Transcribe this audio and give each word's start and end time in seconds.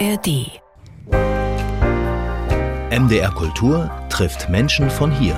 ARD. 0.00 0.60
MDR 2.90 3.30
Kultur 3.32 3.90
trifft 4.08 4.48
Menschen 4.48 4.90
von 4.90 5.12
hier. 5.12 5.34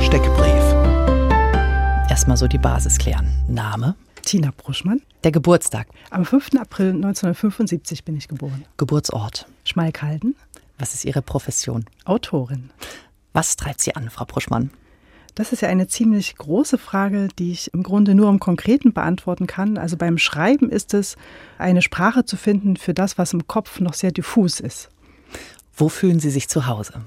Steckbrief. 0.00 0.62
Erstmal 2.08 2.38
so 2.38 2.46
die 2.46 2.58
Basis 2.58 2.96
klären. 2.96 3.44
Name? 3.48 3.96
Tina 4.22 4.50
Bruschmann. 4.56 5.02
Der 5.24 5.32
Geburtstag. 5.32 5.88
Am 6.10 6.24
5. 6.24 6.54
April 6.58 6.90
1975 6.94 8.04
bin 8.04 8.16
ich 8.16 8.28
geboren. 8.28 8.64
Geburtsort. 8.78 9.46
Schmalkalden. 9.64 10.34
Was 10.78 10.94
ist 10.94 11.04
Ihre 11.04 11.20
Profession? 11.20 11.84
Autorin. 12.06 12.70
Was 13.34 13.56
treibt 13.56 13.82
Sie 13.82 13.94
an, 13.94 14.08
Frau 14.08 14.24
Bruschmann? 14.24 14.70
Das 15.34 15.52
ist 15.52 15.62
ja 15.62 15.68
eine 15.68 15.88
ziemlich 15.88 16.36
große 16.36 16.76
Frage, 16.76 17.28
die 17.38 17.52
ich 17.52 17.72
im 17.72 17.82
Grunde 17.82 18.14
nur 18.14 18.28
im 18.28 18.38
Konkreten 18.38 18.92
beantworten 18.92 19.46
kann. 19.46 19.78
Also 19.78 19.96
beim 19.96 20.18
Schreiben 20.18 20.68
ist 20.68 20.92
es, 20.92 21.16
eine 21.58 21.80
Sprache 21.80 22.24
zu 22.24 22.36
finden 22.36 22.76
für 22.76 22.92
das, 22.92 23.16
was 23.16 23.32
im 23.32 23.46
Kopf 23.46 23.80
noch 23.80 23.94
sehr 23.94 24.12
diffus 24.12 24.60
ist. 24.60 24.90
Wo 25.74 25.88
fühlen 25.88 26.20
Sie 26.20 26.30
sich 26.30 26.48
zu 26.48 26.66
Hause? 26.66 27.02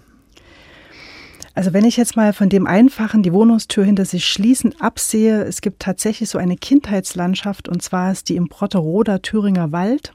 Also 1.54 1.72
wenn 1.72 1.86
ich 1.86 1.96
jetzt 1.96 2.18
mal 2.18 2.34
von 2.34 2.50
dem 2.50 2.68
Einfachen 2.68 3.24
die 3.24 3.32
Wohnungstür 3.32 3.86
hinter 3.86 4.04
sich 4.04 4.26
schließen 4.26 4.80
absehe, 4.82 5.44
es 5.44 5.62
gibt 5.62 5.82
tatsächlich 5.82 6.30
so 6.30 6.38
eine 6.38 6.58
Kindheitslandschaft 6.58 7.70
und 7.70 7.82
zwar 7.82 8.12
ist 8.12 8.28
die 8.28 8.36
im 8.36 8.50
Protteroder 8.50 9.22
Thüringer 9.22 9.72
Wald, 9.72 10.14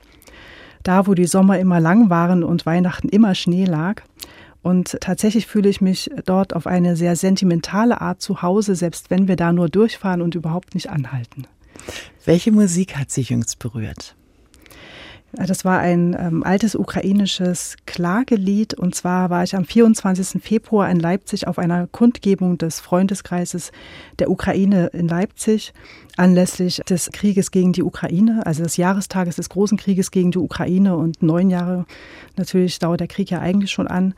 da 0.83 1.07
wo 1.07 1.15
die 1.15 1.25
Sommer 1.25 1.59
immer 1.59 1.81
lang 1.81 2.11
waren 2.11 2.45
und 2.45 2.67
Weihnachten 2.67 3.09
immer 3.09 3.35
Schnee 3.35 3.65
lag. 3.65 4.03
Und 4.63 4.99
tatsächlich 5.01 5.47
fühle 5.47 5.69
ich 5.69 5.81
mich 5.81 6.11
dort 6.27 6.55
auf 6.55 6.67
eine 6.67 6.97
sehr 6.97 7.17
sentimentale 7.17 8.01
Art 8.01 8.21
zu 8.21 8.43
Hause, 8.43 8.75
selbst 8.75 9.11
wenn 9.11 9.27
wir 9.27 9.37
da 9.37 9.53
nur 9.53 9.69
durchfahren 9.69 10.21
und 10.21 10.35
überhaupt 10.35 10.75
nicht 10.75 10.91
anhalten. 10.91 11.47
Welche 12.25 12.53
Musik 12.53 12.97
hat 12.97 13.11
Sie 13.11 13.23
jüngst 13.23 13.59
berührt? 13.59 14.17
Das 15.33 15.65
war 15.65 15.79
ein 15.79 16.17
ähm, 16.19 16.43
altes 16.43 16.75
ukrainisches 16.75 17.77
Klagelied. 17.87 18.75
Und 18.75 18.97
zwar 18.97 19.31
war 19.31 19.45
ich 19.45 19.55
am 19.55 19.65
24. 19.65 20.43
Februar 20.43 20.91
in 20.91 20.99
Leipzig 20.99 21.47
auf 21.47 21.59
einer 21.59 21.87
Kundgebung 21.87 22.59
des 22.59 22.81
Freundeskreises 22.81 23.71
der 24.19 24.31
Ukraine 24.31 24.89
in 24.89 25.07
Leipzig 25.07 25.73
anlässlich 26.17 26.83
des 26.89 27.11
Krieges 27.13 27.53
gegen 27.53 27.73
die 27.73 27.85
Ukraine, 27.85 28.45
also 28.45 28.65
des 28.65 28.77
Jahrestages 28.77 29.37
des 29.37 29.49
großen 29.49 29.79
Krieges 29.79 30.11
gegen 30.11 30.33
die 30.33 30.39
Ukraine. 30.39 30.97
Und 30.97 31.23
neun 31.23 31.49
Jahre 31.49 31.87
natürlich 32.37 32.81
dauert 32.81 33.01
der 33.01 33.09
Krieg 33.09 33.31
ja 33.31 33.39
eigentlich 33.39 33.71
schon 33.71 33.87
an. 33.87 34.15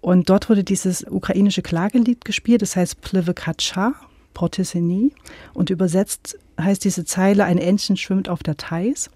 Und 0.00 0.30
dort 0.30 0.48
wurde 0.48 0.64
dieses 0.64 1.04
ukrainische 1.08 1.62
Klagelied 1.62 2.24
gespielt, 2.24 2.62
das 2.62 2.76
heißt 2.76 3.02
Plevekatscha, 3.02 3.94
Protesenie. 4.32 5.12
Und 5.52 5.68
übersetzt 5.68 6.38
heißt 6.58 6.84
diese 6.84 7.04
Zeile, 7.04 7.44
ein 7.44 7.58
Entchen 7.58 7.96
schwimmt 7.98 8.30
auf 8.30 8.42
der 8.42 8.56
Theiß. 8.56 9.10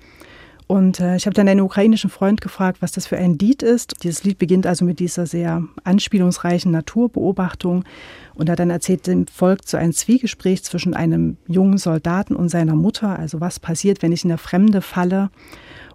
Und 0.69 1.01
äh, 1.01 1.17
ich 1.17 1.25
habe 1.25 1.33
dann 1.33 1.49
einen 1.49 1.63
ukrainischen 1.63 2.11
Freund 2.11 2.43
gefragt, 2.43 2.83
was 2.83 2.93
das 2.93 3.07
für 3.07 3.17
ein 3.17 3.39
Lied 3.39 3.63
ist. 3.63 4.05
Dieses 4.05 4.23
Lied 4.25 4.37
beginnt 4.37 4.67
also 4.67 4.85
mit 4.85 5.01
dieser 5.01 5.25
sehr 5.25 5.65
anspielungsreichen 5.83 6.71
Naturbeobachtung. 6.71 7.85
Und 8.35 8.51
er 8.51 8.55
dann 8.55 8.69
erzählt, 8.69 9.07
dem 9.07 9.27
folgt 9.27 9.67
so 9.67 9.79
ein 9.79 9.95
Zwiegespräch 9.95 10.63
zwischen 10.63 10.93
einem 10.93 11.39
jungen 11.47 11.79
Soldaten 11.79 12.37
und 12.37 12.51
seiner 12.51 12.75
Mutter. 12.75 13.19
Also 13.19 13.41
was 13.41 13.59
passiert, 13.59 14.03
wenn 14.03 14.13
ich 14.13 14.25
in 14.25 14.29
der 14.29 14.37
Fremde 14.37 14.83
falle? 14.83 15.31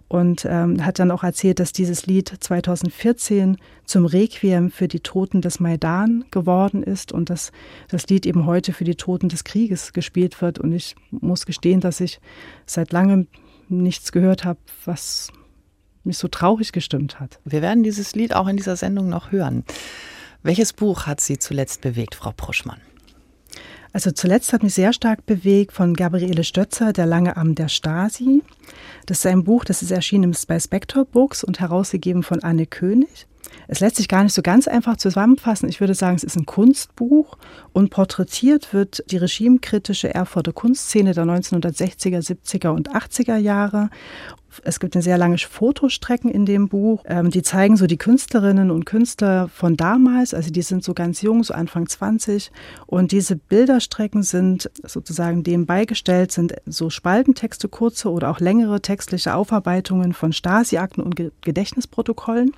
Und 0.08 0.44
ähm, 0.44 0.84
hat 0.84 0.98
dann 0.98 1.12
auch 1.12 1.22
erzählt, 1.22 1.60
dass 1.60 1.72
dieses 1.72 2.06
Lied 2.06 2.34
2014 2.38 3.58
zum 3.84 4.06
Requiem 4.06 4.70
für 4.70 4.88
die 4.88 5.00
Toten 5.00 5.40
des 5.40 5.60
Maidan 5.60 6.24
geworden 6.32 6.82
ist 6.82 7.12
und 7.12 7.30
dass 7.30 7.52
das 7.88 8.08
Lied 8.08 8.26
eben 8.26 8.44
heute 8.44 8.72
für 8.72 8.84
die 8.84 8.96
Toten 8.96 9.28
des 9.28 9.44
Krieges 9.44 9.92
gespielt 9.92 10.42
wird. 10.42 10.58
Und 10.58 10.72
ich 10.72 10.96
muss 11.10 11.46
gestehen, 11.46 11.80
dass 11.80 12.00
ich 12.00 12.20
seit 12.66 12.92
langem 12.92 13.28
nichts 13.68 14.12
gehört 14.12 14.44
habe, 14.44 14.58
was 14.84 15.30
mich 16.04 16.18
so 16.18 16.28
traurig 16.28 16.72
gestimmt 16.72 17.20
hat. 17.20 17.40
Wir 17.44 17.62
werden 17.62 17.82
dieses 17.82 18.14
Lied 18.14 18.34
auch 18.34 18.46
in 18.46 18.56
dieser 18.56 18.76
Sendung 18.76 19.08
noch 19.08 19.32
hören. 19.32 19.64
Welches 20.42 20.72
Buch 20.72 21.06
hat 21.06 21.20
Sie 21.20 21.38
zuletzt 21.38 21.80
bewegt, 21.80 22.14
Frau 22.14 22.32
Pruschmann? 22.32 22.80
Also 23.94 24.10
zuletzt 24.10 24.52
hat 24.52 24.64
mich 24.64 24.74
sehr 24.74 24.92
stark 24.92 25.24
bewegt 25.24 25.72
von 25.72 25.94
Gabriele 25.94 26.42
Stötzer, 26.42 26.92
Der 26.92 27.06
lange 27.06 27.36
Arm 27.36 27.54
der 27.54 27.68
Stasi. 27.68 28.42
Das 29.06 29.18
ist 29.18 29.26
ein 29.26 29.44
Buch, 29.44 29.64
das 29.64 29.82
ist 29.82 29.92
erschienen 29.92 30.36
bei 30.48 30.58
Spector 30.58 31.04
Books 31.04 31.44
und 31.44 31.60
herausgegeben 31.60 32.24
von 32.24 32.42
Anne 32.42 32.66
König. 32.66 33.26
Es 33.68 33.80
lässt 33.80 33.96
sich 33.96 34.08
gar 34.08 34.22
nicht 34.22 34.34
so 34.34 34.42
ganz 34.42 34.68
einfach 34.68 34.96
zusammenfassen. 34.96 35.68
Ich 35.68 35.80
würde 35.80 35.94
sagen, 35.94 36.16
es 36.16 36.24
ist 36.24 36.36
ein 36.36 36.46
Kunstbuch 36.46 37.36
und 37.72 37.90
porträtiert 37.90 38.72
wird 38.72 39.04
die 39.10 39.16
regimekritische 39.16 40.12
Erfurter 40.12 40.52
Kunstszene 40.52 41.14
der 41.14 41.24
1960er, 41.24 42.20
70er 42.20 42.68
und 42.68 42.90
80er 42.90 43.36
Jahre. 43.36 43.90
Es 44.62 44.78
gibt 44.78 44.94
eine 44.94 45.02
sehr 45.02 45.18
lange 45.18 45.38
Fotostrecken 45.38 46.30
in 46.30 46.46
dem 46.46 46.68
Buch. 46.68 47.02
Ähm, 47.06 47.30
die 47.30 47.42
zeigen 47.42 47.76
so 47.76 47.86
die 47.86 47.96
Künstlerinnen 47.96 48.70
und 48.70 48.84
Künstler 48.86 49.48
von 49.48 49.76
damals. 49.76 50.34
Also 50.34 50.50
die 50.50 50.62
sind 50.62 50.84
so 50.84 50.94
ganz 50.94 51.22
jung, 51.22 51.42
so 51.42 51.54
Anfang 51.54 51.88
20. 51.88 52.52
Und 52.86 53.10
diese 53.10 53.36
Bilderstrecken 53.36 54.22
sind 54.22 54.70
sozusagen 54.82 55.42
dem 55.42 55.66
beigestellt, 55.66 56.30
sind 56.30 56.54
so 56.66 56.90
Spaltentexte, 56.90 57.68
kurze 57.68 58.10
oder 58.10 58.30
auch 58.30 58.40
längere 58.40 58.80
textliche 58.80 59.34
Aufarbeitungen 59.34 60.12
von 60.12 60.32
Stasi-Akten 60.32 61.02
und 61.02 61.16
Gedächtnisprotokollen. 61.42 62.52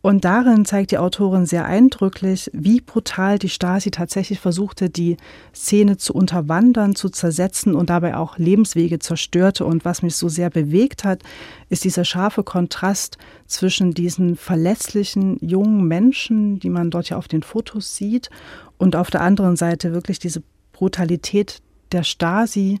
Und 0.00 0.24
darin 0.24 0.64
zeigt 0.64 0.92
die 0.92 0.98
Autorin 0.98 1.44
sehr 1.44 1.64
eindrücklich, 1.64 2.50
wie 2.52 2.80
brutal 2.80 3.38
die 3.38 3.48
Stasi 3.48 3.90
tatsächlich 3.90 4.38
versuchte, 4.38 4.90
die 4.90 5.16
Szene 5.52 5.96
zu 5.96 6.14
unterwandern, 6.14 6.94
zu 6.94 7.08
zersetzen 7.08 7.74
und 7.74 7.90
dabei 7.90 8.16
auch 8.16 8.38
Lebenswege 8.38 9.00
zerstörte. 9.00 9.64
Und 9.64 9.84
was 9.84 10.02
mich 10.02 10.14
so 10.14 10.28
sehr 10.28 10.50
bewegt 10.50 11.02
hat, 11.02 11.22
ist 11.68 11.82
dieser 11.82 12.04
scharfe 12.04 12.44
Kontrast 12.44 13.18
zwischen 13.46 13.92
diesen 13.92 14.36
verletzlichen 14.36 15.36
jungen 15.40 15.88
Menschen, 15.88 16.60
die 16.60 16.70
man 16.70 16.90
dort 16.90 17.10
ja 17.10 17.16
auf 17.16 17.28
den 17.28 17.42
Fotos 17.42 17.96
sieht, 17.96 18.30
und 18.78 18.94
auf 18.94 19.10
der 19.10 19.22
anderen 19.22 19.56
Seite 19.56 19.92
wirklich 19.92 20.20
diese 20.20 20.40
Brutalität 20.72 21.60
der 21.90 22.04
Stasi, 22.04 22.78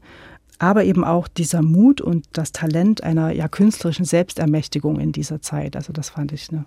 aber 0.58 0.84
eben 0.84 1.04
auch 1.04 1.28
dieser 1.28 1.62
Mut 1.62 2.00
und 2.00 2.26
das 2.32 2.52
Talent 2.52 3.02
einer 3.02 3.30
ja 3.30 3.48
künstlerischen 3.48 4.04
Selbstermächtigung 4.04 4.98
in 4.98 5.12
dieser 5.12 5.40
Zeit. 5.40 5.76
Also 5.76 5.92
das 5.92 6.10
fand 6.10 6.32
ich 6.32 6.50
eine 6.50 6.64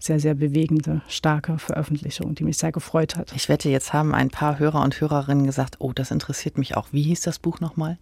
sehr, 0.00 0.20
sehr 0.20 0.34
bewegende, 0.34 1.02
starke 1.08 1.58
Veröffentlichung, 1.58 2.34
die 2.34 2.44
mich 2.44 2.58
sehr 2.58 2.72
gefreut 2.72 3.16
hat. 3.16 3.32
Ich 3.34 3.48
wette, 3.48 3.68
jetzt 3.68 3.92
haben 3.92 4.14
ein 4.14 4.30
paar 4.30 4.58
Hörer 4.58 4.82
und 4.82 5.00
Hörerinnen 5.00 5.46
gesagt, 5.46 5.76
oh, 5.80 5.92
das 5.92 6.10
interessiert 6.10 6.58
mich 6.58 6.76
auch. 6.76 6.88
Wie 6.92 7.02
hieß 7.02 7.22
das 7.22 7.38
Buch 7.38 7.60
nochmal? 7.60 7.98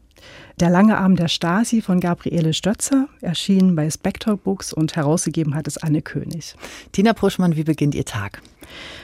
Der 0.61 0.71
lange 0.71 0.97
Arm 0.97 1.17
der 1.17 1.29
Stasi 1.29 1.83
von 1.83 2.01
Gabriele 2.01 2.55
Stötzer, 2.55 3.09
erschienen 3.21 3.77
bei 3.77 3.91
Spector 3.91 4.37
Books 4.39 4.73
und 4.73 4.97
herausgegeben 4.97 5.55
hat 5.55 5.67
es 5.67 5.77
Anne 5.77 6.01
König. 6.01 6.55
Tina 6.93 7.13
Pruschmann, 7.13 7.57
wie 7.57 7.65
beginnt 7.65 7.95
Ihr 7.95 8.07
Tag? 8.07 8.41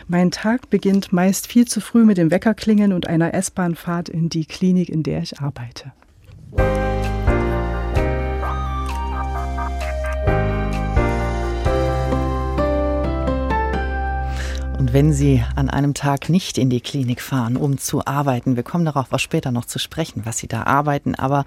Mein 0.08 0.30
Tag 0.30 0.70
beginnt 0.70 1.12
meist 1.12 1.46
viel 1.46 1.66
zu 1.66 1.80
früh 1.80 2.04
mit 2.04 2.16
dem 2.16 2.30
Weckerklingeln 2.30 2.92
und 2.92 3.06
einer 3.06 3.34
S-Bahn-Fahrt 3.34 4.08
in 4.08 4.30
die 4.30 4.46
Klinik, 4.46 4.88
in 4.88 5.02
der 5.02 5.22
ich 5.22 5.38
arbeite. 5.40 5.92
Und 14.78 14.92
wenn 14.92 15.12
Sie 15.12 15.42
an 15.56 15.70
einem 15.70 15.94
Tag 15.94 16.28
nicht 16.28 16.58
in 16.58 16.68
die 16.68 16.80
Klinik 16.80 17.20
fahren, 17.22 17.56
um 17.56 17.78
zu 17.78 18.04
arbeiten, 18.04 18.56
wir 18.56 18.62
kommen 18.62 18.84
darauf 18.84 19.12
auch 19.12 19.18
später 19.18 19.50
noch 19.52 19.64
zu 19.64 19.78
sprechen, 19.78 20.22
was 20.24 20.38
Sie 20.38 20.48
da 20.48 20.64
arbeiten, 20.64 21.14
aber 21.14 21.44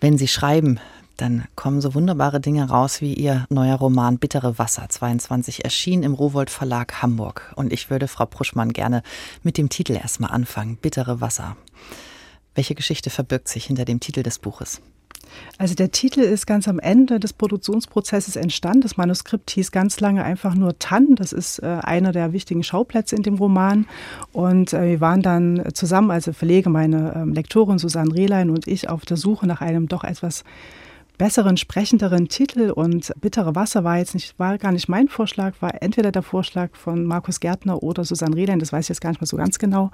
wenn 0.00 0.16
Sie 0.16 0.28
schreiben, 0.28 0.78
dann 1.16 1.44
kommen 1.54 1.80
so 1.80 1.94
wunderbare 1.94 2.40
Dinge 2.40 2.68
raus 2.68 3.00
wie 3.02 3.12
Ihr 3.12 3.44
neuer 3.50 3.76
Roman 3.76 4.18
Bittere 4.18 4.58
Wasser 4.58 4.88
22 4.88 5.64
erschien 5.64 6.02
im 6.02 6.14
Rowold 6.14 6.48
Verlag 6.48 7.02
Hamburg. 7.02 7.52
Und 7.56 7.72
ich 7.72 7.90
würde 7.90 8.08
Frau 8.08 8.24
Pruschmann 8.24 8.72
gerne 8.72 9.02
mit 9.42 9.58
dem 9.58 9.68
Titel 9.68 9.92
erstmal 9.92 10.30
anfangen. 10.30 10.76
Bittere 10.76 11.20
Wasser. 11.20 11.56
Welche 12.54 12.74
Geschichte 12.74 13.10
verbirgt 13.10 13.48
sich 13.48 13.64
hinter 13.66 13.84
dem 13.84 14.00
Titel 14.00 14.22
des 14.22 14.38
Buches? 14.38 14.80
Also 15.58 15.74
der 15.74 15.90
Titel 15.90 16.20
ist 16.20 16.46
ganz 16.46 16.66
am 16.68 16.78
Ende 16.78 17.20
des 17.20 17.32
Produktionsprozesses 17.32 18.36
entstanden. 18.36 18.80
Das 18.82 18.96
Manuskript 18.96 19.50
hieß 19.50 19.70
ganz 19.70 20.00
lange 20.00 20.24
einfach 20.24 20.54
nur 20.54 20.78
Tann. 20.78 21.14
Das 21.14 21.32
ist 21.32 21.60
äh, 21.60 21.66
einer 21.66 22.12
der 22.12 22.32
wichtigen 22.32 22.62
Schauplätze 22.62 23.16
in 23.16 23.22
dem 23.22 23.34
Roman. 23.34 23.86
Und 24.32 24.72
äh, 24.72 24.88
wir 24.88 25.00
waren 25.00 25.22
dann 25.22 25.62
zusammen, 25.74 26.10
also 26.10 26.32
Verlege, 26.32 26.70
meine 26.70 27.14
ähm, 27.14 27.32
Lektorin 27.32 27.78
Susanne 27.78 28.14
Rehlein 28.14 28.50
und 28.50 28.66
ich, 28.66 28.88
auf 28.88 29.04
der 29.04 29.16
Suche 29.16 29.46
nach 29.46 29.60
einem 29.60 29.88
doch 29.88 30.04
etwas 30.04 30.44
besseren, 31.20 31.58
sprechenderen 31.58 32.28
Titel 32.28 32.70
und 32.70 33.12
Bittere 33.20 33.54
Wasser 33.54 33.84
war 33.84 33.98
jetzt 33.98 34.14
nicht, 34.14 34.38
war 34.38 34.56
gar 34.56 34.72
nicht 34.72 34.88
mein 34.88 35.06
Vorschlag, 35.06 35.52
war 35.60 35.82
entweder 35.82 36.12
der 36.12 36.22
Vorschlag 36.22 36.74
von 36.74 37.04
Markus 37.04 37.40
Gärtner 37.40 37.82
oder 37.82 38.04
Susanne 38.06 38.36
Rehlein, 38.36 38.58
das 38.58 38.72
weiß 38.72 38.86
ich 38.86 38.88
jetzt 38.88 39.02
gar 39.02 39.10
nicht 39.10 39.20
mehr 39.20 39.28
so 39.28 39.36
ganz 39.36 39.58
genau. 39.58 39.90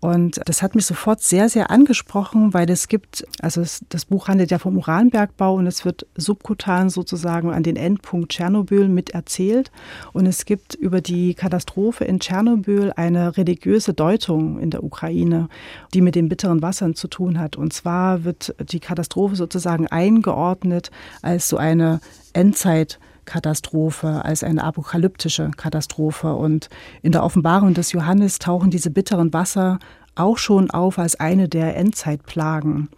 Und 0.00 0.40
das 0.46 0.62
hat 0.62 0.74
mich 0.74 0.86
sofort 0.86 1.20
sehr, 1.20 1.50
sehr 1.50 1.70
angesprochen, 1.70 2.54
weil 2.54 2.70
es 2.70 2.88
gibt, 2.88 3.26
also 3.42 3.60
es, 3.60 3.84
das 3.90 4.06
Buch 4.06 4.28
handelt 4.28 4.50
ja 4.50 4.58
vom 4.58 4.78
Uranbergbau 4.78 5.56
und 5.56 5.66
es 5.66 5.84
wird 5.84 6.06
subkutan 6.16 6.88
sozusagen 6.88 7.50
an 7.50 7.62
den 7.62 7.76
Endpunkt 7.76 8.32
Tschernobyl 8.32 8.88
mit 8.88 9.10
erzählt. 9.10 9.70
Und 10.14 10.24
es 10.24 10.46
gibt 10.46 10.76
über 10.76 11.02
die 11.02 11.34
Katastrophe 11.34 12.06
in 12.06 12.20
Tschernobyl 12.20 12.94
eine 12.96 13.36
religiöse 13.36 13.92
Deutung 13.92 14.58
in 14.58 14.70
der 14.70 14.82
Ukraine, 14.82 15.50
die 15.92 16.00
mit 16.00 16.14
den 16.14 16.30
bitteren 16.30 16.62
Wassern 16.62 16.94
zu 16.94 17.06
tun 17.06 17.38
hat. 17.38 17.56
Und 17.56 17.74
zwar 17.74 18.24
wird 18.24 18.54
die 18.72 18.80
Katastrophe 18.80 19.36
sozusagen 19.36 19.86
eingeordnet 19.86 20.69
eingeordnet 20.70 20.90
als 21.22 21.48
so 21.48 21.56
eine 21.56 22.00
Endzeitkatastrophe, 22.32 24.24
als 24.24 24.44
eine 24.44 24.64
apokalyptische 24.64 25.50
Katastrophe. 25.56 26.34
Und 26.34 26.68
in 27.02 27.12
der 27.12 27.24
Offenbarung 27.24 27.74
des 27.74 27.92
Johannes 27.92 28.38
tauchen 28.38 28.70
diese 28.70 28.90
bitteren 28.90 29.32
Wasser 29.32 29.78
auch 30.14 30.38
schon 30.38 30.70
auf 30.70 30.98
als 30.98 31.18
eine 31.18 31.48
der 31.48 31.76
Endzeitplagen. 31.76 32.88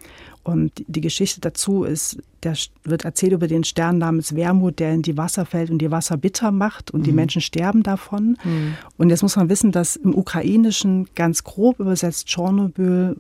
Und 0.45 0.73
die 0.89 1.01
Geschichte 1.01 1.41
dazu 1.41 1.85
ist, 1.85 2.19
der 2.43 2.57
wird 2.83 3.05
erzählt 3.05 3.33
über 3.33 3.47
den 3.47 3.63
Stern 3.63 3.99
namens 3.99 4.35
Wermut, 4.35 4.81
der 4.81 4.93
in 4.93 5.03
die 5.03 5.17
Wasser 5.17 5.47
fällt 5.47 5.71
und 5.71 5.79
die 5.79 5.93
Wasser 5.93 6.17
bitter 6.17 6.51
macht 6.51 6.91
und 6.91 7.01
mhm. 7.01 7.05
die 7.05 7.13
Menschen 7.13 7.41
sterben 7.41 7.85
davon. 7.85 8.37
Mhm. 8.43 8.75
Und 8.97 9.11
jetzt 9.11 9.23
muss 9.23 9.37
man 9.37 9.49
wissen, 9.49 9.71
dass 9.71 9.95
im 9.95 10.17
Ukrainischen 10.17 11.07
ganz 11.15 11.45
grob 11.45 11.79
übersetzt 11.79 12.27
Tschernobyl 12.27 13.17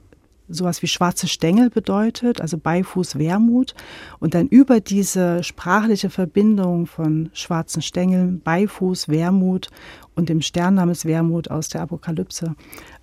sowas 0.54 0.82
wie 0.82 0.87
schwarze 0.87 1.28
Stängel 1.28 1.70
bedeutet, 1.70 2.40
also 2.40 2.58
Beifuß 2.58 3.19
Wermut. 3.19 3.75
Und 4.19 4.34
dann 4.34 4.49
über 4.49 4.81
diese 4.81 5.43
sprachliche 5.43 6.10
Verbindung 6.10 6.87
von 6.87 7.31
schwarzen 7.32 7.82
Stängeln, 7.82 8.40
Beifuß, 8.40 9.08
Wermut 9.08 9.69
und 10.14 10.29
dem 10.29 10.43
Stern 10.43 10.75
namens 10.75 11.05
Wermut 11.05 11.50
aus 11.50 11.69
der 11.69 11.82
Apokalypse 11.82 12.55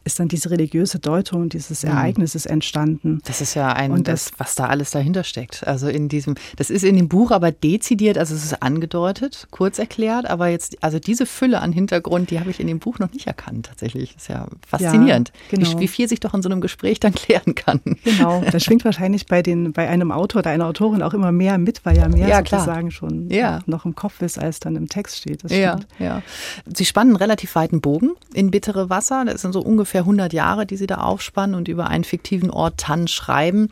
ist 0.05 0.19
dann 0.19 0.27
diese 0.27 0.49
religiöse 0.49 0.97
Deutung 0.97 1.49
dieses 1.49 1.83
mhm. 1.83 1.91
Ereignisses 1.91 2.45
entstanden. 2.45 3.21
Das 3.25 3.41
ist 3.41 3.53
ja 3.53 3.73
ein, 3.73 3.91
und 3.91 4.07
das, 4.07 4.31
was 4.37 4.55
da 4.55 4.65
alles 4.65 4.91
dahinter 4.91 5.23
steckt. 5.23 5.67
Also 5.67 5.87
in 5.87 6.09
diesem, 6.09 6.35
das 6.55 6.69
ist 6.69 6.83
in 6.83 6.95
dem 6.95 7.09
Buch 7.09 7.31
aber 7.31 7.51
dezidiert, 7.51 8.17
also 8.17 8.33
es 8.33 8.43
ist 8.43 8.63
angedeutet, 8.63 9.47
kurz 9.51 9.77
erklärt, 9.77 10.27
aber 10.27 10.47
jetzt, 10.47 10.81
also 10.81 10.99
diese 10.99 11.25
Fülle 11.25 11.61
an 11.61 11.71
Hintergrund, 11.71 12.31
die 12.31 12.39
habe 12.39 12.49
ich 12.49 12.59
in 12.59 12.67
dem 12.67 12.79
Buch 12.79 12.99
noch 12.99 13.11
nicht 13.11 13.27
erkannt 13.27 13.67
tatsächlich. 13.67 14.13
Das 14.13 14.23
ist 14.23 14.27
ja 14.29 14.47
faszinierend, 14.65 15.31
ja, 15.51 15.57
genau. 15.57 15.77
wie, 15.77 15.79
wie, 15.81 15.87
viel 15.87 16.07
sich 16.07 16.19
doch 16.19 16.33
in 16.33 16.41
so 16.41 16.49
einem 16.49 16.61
Gespräch 16.61 16.99
dann 16.99 17.13
klären 17.13 17.53
kann. 17.53 17.81
Genau, 18.03 18.41
das 18.51 18.63
schwingt 18.63 18.85
wahrscheinlich 18.85 19.27
bei, 19.27 19.43
den, 19.43 19.73
bei 19.73 19.87
einem 19.89 20.11
Autor 20.11 20.39
oder 20.39 20.49
einer 20.49 20.65
Autorin 20.65 21.03
auch 21.03 21.13
immer 21.13 21.31
mehr 21.31 21.57
mit, 21.57 21.85
weil 21.85 21.97
ja 21.97 22.07
mehr 22.07 22.27
ja, 22.27 22.37
sozusagen 22.37 22.89
schon 22.89 23.29
ja. 23.29 23.59
noch 23.65 23.85
im 23.85 23.95
Kopf 23.95 24.21
ist, 24.21 24.39
als 24.39 24.59
dann 24.59 24.75
im 24.75 24.87
Text 24.87 25.17
steht. 25.17 25.43
ja, 25.51 25.79
ja. 25.99 26.23
Sie 26.65 26.85
spannen 26.99 27.15
einen 27.15 27.23
relativ 27.23 27.55
weiten 27.55 27.81
Bogen 27.81 28.11
in 28.33 28.51
bittere 28.51 28.89
Wasser. 28.89 29.23
Das 29.25 29.41
sind 29.41 29.53
so 29.53 29.61
ungefähr 29.61 29.79
ungefähr 29.79 30.01
100 30.01 30.33
Jahre, 30.33 30.65
die 30.65 30.75
Sie 30.75 30.87
da 30.87 30.95
aufspannen 30.95 31.55
und 31.55 31.69
über 31.69 31.87
einen 31.87 32.03
fiktiven 32.03 32.51
Ort 32.51 32.77
Tann 32.77 33.07
schreiben. 33.07 33.69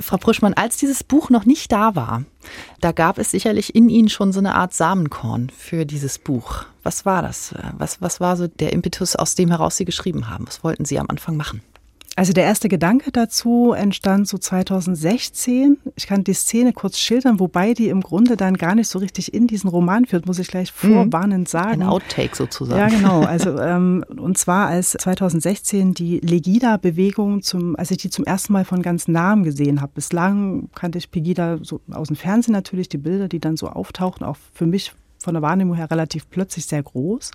Frau 0.00 0.18
Prischmann, 0.18 0.54
als 0.54 0.76
dieses 0.76 1.02
Buch 1.02 1.30
noch 1.30 1.46
nicht 1.46 1.72
da 1.72 1.96
war, 1.96 2.24
da 2.80 2.92
gab 2.92 3.18
es 3.18 3.30
sicherlich 3.30 3.74
in 3.74 3.88
Ihnen 3.88 4.10
schon 4.10 4.32
so 4.32 4.38
eine 4.38 4.54
Art 4.54 4.74
Samenkorn 4.74 5.50
für 5.50 5.86
dieses 5.86 6.18
Buch. 6.18 6.66
Was 6.82 7.06
war 7.06 7.22
das? 7.22 7.54
Was, 7.78 8.00
was 8.02 8.20
war 8.20 8.36
so 8.36 8.46
der 8.46 8.72
Impetus, 8.72 9.16
aus 9.16 9.34
dem 9.34 9.48
heraus 9.48 9.76
Sie 9.76 9.86
geschrieben 9.86 10.28
haben? 10.28 10.46
Was 10.46 10.62
wollten 10.62 10.84
Sie 10.84 10.98
am 10.98 11.08
Anfang 11.08 11.36
machen? 11.36 11.62
Also 12.18 12.32
der 12.32 12.44
erste 12.44 12.70
Gedanke 12.70 13.12
dazu 13.12 13.74
entstand 13.74 14.26
so 14.26 14.38
2016. 14.38 15.76
Ich 15.96 16.06
kann 16.06 16.24
die 16.24 16.32
Szene 16.32 16.72
kurz 16.72 16.98
schildern, 16.98 17.38
wobei 17.38 17.74
die 17.74 17.90
im 17.90 18.00
Grunde 18.00 18.38
dann 18.38 18.56
gar 18.56 18.74
nicht 18.74 18.88
so 18.88 18.98
richtig 18.98 19.34
in 19.34 19.46
diesen 19.46 19.68
Roman 19.68 20.06
führt, 20.06 20.24
muss 20.24 20.38
ich 20.38 20.48
gleich 20.48 20.72
mhm. 20.82 20.94
vorwarnend 20.94 21.46
sagen. 21.46 21.82
Ein 21.82 21.88
Outtake 21.88 22.34
sozusagen. 22.34 22.80
Ja, 22.80 22.88
genau. 22.88 23.26
Also 23.36 23.58
ähm, 23.58 24.02
und 24.16 24.38
zwar 24.38 24.68
als 24.68 24.92
2016 24.92 25.92
die 25.92 26.20
Legida-Bewegung 26.20 27.42
zum, 27.42 27.76
als 27.76 27.90
ich 27.90 27.98
die 27.98 28.08
zum 28.08 28.24
ersten 28.24 28.54
Mal 28.54 28.64
von 28.64 28.80
ganz 28.80 29.08
nahem 29.08 29.42
gesehen 29.42 29.82
habe. 29.82 29.92
Bislang 29.94 30.70
kannte 30.74 30.96
ich 30.96 31.10
Pegida 31.10 31.58
so 31.60 31.80
aus 31.90 32.06
dem 32.06 32.16
Fernsehen 32.16 32.52
natürlich, 32.52 32.88
die 32.88 32.98
Bilder, 32.98 33.28
die 33.28 33.40
dann 33.40 33.58
so 33.58 33.68
auftauchen, 33.68 34.24
auch 34.24 34.38
für 34.54 34.64
mich 34.64 34.92
von 35.18 35.34
der 35.34 35.42
Wahrnehmung 35.42 35.74
her 35.74 35.90
relativ 35.90 36.30
plötzlich 36.30 36.64
sehr 36.64 36.82
groß. 36.82 37.32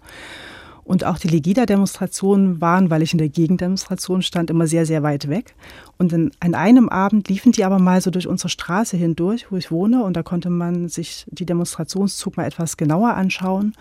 Und 0.91 1.05
auch 1.05 1.17
die 1.17 1.29
Legida-Demonstrationen 1.29 2.59
waren, 2.59 2.89
weil 2.89 3.01
ich 3.01 3.13
in 3.13 3.17
der 3.17 3.29
Gegendemonstration 3.29 4.21
stand, 4.21 4.49
immer 4.49 4.67
sehr, 4.67 4.85
sehr 4.85 5.03
weit 5.03 5.29
weg. 5.29 5.55
Und 5.97 6.11
in, 6.11 6.31
an 6.41 6.53
einem 6.53 6.89
Abend 6.89 7.29
liefen 7.29 7.53
die 7.53 7.63
aber 7.63 7.79
mal 7.79 8.01
so 8.01 8.11
durch 8.11 8.27
unsere 8.27 8.49
Straße 8.49 8.97
hindurch, 8.97 9.53
wo 9.53 9.55
ich 9.55 9.71
wohne. 9.71 10.03
Und 10.03 10.17
da 10.17 10.21
konnte 10.21 10.49
man 10.49 10.89
sich 10.89 11.25
die 11.31 11.45
Demonstrationszug 11.45 12.35
mal 12.35 12.45
etwas 12.45 12.75
genauer 12.75 13.13
anschauen. 13.13 13.73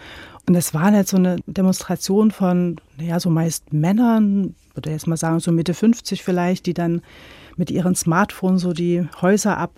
Und 0.46 0.54
es 0.54 0.72
war 0.72 0.92
halt 0.92 1.08
so 1.08 1.16
eine 1.16 1.38
Demonstration 1.48 2.30
von, 2.30 2.76
ja, 3.00 3.18
so 3.18 3.28
meist 3.28 3.72
Männern, 3.72 4.54
würde 4.74 4.90
ich 4.90 4.94
jetzt 4.94 5.08
mal 5.08 5.16
sagen, 5.16 5.40
so 5.40 5.50
Mitte 5.50 5.74
50 5.74 6.22
vielleicht, 6.22 6.66
die 6.66 6.74
dann 6.74 7.02
mit 7.56 7.72
ihren 7.72 7.96
Smartphones 7.96 8.62
so 8.62 8.72
die 8.72 9.04
Häuser 9.20 9.58
ab 9.58 9.72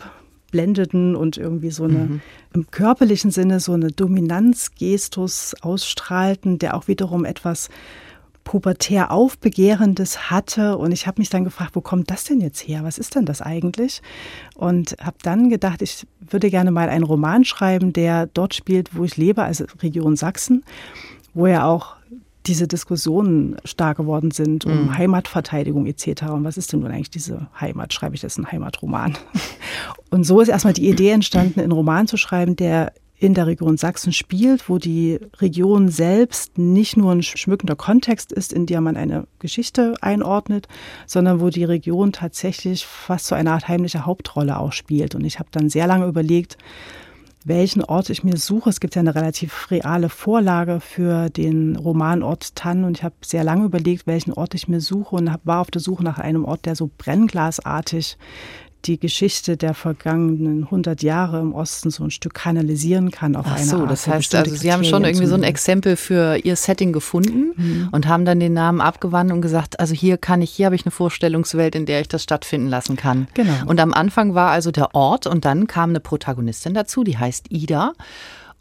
blendeten 0.53 1.17
und 1.17 1.37
irgendwie 1.37 1.73
so 1.73 1.85
eine 1.85 1.99
mhm. 1.99 2.21
im 2.55 2.71
körperlichen 2.71 3.33
Sinne 3.33 3.59
so 3.59 3.73
eine 3.73 3.91
Dominanzgestus 3.91 5.57
ausstrahlten, 5.61 6.61
der 6.61 6.77
auch 6.77 6.87
wiederum 6.87 7.25
etwas 7.25 7.69
pubertär 8.45 9.11
Aufbegehrendes 9.11 10.31
hatte. 10.31 10.77
Und 10.77 10.93
ich 10.93 11.07
habe 11.07 11.21
mich 11.21 11.31
dann 11.31 11.45
gefragt, 11.45 11.75
wo 11.75 11.81
kommt 11.81 12.11
das 12.11 12.25
denn 12.25 12.41
jetzt 12.41 12.61
her? 12.61 12.85
Was 12.85 12.99
ist 12.99 13.15
denn 13.15 13.25
das 13.25 13.41
eigentlich? 13.41 14.03
Und 14.55 14.97
habe 15.01 15.17
dann 15.23 15.49
gedacht, 15.49 15.83
ich 15.83 16.07
würde 16.21 16.51
gerne 16.51 16.71
mal 16.71 16.89
einen 16.89 17.05
Roman 17.05 17.45
schreiben, 17.45 17.93
der 17.93 18.27
dort 18.27 18.55
spielt, 18.55 18.97
wo 18.97 19.05
ich 19.05 19.17
lebe, 19.17 19.43
also 19.43 19.65
Region 19.83 20.17
Sachsen, 20.17 20.65
wo 21.35 21.47
ja 21.47 21.67
auch 21.67 21.97
diese 22.47 22.67
Diskussionen 22.67 23.57
stark 23.65 23.99
geworden 23.99 24.31
sind 24.31 24.65
um 24.65 24.85
mhm. 24.85 24.99
Heimatverteidigung 24.99 25.87
etc. 25.87 26.25
Und 26.31 26.45
was 26.45 26.57
ist 26.57 26.73
denn 26.73 26.81
nun 26.81 26.91
eigentlich 26.91 27.11
diese 27.11 27.49
Heimat? 27.59 27.93
Schreibe 27.93 28.15
ich 28.15 28.21
das 28.21 28.39
in 28.39 28.51
Heimatroman? 28.51 29.17
Und 30.11 30.25
so 30.25 30.41
ist 30.41 30.49
erstmal 30.49 30.75
die 30.75 30.89
Idee 30.89 31.11
entstanden, 31.11 31.61
einen 31.61 31.73
Roman 31.73 32.07
zu 32.07 32.17
schreiben, 32.17 32.57
der 32.57 32.93
in 33.23 33.35
der 33.35 33.47
Region 33.47 33.77
Sachsen 33.77 34.13
spielt, 34.13 34.69
wo 34.69 34.79
die 34.79 35.21
Region 35.41 35.89
selbst 35.89 36.59
nicht 36.59 36.97
nur 36.97 37.13
ein 37.13 37.23
schmückender 37.23 37.77
Kontext 37.77 38.33
ist, 38.33 38.53
in 38.53 38.67
der 38.67 38.81
man 38.81 38.97
eine 38.97 39.29
Geschichte 39.39 39.95
einordnet, 40.01 40.67
sondern 41.07 41.41
wo 41.41 41.49
die 41.49 41.63
Region 41.63 42.13
tatsächlich 42.13 42.85
fast 42.85 43.27
so 43.27 43.37
eine 43.37 43.53
Art 43.53 43.69
heimliche 43.69 44.07
Hauptrolle 44.07 44.59
auch 44.59 44.73
spielt. 44.73 45.15
Und 45.15 45.25
ich 45.25 45.39
habe 45.39 45.49
dann 45.53 45.71
sehr 45.71 45.87
lange 45.87 46.07
überlegt, 46.07 46.59
welchen 47.47 47.85
Ort 47.85 48.11
ich 48.11 48.25
mir 48.25 48.37
suche. 48.37 48.71
Es 48.71 48.81
gibt 48.81 48.95
ja 48.95 49.01
eine 49.01 49.15
relativ 49.15 49.71
reale 49.71 50.09
Vorlage 50.09 50.81
für 50.81 51.31
den 51.31 51.77
Romanort 51.77 52.55
Tann 52.55 52.85
und 52.85 52.99
ich 52.99 53.05
habe 53.05 53.15
sehr 53.25 53.45
lange 53.45 53.65
überlegt, 53.65 54.07
welchen 54.07 54.33
Ort 54.33 54.55
ich 54.55 54.69
mir 54.69 54.81
suche 54.81 55.17
und 55.17 55.31
war 55.45 55.61
auf 55.61 55.71
der 55.71 55.81
Suche 55.81 56.05
nach 56.05 56.19
einem 56.19 56.45
Ort, 56.45 56.67
der 56.67 56.77
so 56.77 56.91
brennglasartig 56.97 58.17
die 58.85 58.99
Geschichte 58.99 59.57
der 59.57 59.75
vergangenen 59.75 60.65
100 60.65 61.03
Jahre 61.03 61.41
im 61.41 61.55
Osten 61.55 61.91
so 61.91 62.05
ein 62.05 62.11
Stück 62.11 62.35
kanalisieren 62.35 63.11
kann 63.11 63.37
auf 63.37 63.47
Ach 63.49 63.57
eine 63.57 63.65
so, 63.65 63.79
Art. 63.79 63.91
das 63.91 64.07
heißt, 64.07 64.35
also 64.35 64.55
Sie 64.55 64.73
haben 64.73 64.85
schon 64.85 65.05
irgendwie 65.05 65.27
so 65.27 65.35
ein 65.35 65.43
Exempel 65.43 65.97
für 65.97 66.37
Ihr 66.37 66.57
Setting 66.57 66.93
gefunden 66.93 67.53
mhm. 67.57 67.89
und 67.93 68.09
haben 68.09 68.25
dann 68.25 68.41
den 68.41 68.53
Namen 68.53 68.81
abgewandt 68.81 69.33
und 69.33 69.41
gesagt, 69.41 69.79
also 69.81 69.95
hier 69.95 70.19
kann 70.19 70.43
ich, 70.43 70.51
hier 70.51 70.67
habe 70.67 70.75
ich 70.75 70.85
eine 70.85 70.91
Vorstellungswelt, 70.91 71.75
in 71.75 71.87
der 71.87 72.01
ich 72.01 72.09
das 72.09 72.23
stattfinden 72.23 72.69
lassen 72.69 72.97
kann. 72.97 73.29
Genau. 73.35 73.53
Und 73.67 73.81
am 73.81 73.93
Anfang 73.93 74.35
war 74.35 74.51
also 74.51 74.71
der 74.71 74.95
Ort 74.95 75.27
und 75.27 75.45
dann 75.45 75.67
kam 75.67 75.91
eine 75.91 76.01
Protagonistin 76.01 76.75
dazu, 76.75 77.05
die 77.05 77.19
heißt 77.19 77.47
Ida. 77.51 77.93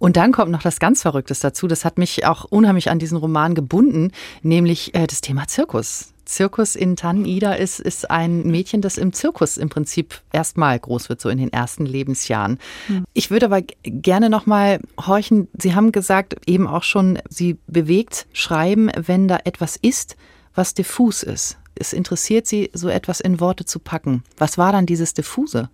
Und 0.02 0.18
dann 0.18 0.32
kommt 0.32 0.52
noch 0.52 0.64
das 0.64 0.80
ganz 0.80 1.04
Verrücktes 1.04 1.42
dazu. 1.42 1.68
Das 1.68 1.86
hat 1.86 2.00
mich 2.00 2.26
auch 2.26 2.46
unheimlich 2.46 2.90
an 2.90 2.98
diesen 2.98 3.20
Roman 3.20 3.54
gebunden, 3.54 4.12
nämlich 4.42 4.96
äh, 4.96 5.06
das 5.06 5.22
Thema 5.22 5.48
Zirkus. 5.48 6.12
Zirkus 6.26 6.76
in 6.76 6.96
Tannida 6.96 7.54
ist, 7.54 7.80
ist 7.80 8.10
ein 8.10 8.48
Mädchen, 8.48 8.82
das 8.82 8.98
im 8.98 9.14
Zirkus 9.14 9.58
im 9.58 9.70
Prinzip 9.70 10.22
erstmal 10.34 10.80
groß 10.80 11.10
wird, 11.10 11.22
so 11.22 11.30
in 11.30 11.38
den 11.38 11.54
ersten 11.54 11.86
Lebensjahren. 11.86 12.58
Mhm. 12.88 13.06
Ich 13.14 13.30
würde 13.30 13.46
aber 13.46 13.62
gerne 13.84 14.32
noch 14.32 14.48
mal 14.48 14.80
horchen. 15.06 15.50
Sie 15.56 15.76
haben 15.76 15.92
gesagt, 15.92 16.36
eben 16.48 16.66
auch 16.66 16.84
schon, 16.84 17.20
Sie 17.30 17.60
bewegt 17.68 18.26
schreiben, 18.34 18.90
wenn 18.98 19.28
da 19.28 19.38
etwas 19.44 19.76
ist, 19.80 20.16
was 20.56 20.74
diffus 20.74 21.22
ist. 21.22 21.60
Es 21.76 21.94
interessiert 21.94 22.48
Sie, 22.48 22.72
so 22.74 22.90
etwas 22.90 23.20
in 23.20 23.40
Worte 23.40 23.66
zu 23.66 23.78
packen. 23.78 24.24
Was 24.38 24.58
war 24.58 24.72
dann 24.72 24.88
dieses 24.88 25.14
Diffuse? 25.14 25.70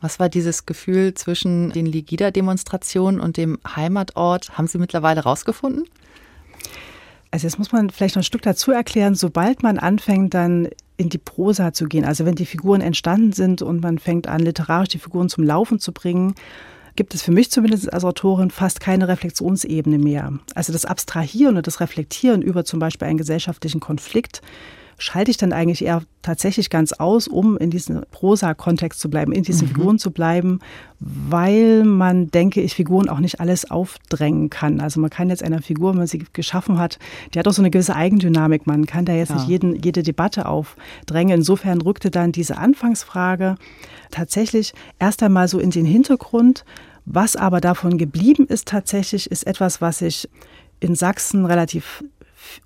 Was 0.00 0.20
war 0.20 0.28
dieses 0.28 0.66
Gefühl 0.66 1.14
zwischen 1.14 1.70
den 1.70 1.86
Ligida-Demonstrationen 1.86 3.20
und 3.20 3.36
dem 3.36 3.58
Heimatort? 3.66 4.58
Haben 4.58 4.66
Sie 4.66 4.78
mittlerweile 4.78 5.22
rausgefunden? 5.22 5.84
Also 7.30 7.46
jetzt 7.46 7.58
muss 7.58 7.72
man 7.72 7.90
vielleicht 7.90 8.14
noch 8.14 8.20
ein 8.20 8.24
Stück 8.24 8.42
dazu 8.42 8.70
erklären, 8.70 9.14
sobald 9.14 9.62
man 9.62 9.78
anfängt, 9.78 10.34
dann 10.34 10.68
in 10.96 11.08
die 11.08 11.18
Prosa 11.18 11.72
zu 11.72 11.86
gehen, 11.86 12.04
also 12.04 12.24
wenn 12.24 12.34
die 12.34 12.46
Figuren 12.46 12.80
entstanden 12.80 13.32
sind 13.32 13.62
und 13.62 13.82
man 13.82 13.98
fängt 13.98 14.28
an, 14.28 14.40
literarisch 14.40 14.88
die 14.88 14.98
Figuren 14.98 15.28
zum 15.28 15.44
Laufen 15.44 15.78
zu 15.78 15.92
bringen, 15.92 16.34
gibt 16.94 17.14
es 17.14 17.22
für 17.22 17.32
mich 17.32 17.50
zumindest 17.50 17.92
als 17.92 18.04
Autorin 18.04 18.50
fast 18.50 18.80
keine 18.80 19.06
Reflexionsebene 19.08 19.98
mehr. 19.98 20.32
Also 20.54 20.72
das 20.72 20.86
Abstrahieren 20.86 21.58
und 21.58 21.66
das 21.66 21.80
Reflektieren 21.80 22.40
über 22.40 22.64
zum 22.64 22.80
Beispiel 22.80 23.06
einen 23.06 23.18
gesellschaftlichen 23.18 23.80
Konflikt 23.80 24.40
schalte 24.98 25.30
ich 25.30 25.36
dann 25.36 25.52
eigentlich 25.52 25.84
eher 25.84 26.02
tatsächlich 26.22 26.70
ganz 26.70 26.92
aus, 26.92 27.28
um 27.28 27.56
in 27.58 27.70
diesem 27.70 28.02
Prosa-Kontext 28.10 28.98
zu 28.98 29.10
bleiben, 29.10 29.32
in 29.32 29.42
diesen 29.42 29.68
mhm. 29.68 29.72
Figuren 29.72 29.98
zu 29.98 30.10
bleiben, 30.10 30.60
weil 30.98 31.84
man, 31.84 32.30
denke 32.30 32.62
ich, 32.62 32.74
Figuren 32.74 33.08
auch 33.08 33.18
nicht 33.18 33.40
alles 33.40 33.70
aufdrängen 33.70 34.48
kann. 34.48 34.80
Also 34.80 35.00
man 35.00 35.10
kann 35.10 35.28
jetzt 35.28 35.42
einer 35.42 35.60
Figur, 35.60 35.90
wenn 35.90 35.98
man 35.98 36.06
sie 36.06 36.24
geschaffen 36.32 36.78
hat, 36.78 36.98
die 37.32 37.38
hat 37.38 37.46
auch 37.46 37.52
so 37.52 37.62
eine 37.62 37.70
gewisse 37.70 37.94
Eigendynamik. 37.94 38.66
Man 38.66 38.86
kann 38.86 39.04
da 39.04 39.12
jetzt 39.12 39.30
ja. 39.30 39.36
nicht 39.36 39.48
jeden, 39.48 39.76
jede 39.82 40.02
Debatte 40.02 40.46
aufdrängen. 40.46 41.38
Insofern 41.38 41.80
rückte 41.82 42.10
dann 42.10 42.32
diese 42.32 42.56
Anfangsfrage 42.56 43.56
tatsächlich 44.10 44.72
erst 44.98 45.22
einmal 45.22 45.48
so 45.48 45.58
in 45.58 45.70
den 45.70 45.86
Hintergrund. 45.86 46.64
Was 47.04 47.36
aber 47.36 47.60
davon 47.60 47.98
geblieben 47.98 48.46
ist 48.48 48.66
tatsächlich, 48.66 49.30
ist 49.30 49.46
etwas, 49.46 49.80
was 49.80 50.02
ich 50.02 50.28
in 50.80 50.94
Sachsen 50.94 51.44
relativ 51.44 52.02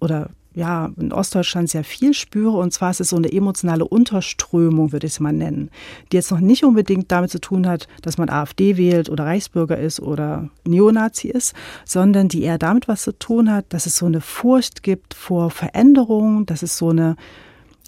oder 0.00 0.30
ja, 0.54 0.90
in 0.97 1.12
Ostdeutschland 1.12 1.71
sehr 1.71 1.85
viel 1.85 2.12
spüre. 2.12 2.57
Und 2.59 2.73
zwar 2.73 2.90
ist 2.90 3.00
es 3.00 3.11
so 3.11 3.16
eine 3.16 3.33
emotionale 3.33 3.87
Unterströmung, 3.87 4.92
würde 4.92 5.07
ich 5.07 5.14
es 5.14 5.21
mal 5.21 5.33
nennen, 5.33 5.71
die 6.11 6.16
jetzt 6.16 6.30
noch 6.30 6.40
nicht 6.40 6.64
unbedingt 6.64 7.11
damit 7.12 7.30
zu 7.30 7.40
tun 7.40 7.66
hat, 7.66 7.87
dass 8.02 8.19
man 8.19 8.28
AfD 8.28 8.76
wählt 8.76 9.09
oder 9.09 9.25
Reichsbürger 9.25 9.78
ist 9.78 10.00
oder 10.00 10.49
Neonazi 10.66 11.28
ist, 11.28 11.54
sondern 11.85 12.28
die 12.28 12.42
eher 12.42 12.59
damit 12.59 12.88
was 12.88 13.02
zu 13.02 13.16
tun 13.16 13.50
hat, 13.50 13.66
dass 13.69 13.87
es 13.87 13.97
so 13.97 14.07
eine 14.07 14.21
Furcht 14.21 14.83
gibt 14.83 15.14
vor 15.14 15.50
Veränderung, 15.50 16.47
dass 16.47 16.62
es 16.62 16.76
so 16.76 16.90
eine 16.90 17.16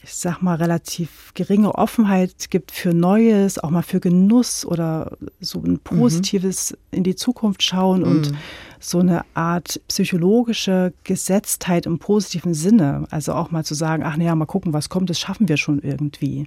ich 0.04 0.14
sag 0.14 0.42
mal, 0.42 0.56
relativ 0.56 1.32
geringe 1.34 1.74
Offenheit 1.76 2.50
gibt 2.50 2.72
für 2.72 2.92
Neues, 2.92 3.58
auch 3.58 3.70
mal 3.70 3.82
für 3.82 4.00
Genuss 4.00 4.64
oder 4.66 5.16
so 5.40 5.62
ein 5.62 5.78
positives 5.78 6.72
mhm. 6.72 6.98
in 6.98 7.04
die 7.04 7.14
Zukunft 7.14 7.62
schauen 7.62 8.00
mhm. 8.00 8.06
und 8.06 8.32
so 8.80 8.98
eine 8.98 9.24
Art 9.34 9.80
psychologische 9.86 10.92
Gesetztheit 11.04 11.86
im 11.86 12.00
positiven 12.00 12.52
Sinne. 12.52 13.06
Also 13.10 13.34
auch 13.34 13.52
mal 13.52 13.64
zu 13.64 13.74
sagen, 13.74 14.02
ach 14.04 14.16
naja, 14.16 14.34
mal 14.34 14.46
gucken, 14.46 14.72
was 14.72 14.88
kommt, 14.88 15.08
das 15.08 15.20
schaffen 15.20 15.48
wir 15.48 15.56
schon 15.56 15.80
irgendwie. 15.80 16.46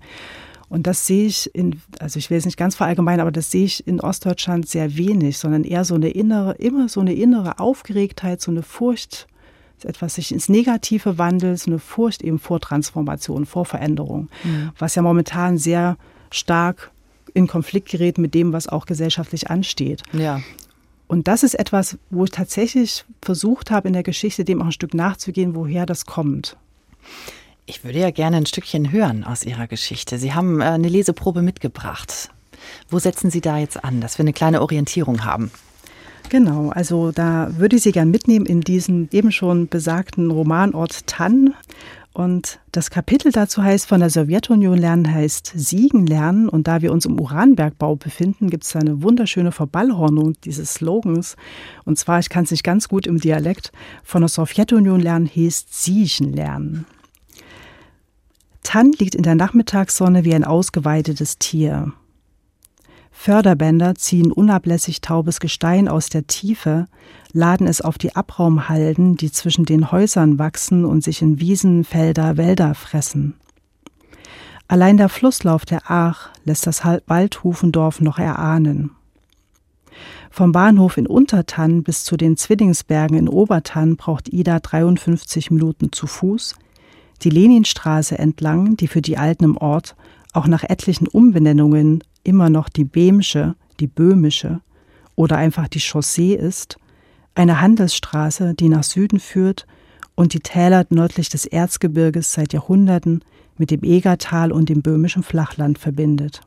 Und 0.67 0.88
das 0.88 1.05
sehe 1.07 1.27
ich 1.27 1.50
in, 1.53 1.81
also 2.00 2.19
ich 2.19 2.29
will 2.29 2.38
es 2.38 2.45
nicht 2.45 2.57
ganz 2.57 2.75
verallgemeinern, 2.75 3.21
aber 3.21 3.31
das 3.31 3.51
sehe 3.51 3.65
ich 3.65 3.88
in 3.88 4.01
Ostdeutschland 4.01 4.67
sehr 4.67 4.97
wenig, 4.97 5.38
sondern 5.38 5.63
eher 5.63 5.85
so 5.85 5.95
eine 5.95 6.09
innere, 6.09 6.53
immer 6.53 6.89
so 6.89 7.00
eine 7.00 7.13
innere 7.13 7.59
Aufgeregtheit, 7.59 8.41
so 8.41 8.51
eine 8.51 8.63
Furcht 8.63 9.27
etwas 9.85 10.15
sich 10.15 10.31
ins 10.31 10.49
Negative 10.49 11.17
wandelt, 11.17 11.59
so 11.59 11.71
eine 11.71 11.79
Furcht 11.79 12.21
eben 12.21 12.39
vor 12.39 12.59
Transformation, 12.59 13.45
vor 13.45 13.65
Veränderung, 13.65 14.29
mhm. 14.43 14.71
was 14.77 14.95
ja 14.95 15.01
momentan 15.01 15.57
sehr 15.57 15.97
stark 16.31 16.91
in 17.33 17.47
Konflikt 17.47 17.89
gerät 17.89 18.17
mit 18.17 18.33
dem, 18.33 18.53
was 18.53 18.67
auch 18.67 18.85
gesellschaftlich 18.85 19.49
ansteht. 19.49 20.03
Ja. 20.13 20.41
Und 21.07 21.27
das 21.27 21.43
ist 21.43 21.53
etwas, 21.53 21.97
wo 22.09 22.23
ich 22.23 22.31
tatsächlich 22.31 23.05
versucht 23.21 23.69
habe, 23.71 23.87
in 23.87 23.93
der 23.93 24.03
Geschichte 24.03 24.43
dem 24.43 24.61
auch 24.61 24.67
ein 24.67 24.71
Stück 24.71 24.93
nachzugehen, 24.93 25.55
woher 25.55 25.85
das 25.85 26.05
kommt. 26.05 26.57
Ich 27.67 27.83
würde 27.83 27.99
ja 27.99 28.11
gerne 28.11 28.37
ein 28.37 28.45
Stückchen 28.45 28.91
hören 28.91 29.23
aus 29.23 29.43
Ihrer 29.43 29.67
Geschichte. 29.67 30.17
Sie 30.17 30.33
haben 30.33 30.61
äh, 30.61 30.65
eine 30.65 30.87
Leseprobe 30.87 31.41
mitgebracht. 31.41 32.29
Wo 32.89 32.99
setzen 32.99 33.29
Sie 33.31 33.41
da 33.41 33.57
jetzt 33.57 33.83
an, 33.83 34.01
dass 34.01 34.17
wir 34.17 34.23
eine 34.23 34.33
kleine 34.33 34.61
Orientierung 34.61 35.25
haben? 35.25 35.51
Genau, 36.29 36.70
also 36.70 37.12
da 37.12 37.50
würde 37.58 37.75
ich 37.75 37.84
Sie 37.84 37.91
gern 37.91 38.12
mitnehmen 38.12 38.46
in 38.46 38.62
diesen 38.62 39.10
eben 39.12 39.32
schon 39.32 39.67
besagten 39.67 40.32
Romanort 40.32 41.08
Tann. 41.08 41.53
Und 42.13 42.60
das 42.72 42.89
Kapitel 42.89 43.34
dazu 43.34 43.62
heißt 43.62 43.88
von 43.88 44.00
der 44.00 44.10
Sowjetunion 44.10 44.77
lernen 44.77 45.13
heißt 45.13 45.51
Siegen 45.53 46.08
lernen. 46.08 46.48
Und 46.48 46.65
da 46.67 46.82
wir 46.82 46.94
uns 46.94 47.05
im 47.05 47.20
Uranbergbau 47.20 47.98
befinden, 47.98 48.50
gibt 48.50 48.63
es 48.63 48.75
eine 48.75 49.03
wunderschöne 49.03 49.51
Verballhornung 49.51 50.34
dieses 50.46 50.75
Slogans. 50.75 51.36
Und 51.84 52.00
zwar, 52.00 52.20
ich 52.20 52.29
kann 52.29 52.46
es 52.46 52.51
nicht 52.51 52.63
ganz 52.63 52.88
gut 52.88 53.05
im 53.05 53.20
Dialekt, 53.20 53.74
von 54.03 54.22
der 54.22 54.29
Sowjetunion 54.29 55.01
lernen 55.01 55.29
heißt 55.34 55.84
Siegen 55.84 56.32
lernen. 56.32 56.86
Tann 58.63 58.94
liegt 58.94 59.15
in 59.15 59.24
der 59.24 59.36
Nachmittagssonne 59.36 60.24
wie 60.24 60.34
ein 60.34 60.46
ausgeweidetes 60.46 61.38
Tier. 61.38 61.91
Förderbänder 63.17 63.95
ziehen 63.95 64.31
unablässig 64.31 65.01
taubes 65.01 65.39
Gestein 65.39 65.88
aus 65.88 66.10
der 66.10 66.27
Tiefe, 66.27 66.86
laden 67.31 67.65
es 67.65 67.81
auf 67.81 67.98
die 67.98 68.15
Abraumhalden, 68.15 69.15
die 69.15 69.31
zwischen 69.31 69.65
den 69.65 69.91
Häusern 69.91 70.38
wachsen 70.38 70.86
und 70.86 71.03
sich 71.03 71.24
in 71.24 71.39
Wiesen, 71.39 71.86
Felder, 71.86 72.38
Wälder 72.38 72.75
fressen. 72.75 73.34
Allein 74.67 74.98
der 74.98 75.10
Flusslauf 75.10 75.65
der 75.65 75.89
Aach 75.89 76.29
lässt 76.43 76.67
das 76.67 76.84
Waldhufendorf 76.84 78.00
noch 78.01 78.19
erahnen. 78.19 78.91
Vom 80.29 80.51
Bahnhof 80.51 80.98
in 80.98 81.07
Untertann 81.07 81.81
bis 81.81 82.03
zu 82.03 82.17
den 82.17 82.38
Zwillingsbergen 82.38 83.17
in 83.17 83.29
Obertann 83.29 83.95
braucht 83.95 84.31
Ida 84.31 84.60
53 84.60 85.50
Minuten 85.50 85.91
zu 85.91 86.05
Fuß, 86.05 86.55
die 87.24 87.29
Leninstraße 87.29 88.19
entlang, 88.19 88.75
die 88.77 88.88
für 88.88 89.01
die 89.01 89.17
Alten 89.17 89.45
im 89.45 89.57
Ort 89.57 89.95
auch 90.34 90.48
nach 90.48 90.63
etlichen 90.63 91.07
Umbenennungen 91.07 92.03
immer 92.25 92.50
noch 92.50 92.70
die 92.70 92.86
Bähmsche, 92.86 93.55
die 93.79 93.88
Böhmische 93.88 94.62
oder 95.15 95.38
einfach 95.38 95.67
die 95.67 95.79
Chaussee 95.79 96.34
ist, 96.34 96.77
eine 97.36 97.62
Handelsstraße, 97.62 98.53
die 98.53 98.70
nach 98.70 98.84
Süden 98.84 99.20
führt 99.20 99.65
und 100.15 100.34
die 100.34 100.39
Täler 100.39 100.86
nördlich 100.89 101.29
des 101.29 101.46
Erzgebirges 101.46 102.34
seit 102.34 102.53
Jahrhunderten 102.53 103.22
mit 103.58 103.72
dem 103.72 103.84
Egertal 103.84 104.51
und 104.51 104.70
dem 104.70 104.82
böhmischen 104.82 105.24
Flachland 105.24 105.77
verbindet. 105.77 106.41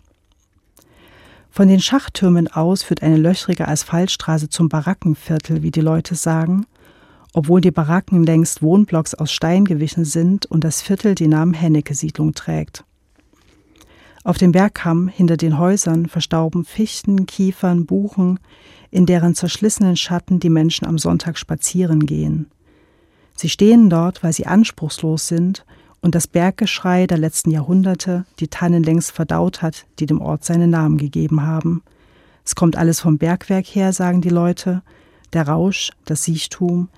Von 1.51 1.69
den 1.69 1.81
Schachtürmen 1.81 2.49
aus 2.49 2.83
führt 2.83 3.03
eine 3.03 3.17
löchrige 3.17 3.69
Asphaltstraße 3.69 4.49
zum 4.49 4.69
Barackenviertel, 4.69 5.63
wie 5.63 5.71
die 5.71 5.81
Leute 5.81 6.15
sagen, 6.15 6.67
obwohl 7.33 7.61
die 7.61 7.71
Baracken 7.71 8.25
längst 8.25 8.63
Wohnblocks 8.63 9.15
aus 9.15 9.33
Stein 9.33 9.65
gewichen 9.65 10.05
sind 10.05 10.47
und 10.47 10.65
das 10.65 10.83
Viertel 10.83 11.15
den 11.15 11.31
Namen 11.31 11.55
Hennecke-Siedlung 11.55 12.35
trägt. 12.35 12.85
Auf 14.25 14.39
dem 14.39 14.53
Bergkamm 14.53 15.09
hinter 15.09 15.37
den 15.37 15.59
Häusern 15.59 16.07
verstauben 16.07 16.65
Fichten, 16.65 17.27
Kiefern, 17.27 17.87
Buchen, 17.87 18.41
in 18.91 19.07
deren 19.07 19.35
zerschlissenen 19.35 19.97
Schatten 19.97 20.41
die 20.41 20.51
Menschen 20.51 20.87
am 20.87 20.99
Sonntag 20.99 21.39
spazieren 21.39 22.07
gehen. 22.07 22.51
Sie 23.37 23.49
stehen 23.49 23.89
dort, 23.89 24.23
weil 24.23 24.33
sie 24.33 24.47
anspruchslos 24.47 25.29
sind 25.29 25.65
und 26.01 26.15
das 26.15 26.27
Berggeschrei 26.27 27.07
der 27.07 27.19
letzten 27.19 27.51
Jahrhunderte 27.51 28.25
die 28.41 28.49
Tannen 28.49 28.83
längst 28.83 29.13
verdaut 29.13 29.63
hat, 29.63 29.87
die 29.99 30.07
dem 30.07 30.21
Ort 30.21 30.45
seinen 30.45 30.71
Namen 30.71 30.99
gegeben 30.99 31.43
haben. 31.43 31.83
Es 32.45 32.55
kommt 32.55 32.77
alles 32.77 33.01
vom 33.01 33.19
Bergwerk 33.19 33.67
her, 33.67 33.93
sagen 33.93 34.23
die 34.23 34.29
Leute, 34.29 34.83
der 35.33 35.47
Rausch, 35.47 35.93
das 36.05 36.25
Siechtum 36.25 36.89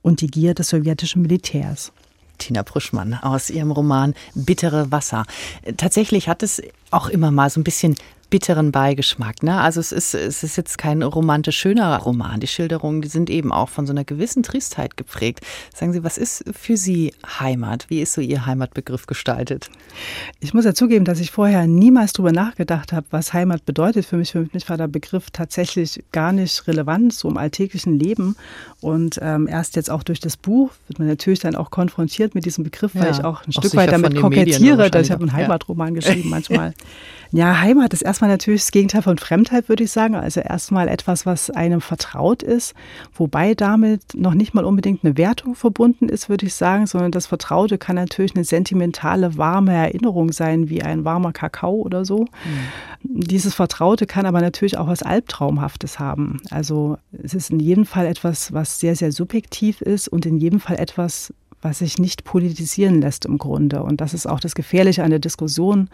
und 0.00 0.20
die 0.20 0.28
Gier 0.28 0.54
des 0.54 0.68
sowjetischen 0.68 1.22
Militärs. 1.22 1.92
Tina 2.38 2.62
Pruschmann 2.62 3.14
aus 3.14 3.50
ihrem 3.50 3.70
Roman 3.70 4.14
Bittere 4.34 4.90
Wasser. 4.90 5.24
Tatsächlich 5.76 6.28
hat 6.28 6.42
es 6.42 6.62
auch 6.90 7.08
immer 7.08 7.30
mal 7.30 7.50
so 7.50 7.60
ein 7.60 7.64
bisschen 7.64 7.96
bitteren 8.32 8.72
Beigeschmack. 8.72 9.42
Ne? 9.42 9.60
Also 9.60 9.78
es 9.78 9.92
ist, 9.92 10.14
es 10.14 10.42
ist 10.42 10.56
jetzt 10.56 10.78
kein 10.78 11.02
romantisch 11.02 11.58
schöner 11.58 11.94
Roman. 11.98 12.40
Die 12.40 12.46
Schilderungen, 12.46 13.02
die 13.02 13.08
sind 13.08 13.28
eben 13.28 13.52
auch 13.52 13.68
von 13.68 13.86
so 13.86 13.92
einer 13.92 14.04
gewissen 14.04 14.42
Tristheit 14.42 14.96
geprägt. 14.96 15.40
Sagen 15.74 15.92
Sie, 15.92 16.02
was 16.02 16.16
ist 16.16 16.42
für 16.50 16.78
Sie 16.78 17.12
Heimat? 17.38 17.90
Wie 17.90 18.00
ist 18.00 18.14
so 18.14 18.22
Ihr 18.22 18.46
Heimatbegriff 18.46 19.04
gestaltet? 19.04 19.70
Ich 20.40 20.54
muss 20.54 20.64
ja 20.64 20.72
zugeben, 20.72 21.04
dass 21.04 21.20
ich 21.20 21.30
vorher 21.30 21.66
niemals 21.66 22.14
darüber 22.14 22.32
nachgedacht 22.32 22.94
habe, 22.94 23.06
was 23.10 23.34
Heimat 23.34 23.66
bedeutet. 23.66 24.06
Für 24.06 24.16
mich, 24.16 24.32
für 24.32 24.48
mich 24.50 24.66
war 24.70 24.78
der 24.78 24.88
Begriff 24.88 25.30
tatsächlich 25.30 26.02
gar 26.10 26.32
nicht 26.32 26.66
relevant, 26.66 27.12
so 27.12 27.28
im 27.28 27.36
alltäglichen 27.36 27.98
Leben. 27.98 28.36
Und 28.80 29.18
ähm, 29.20 29.46
erst 29.46 29.76
jetzt 29.76 29.90
auch 29.90 30.02
durch 30.02 30.20
das 30.20 30.38
Buch 30.38 30.70
wird 30.86 30.98
man 30.98 31.06
natürlich 31.06 31.40
dann 31.40 31.54
auch 31.54 31.70
konfrontiert 31.70 32.34
mit 32.34 32.46
diesem 32.46 32.64
Begriff, 32.64 32.94
weil 32.94 33.04
ja, 33.04 33.10
ich 33.10 33.24
auch 33.24 33.42
ein 33.42 33.54
auch 33.54 33.60
Stück 33.60 33.76
weit 33.76 33.92
damit 33.92 34.18
kokettiere. 34.18 34.90
Dass 34.90 35.04
ich 35.04 35.12
habe 35.12 35.20
einen 35.20 35.34
Heimatroman 35.34 35.88
ja. 35.88 35.94
geschrieben 36.00 36.30
manchmal. 36.30 36.72
Ja, 37.34 37.60
Heimat 37.60 37.94
ist 37.94 38.02
erstmal 38.02 38.21
natürlich 38.28 38.62
das 38.62 38.72
Gegenteil 38.72 39.02
von 39.02 39.18
Fremdheit, 39.18 39.68
würde 39.68 39.84
ich 39.84 39.90
sagen. 39.90 40.14
Also 40.14 40.40
erstmal 40.40 40.88
etwas, 40.88 41.26
was 41.26 41.50
einem 41.50 41.80
vertraut 41.80 42.42
ist, 42.42 42.74
wobei 43.14 43.54
damit 43.54 44.02
noch 44.14 44.34
nicht 44.34 44.54
mal 44.54 44.64
unbedingt 44.64 45.04
eine 45.04 45.16
Wertung 45.16 45.54
verbunden 45.54 46.08
ist, 46.08 46.28
würde 46.28 46.46
ich 46.46 46.54
sagen, 46.54 46.86
sondern 46.86 47.12
das 47.12 47.26
Vertraute 47.26 47.78
kann 47.78 47.96
natürlich 47.96 48.34
eine 48.34 48.44
sentimentale, 48.44 49.36
warme 49.36 49.72
Erinnerung 49.72 50.32
sein, 50.32 50.68
wie 50.68 50.82
ein 50.82 51.04
warmer 51.04 51.32
Kakao 51.32 51.74
oder 51.74 52.04
so. 52.04 52.20
Mhm. 52.20 52.26
Dieses 53.02 53.54
Vertraute 53.54 54.06
kann 54.06 54.26
aber 54.26 54.40
natürlich 54.40 54.78
auch 54.78 54.86
was 54.86 55.02
Albtraumhaftes 55.02 55.98
haben. 55.98 56.40
Also 56.50 56.98
es 57.22 57.34
ist 57.34 57.50
in 57.50 57.60
jedem 57.60 57.86
Fall 57.86 58.06
etwas, 58.06 58.52
was 58.52 58.78
sehr, 58.78 58.96
sehr 58.96 59.12
subjektiv 59.12 59.80
ist 59.80 60.08
und 60.08 60.26
in 60.26 60.38
jedem 60.38 60.60
Fall 60.60 60.78
etwas, 60.78 61.32
was 61.62 61.78
sich 61.78 61.98
nicht 61.98 62.24
politisieren 62.24 63.00
lässt 63.00 63.24
im 63.24 63.38
Grunde. 63.38 63.82
Und 63.82 64.00
das 64.00 64.14
ist 64.14 64.26
auch 64.26 64.40
das 64.40 64.54
Gefährliche 64.54 65.04
an 65.04 65.10
der 65.10 65.20
Diskussion 65.20 65.88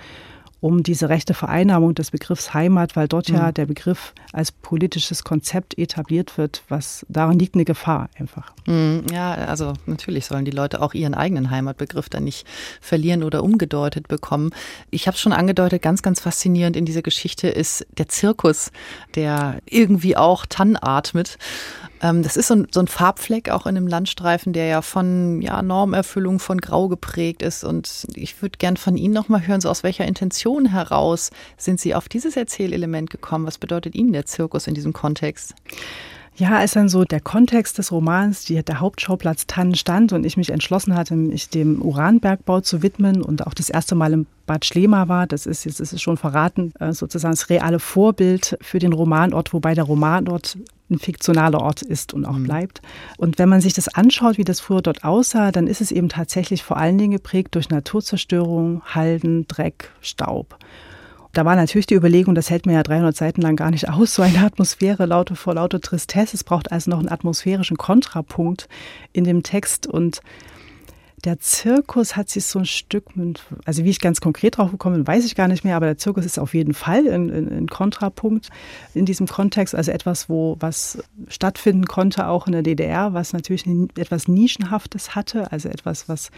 um 0.61 0.83
diese 0.83 1.09
rechte 1.09 1.35
Vereinnahmung 1.35 1.95
des 1.95 2.11
Begriffs 2.11 2.53
Heimat, 2.53 2.97
weil 2.97 3.07
dort 3.07 3.29
mhm. 3.29 3.37
ja 3.37 3.53
der 3.53 3.67
Begriff 3.67 4.13
als 4.33 4.51
politisches 4.51 5.23
Konzept 5.25 5.79
etabliert 5.79 6.37
wird, 6.37 6.63
was 6.69 7.07
daran 7.09 7.39
liegt 7.39 7.55
eine 7.55 7.65
Gefahr 7.65 8.09
einfach. 8.19 8.53
Mhm, 8.67 9.05
ja, 9.13 9.35
also 9.35 9.75
natürlich 9.87 10.27
sollen 10.27 10.45
die 10.45 10.51
Leute 10.51 10.83
auch 10.83 10.95
ihren 10.95 11.15
eigenen 11.15 11.51
Heimatbegriff 11.51 12.09
dann 12.09 12.25
nicht 12.25 12.47
verlieren 12.81 13.23
oder 13.23 13.45
umgedeutet 13.45 14.09
bekommen. 14.09 14.51
Ich 14.91 15.07
habe 15.07 15.15
es 15.15 15.21
schon 15.21 15.33
angedeutet, 15.33 15.83
ganz, 15.83 16.03
ganz 16.03 16.21
faszinierend 16.21 16.77
in 16.77 16.85
dieser 16.85 17.03
Geschichte 17.03 17.49
ist 17.49 17.87
der 17.97 18.09
Zirkus, 18.09 18.73
der 19.15 19.59
irgendwie 19.67 20.17
auch 20.17 20.47
Tann 20.47 20.77
atmet. 20.81 21.39
Ähm, 22.03 22.23
das 22.23 22.37
ist 22.37 22.49
so 22.49 22.55
ein, 22.55 22.69
so 22.71 22.81
ein, 22.81 22.87
Farbfleck 22.87 23.51
auch 23.51 23.67
in 23.67 23.77
einem 23.77 23.87
Landstreifen, 23.87 24.53
der 24.53 24.67
ja 24.67 24.83
von 24.83 25.43
ja, 25.43 25.63
Normerfüllung 25.63 26.39
von 26.39 26.61
Grau 26.61 26.89
geprägt 26.89 27.43
ist. 27.43 27.65
Und 27.65 28.07
ich 28.15 28.41
würde 28.43 28.59
gern 28.59 28.77
von 28.77 28.97
Ihnen 28.97 29.15
nochmal 29.15 29.47
hören, 29.47 29.61
so 29.61 29.69
aus 29.69 29.83
welcher 29.83 30.07
Intention 30.07 30.67
heraus 30.67 31.31
sind 31.57 31.81
Sie 31.81 31.95
auf 31.95 32.09
dieses 32.09 32.37
Erzählelement 32.37 33.11
gekommen? 33.11 33.47
Was 33.47 33.59
bedeutet 33.59 33.95
Ihnen 33.95 34.13
der 34.13 34.27
Zirkus 34.27 34.67
in 34.67 34.75
diesem 34.75 34.93
Kontext? 34.93 35.55
Ja, 36.39 36.57
als 36.59 36.75
dann 36.75 36.89
so 36.89 37.03
der 37.03 37.21
Kontext 37.21 37.79
des 37.79 37.91
Romans, 37.91 38.45
die, 38.45 38.63
der 38.63 38.79
Hauptschauplatz 38.79 39.49
Tannen 39.49 39.75
stand 39.75 40.13
und 40.13 40.25
ich 40.25 40.37
mich 40.37 40.51
entschlossen 40.51 40.95
hatte, 40.95 41.17
mich 41.17 41.51
dem 41.51 41.83
Uranbergbau 41.83 42.61
zu 42.61 42.81
widmen 42.81 43.23
und 43.23 43.45
auch 43.45 43.55
das 43.55 43.69
erste 43.71 43.97
Mal 43.97 44.13
im 44.13 44.27
Bad 44.47 44.65
Schlema 44.65 45.09
war, 45.09 45.27
das 45.27 45.47
ist 45.47 45.65
jetzt 45.65 45.81
ist 45.81 45.93
es 45.93 46.01
schon 46.01 46.17
verraten, 46.17 46.73
äh, 46.79 46.93
sozusagen 46.93 47.33
das 47.33 47.51
reale 47.51 47.81
Vorbild 47.81 48.57
für 48.61 48.79
den 48.79 48.93
Romanort, 48.93 49.53
wobei 49.53 49.75
der 49.75 49.83
Romanort 49.83 50.57
ein 50.89 51.01
fiktionaler 51.01 51.61
Ort 51.61 51.83
ist 51.83 52.15
und 52.15 52.25
auch 52.25 52.39
mhm. 52.39 52.45
bleibt. 52.45 52.83
Und 53.17 53.41
wenn 53.41 53.49
man 53.49 53.61
sich 53.61 53.73
das 53.73 53.89
anschaut, 53.89 54.39
wie 54.39 54.45
das 54.45 54.61
früher 54.61 54.81
dort 54.81 55.03
aussah, 55.03 55.51
dann 55.51 55.67
ist 55.67 55.81
es 55.81 55.91
eben 55.91 56.09
tatsächlich 56.09 56.63
vor 56.63 56.77
allen 56.77 56.99
Dingen 56.99 57.13
geprägt 57.13 57.57
durch 57.57 57.69
Naturzerstörung, 57.69 58.81
Halden, 58.85 59.49
Dreck, 59.49 59.91
Staub. 60.01 60.57
Da 61.33 61.45
war 61.45 61.57
natürlich 61.57 61.87
die 61.87 61.95
Überlegung, 61.95 62.35
das 62.35 62.51
hält 62.51 62.67
mir 62.67 62.73
ja 62.75 62.83
300 62.83 63.15
Seiten 63.15 63.43
lang 63.43 63.57
gar 63.57 63.71
nicht 63.71 63.89
aus, 63.89 64.15
so 64.15 64.23
eine 64.23 64.39
Atmosphäre 64.39 65.07
lauter 65.07 65.37
vor 65.37 65.55
lauter 65.55 65.81
Tristesse. 65.81 66.37
Es 66.37 66.45
braucht 66.45 66.73
also 66.73 66.91
noch 66.91 66.99
einen 66.99 67.11
atmosphärischen 67.11 67.77
Kontrapunkt 67.77 68.69
in 69.13 69.25
dem 69.25 69.43
Text. 69.43 69.87
Und 69.87 70.21
der 71.25 71.41
Zirkus 71.41 72.17
hat 72.17 72.31
sich 72.31 72.47
so 72.47 72.61
ein 72.61 72.65
Stück, 72.65 73.17
mit, 73.17 73.43
also 73.65 73.85
wie 73.85 73.91
ich 73.91 74.01
ganz 74.01 74.21
konkret 74.21 74.57
drauf 74.57 74.71
gekommen 74.71 74.97
bin, 74.97 75.07
weiß 75.07 75.25
ich 75.25 75.35
gar 75.35 75.49
nicht 75.49 75.65
mehr, 75.65 75.77
aber 75.77 75.87
der 75.87 75.99
Zirkus 75.99 76.25
ist 76.25 76.39
auf 76.39 76.55
jeden 76.55 76.75
Fall 76.75 77.07
ein, 77.09 77.67
Kontrapunkt 77.67 78.51
in 78.95 79.05
diesem 79.05 79.27
Kontext, 79.27 79.75
also 79.75 79.91
etwas, 79.91 80.29
wo 80.29 80.57
was 80.61 81.03
stattfinden 81.27 81.87
konnte, 81.87 82.29
auch 82.29 82.47
in 82.47 82.53
der 82.53 82.63
DDR, 82.63 83.15
was 83.15 83.33
natürlich 83.33 83.67
etwas 83.97 84.29
Nischenhaftes 84.29 85.15
hatte, 85.15 85.51
also 85.51 85.69
etwas, 85.69 86.09
was 86.09 86.31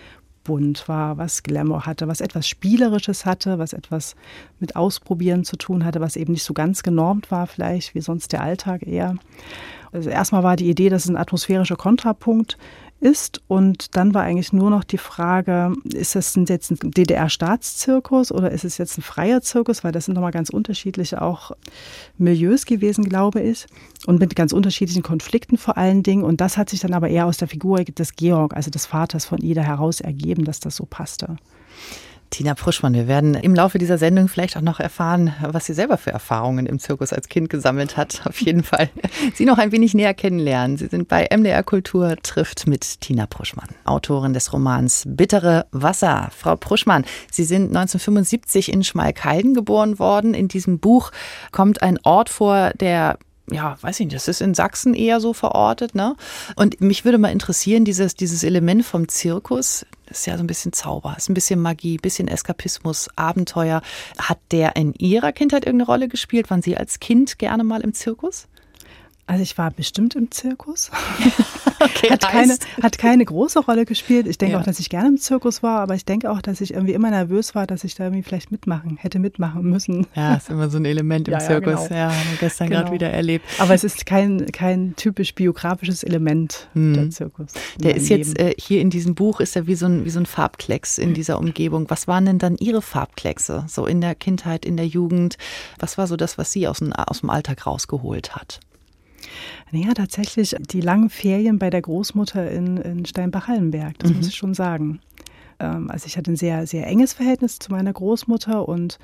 bunt 0.45 0.89
war, 0.89 1.19
was 1.19 1.43
Glamour 1.43 1.87
hatte, 1.87 2.09
was 2.09 2.21
etwas 2.21 2.49
Spielerisches 2.49 3.27
hatte, 3.27 3.59
was 3.59 3.73
etwas 3.73 4.17
mit 4.59 4.77
Ausprobieren 4.77 5.45
zu 5.45 5.57
tun 5.57 5.85
hatte, 5.85 6.01
was 6.01 6.17
eben 6.17 6.33
nicht 6.33 6.45
so 6.45 6.55
ganz 6.55 6.83
genormt 6.83 7.31
war, 7.31 7.47
vielleicht 7.47 7.95
wie 7.95 8.01
sonst 8.01 8.33
der 8.33 8.43
Alltag 8.43 8.87
eher. 8.87 9.17
Also 9.93 10.09
erstmal 10.09 10.43
war 10.43 10.57
die 10.57 10.71
Idee, 10.71 10.89
dass 10.89 11.05
es 11.05 11.11
ein 11.11 11.17
atmosphärischer 11.17 11.77
Kontrapunkt 11.77 12.57
ist. 13.01 13.41
Und 13.49 13.97
dann 13.97 14.15
war 14.15 14.23
eigentlich 14.23 14.53
nur 14.53 14.71
noch 14.71 14.85
die 14.85 14.99
Frage, 14.99 15.73
ist 15.93 16.15
das 16.15 16.39
jetzt 16.49 16.71
ein 16.71 16.91
DDR-Staatszirkus 16.91 18.31
oder 18.31 18.51
ist 18.51 18.65
es 18.65 18.79
jetzt 18.79 18.99
ein 18.99 19.03
freier 19.03 19.41
Zirkus? 19.41 19.83
Weil 19.83 19.93
das 19.93 20.05
sind 20.05 20.15
nochmal 20.15 20.33
ganz 20.33 20.51
unterschiedliche 20.51 21.23
auch 21.23 21.53
Milieus 22.19 22.67
gewesen, 22.67 23.05
glaube 23.05 23.41
ich. 23.41 23.67
Und 24.07 24.21
mit 24.21 24.37
ganz 24.37 24.53
unterschiedlichen 24.53 25.03
Konflikten 25.03 25.57
vor 25.57 25.77
allen 25.77 26.03
Dingen. 26.03 26.23
Und 26.23 26.41
das 26.41 26.57
hat 26.57 26.71
sich 26.71 26.81
dann 26.81 26.95
aber 26.95 27.09
eher 27.09 27.27
aus 27.27 27.39
der 27.39 27.49
Figur 27.49 27.83
des 27.85 28.15
Georg, 28.15 28.55
also 28.55 28.71
des 28.71 28.87
Vaters 28.87 29.25
von 29.25 29.39
Ida, 29.41 29.63
heraus 29.63 30.01
ergeben, 30.01 30.45
dass 30.45 30.61
das 30.61 30.77
so 30.77 30.85
passte. 30.85 31.37
Tina 32.31 32.55
Pruschmann, 32.55 32.95
wir 32.95 33.09
werden 33.09 33.35
im 33.35 33.55
Laufe 33.55 33.79
dieser 33.79 33.99
Sendung 33.99 34.29
vielleicht 34.29 34.57
auch 34.57 34.63
noch 34.63 34.79
erfahren, 34.79 35.35
was 35.43 35.67
sie 35.67 35.75
selber 35.75 35.99
für 35.99 36.13
Erfahrungen 36.13 36.67
im 36.67 36.79
Zirkus 36.79 37.13
als 37.13 37.29
Kind 37.29 37.51
gesammelt 37.51 37.97
hat. 37.97 38.23
Auf 38.25 38.41
jeden 38.41 38.63
Fall 38.63 38.89
Sie 39.35 39.45
noch 39.45 39.59
ein 39.59 39.73
wenig 39.73 39.95
näher 39.95 40.15
kennenlernen. 40.15 40.77
Sie 40.77 40.87
sind 40.87 41.09
bei 41.09 41.29
MDR 41.31 41.65
Kultur 41.65 42.17
trifft 42.23 42.69
mit 42.69 43.01
Tina 43.01 43.27
Pruschmann, 43.27 43.69
Autorin 43.85 44.33
des 44.33 44.53
Romans 44.53 45.05
Bittere 45.07 45.67
Wasser. 45.73 46.31
Frau 46.37 46.55
Pruschmann, 46.55 47.05
Sie 47.31 47.45
sind 47.45 47.77
1975 47.77 48.73
in 48.73 48.85
Schmalkalden 48.85 49.53
geboren 49.53 49.99
worden. 49.99 50.33
In 50.33 50.47
diesem 50.47 50.79
Buch 50.79 51.11
kommt 51.51 51.83
ein 51.83 51.99
Ort 52.05 52.29
vor, 52.29 52.71
der 52.79 53.19
ja, 53.51 53.77
weiß 53.81 54.01
ich 54.01 54.07
nicht, 54.07 54.17
das 54.17 54.29
ist 54.29 54.41
in 54.41 54.55
Sachsen 54.55 54.95
eher 54.95 55.21
so 55.21 55.33
verortet, 55.33 55.95
ne? 55.95 56.17
Und 56.57 56.81
mich 56.81 57.05
würde 57.05 57.19
mal 57.19 57.33
interessieren, 57.33 57.85
dieses, 57.85 58.15
dieses 58.15 58.45
Element 58.45 58.85
vom 58.85 59.09
Zirkus, 59.09 59.87
ist 60.11 60.27
ja 60.27 60.37
so 60.37 60.43
ein 60.43 60.47
bisschen 60.47 60.73
Zauber, 60.73 61.15
ist 61.17 61.29
ein 61.29 61.35
bisschen 61.35 61.61
Magie, 61.61 61.97
bisschen 61.97 62.29
Eskapismus, 62.29 63.09
Abenteuer. 63.17 63.83
Hat 64.19 64.39
der 64.51 64.77
in 64.77 64.93
Ihrer 64.95 65.33
Kindheit 65.33 65.65
irgendeine 65.65 65.87
Rolle 65.87 66.09
gespielt? 66.09 66.51
Waren 66.51 66.63
Sie 66.63 66.77
als 66.77 67.01
Kind 67.01 67.39
gerne 67.39 67.65
mal 67.65 67.81
im 67.83 67.95
Zirkus? 67.95 68.49
Also 69.31 69.45
ich 69.45 69.57
war 69.57 69.71
bestimmt 69.71 70.17
im 70.17 70.33
Zirkus. 70.33 70.91
okay, 71.81 72.11
hat, 72.11 72.23
keine, 72.23 72.59
hat 72.83 72.99
keine 72.99 73.25
große 73.25 73.61
Rolle 73.61 73.85
gespielt. 73.85 74.27
Ich 74.27 74.39
denke 74.39 74.55
ja. 74.55 74.61
auch, 74.61 74.65
dass 74.65 74.81
ich 74.81 74.91
gerne 74.91 75.07
im 75.07 75.19
Zirkus 75.19 75.63
war, 75.63 75.83
aber 75.83 75.95
ich 75.95 76.05
denke 76.05 76.33
auch, 76.33 76.43
dass 76.43 76.61
ich 76.61 76.75
irgendwie 76.75 76.95
immer 76.95 77.11
nervös 77.11 77.55
war, 77.55 77.69
dass 77.69 77.85
ich 77.85 77.95
da 77.95 78.07
irgendwie 78.07 78.25
vielleicht 78.25 78.51
mitmachen, 78.51 78.97
hätte 78.97 79.21
mitmachen 79.21 79.63
müssen. 79.63 80.09
Ja, 80.17 80.35
ist 80.35 80.51
immer 80.51 80.69
so 80.69 80.79
ein 80.79 80.85
Element 80.85 81.29
im 81.29 81.35
ja, 81.35 81.39
Zirkus. 81.39 81.75
Ja, 81.75 81.87
genau. 81.87 81.95
ja 81.95 82.07
haben 82.09 82.31
wir 82.33 82.39
gestern 82.41 82.71
genau. 82.71 82.81
gerade 82.81 82.93
wieder 82.93 83.11
erlebt. 83.11 83.47
Aber 83.61 83.73
es 83.73 83.85
ist 83.85 84.05
kein, 84.05 84.51
kein 84.51 84.97
typisch 84.97 85.33
biografisches 85.37 86.03
Element, 86.03 86.69
hm. 86.73 86.95
der 86.95 87.11
Zirkus. 87.11 87.53
Der 87.79 87.95
ist 87.95 88.09
jetzt 88.09 88.37
äh, 88.37 88.53
hier 88.59 88.81
in 88.81 88.91
diesem 88.91 89.15
Buch, 89.15 89.39
ist 89.39 89.55
er 89.55 89.69
wie 89.69 89.77
so 89.77 89.87
ein, 89.87 90.05
wie 90.05 90.11
so 90.11 90.19
ein 90.19 90.27
Farbklecks 90.27 90.99
in 90.99 91.15
dieser 91.15 91.39
Umgebung. 91.39 91.89
Was 91.89 92.09
waren 92.09 92.27
denn 92.27 92.41
dann 92.41 92.57
Ihre 92.57 92.83
Farbkleckse, 92.83 93.63
so 93.69 93.87
in 93.87 94.01
der 94.01 94.17
Kindheit, 94.17 94.65
in 94.65 94.77
der 94.77 94.89
Jugend? 94.89 95.39
Was 95.79 95.99
war 95.99 96.09
so 96.09 96.17
das, 96.17 96.37
was 96.37 96.51
Sie 96.51 96.67
aus 96.67 96.79
dem, 96.79 96.93
aus 96.93 97.21
dem 97.21 97.31
Alltag 97.31 97.65
rausgeholt 97.65 98.35
hat? 98.35 98.59
Naja, 99.71 99.95
tatsächlich 99.95 100.57
die 100.71 100.81
langen 100.81 101.11
Ferien 101.11 101.59
bei 101.59 101.71
der 101.71 101.83
Großmutter 101.83 102.51
in, 102.51 102.77
in 102.79 103.07
Steinbach-Hallenberg, 103.07 103.99
das 103.99 104.11
mhm. 104.11 104.17
muss 104.17 104.29
ich 104.29 104.35
schon 104.35 104.55
sagen. 104.55 105.01
Ähm, 105.59 105.91
also 105.91 106.07
ich 106.07 106.17
hatte 106.17 106.33
ein 106.33 106.37
sehr, 106.37 106.67
sehr 106.67 106.87
enges 106.87 107.13
Verhältnis 107.13 107.59
zu 107.59 107.71
meiner 107.71 107.93
Großmutter 107.93 108.69
und 108.69 108.99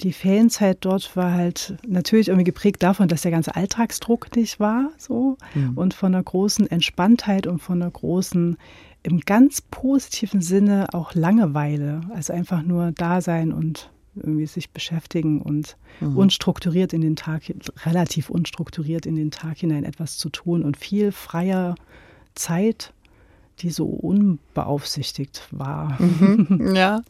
die 0.00 0.12
Ferienzeit 0.12 0.78
dort 0.82 1.16
war 1.16 1.32
halt 1.32 1.76
natürlich 1.86 2.28
irgendwie 2.28 2.44
geprägt 2.44 2.82
davon, 2.84 3.08
dass 3.08 3.22
der 3.22 3.32
ganze 3.32 3.56
Alltagsdruck 3.56 4.34
nicht 4.36 4.60
war, 4.60 4.90
so 4.96 5.36
mhm. 5.54 5.76
und 5.76 5.94
von 5.94 6.14
einer 6.14 6.22
großen 6.22 6.70
Entspanntheit 6.70 7.46
und 7.48 7.58
von 7.58 7.82
einer 7.82 7.90
großen, 7.90 8.56
im 9.02 9.20
ganz 9.20 9.60
positiven 9.60 10.40
Sinne 10.40 10.86
auch 10.92 11.14
Langeweile, 11.14 12.02
also 12.14 12.32
einfach 12.32 12.62
nur 12.62 12.92
da 12.92 13.20
sein 13.20 13.52
und 13.52 13.90
irgendwie 14.20 14.46
sich 14.46 14.70
beschäftigen 14.70 15.40
und 15.40 15.76
mhm. 16.00 16.16
unstrukturiert 16.16 16.92
in 16.92 17.00
den 17.00 17.16
Tag, 17.16 17.42
relativ 17.84 18.30
unstrukturiert 18.30 19.06
in 19.06 19.16
den 19.16 19.30
Tag 19.30 19.58
hinein 19.58 19.84
etwas 19.84 20.18
zu 20.18 20.28
tun 20.28 20.62
und 20.62 20.76
viel 20.76 21.12
freier 21.12 21.74
Zeit 22.34 22.92
die 23.62 23.70
so 23.70 23.86
unbeaufsichtigt 23.86 25.42
war. 25.50 26.00
Mhm, 26.00 26.72
ja, 26.76 27.02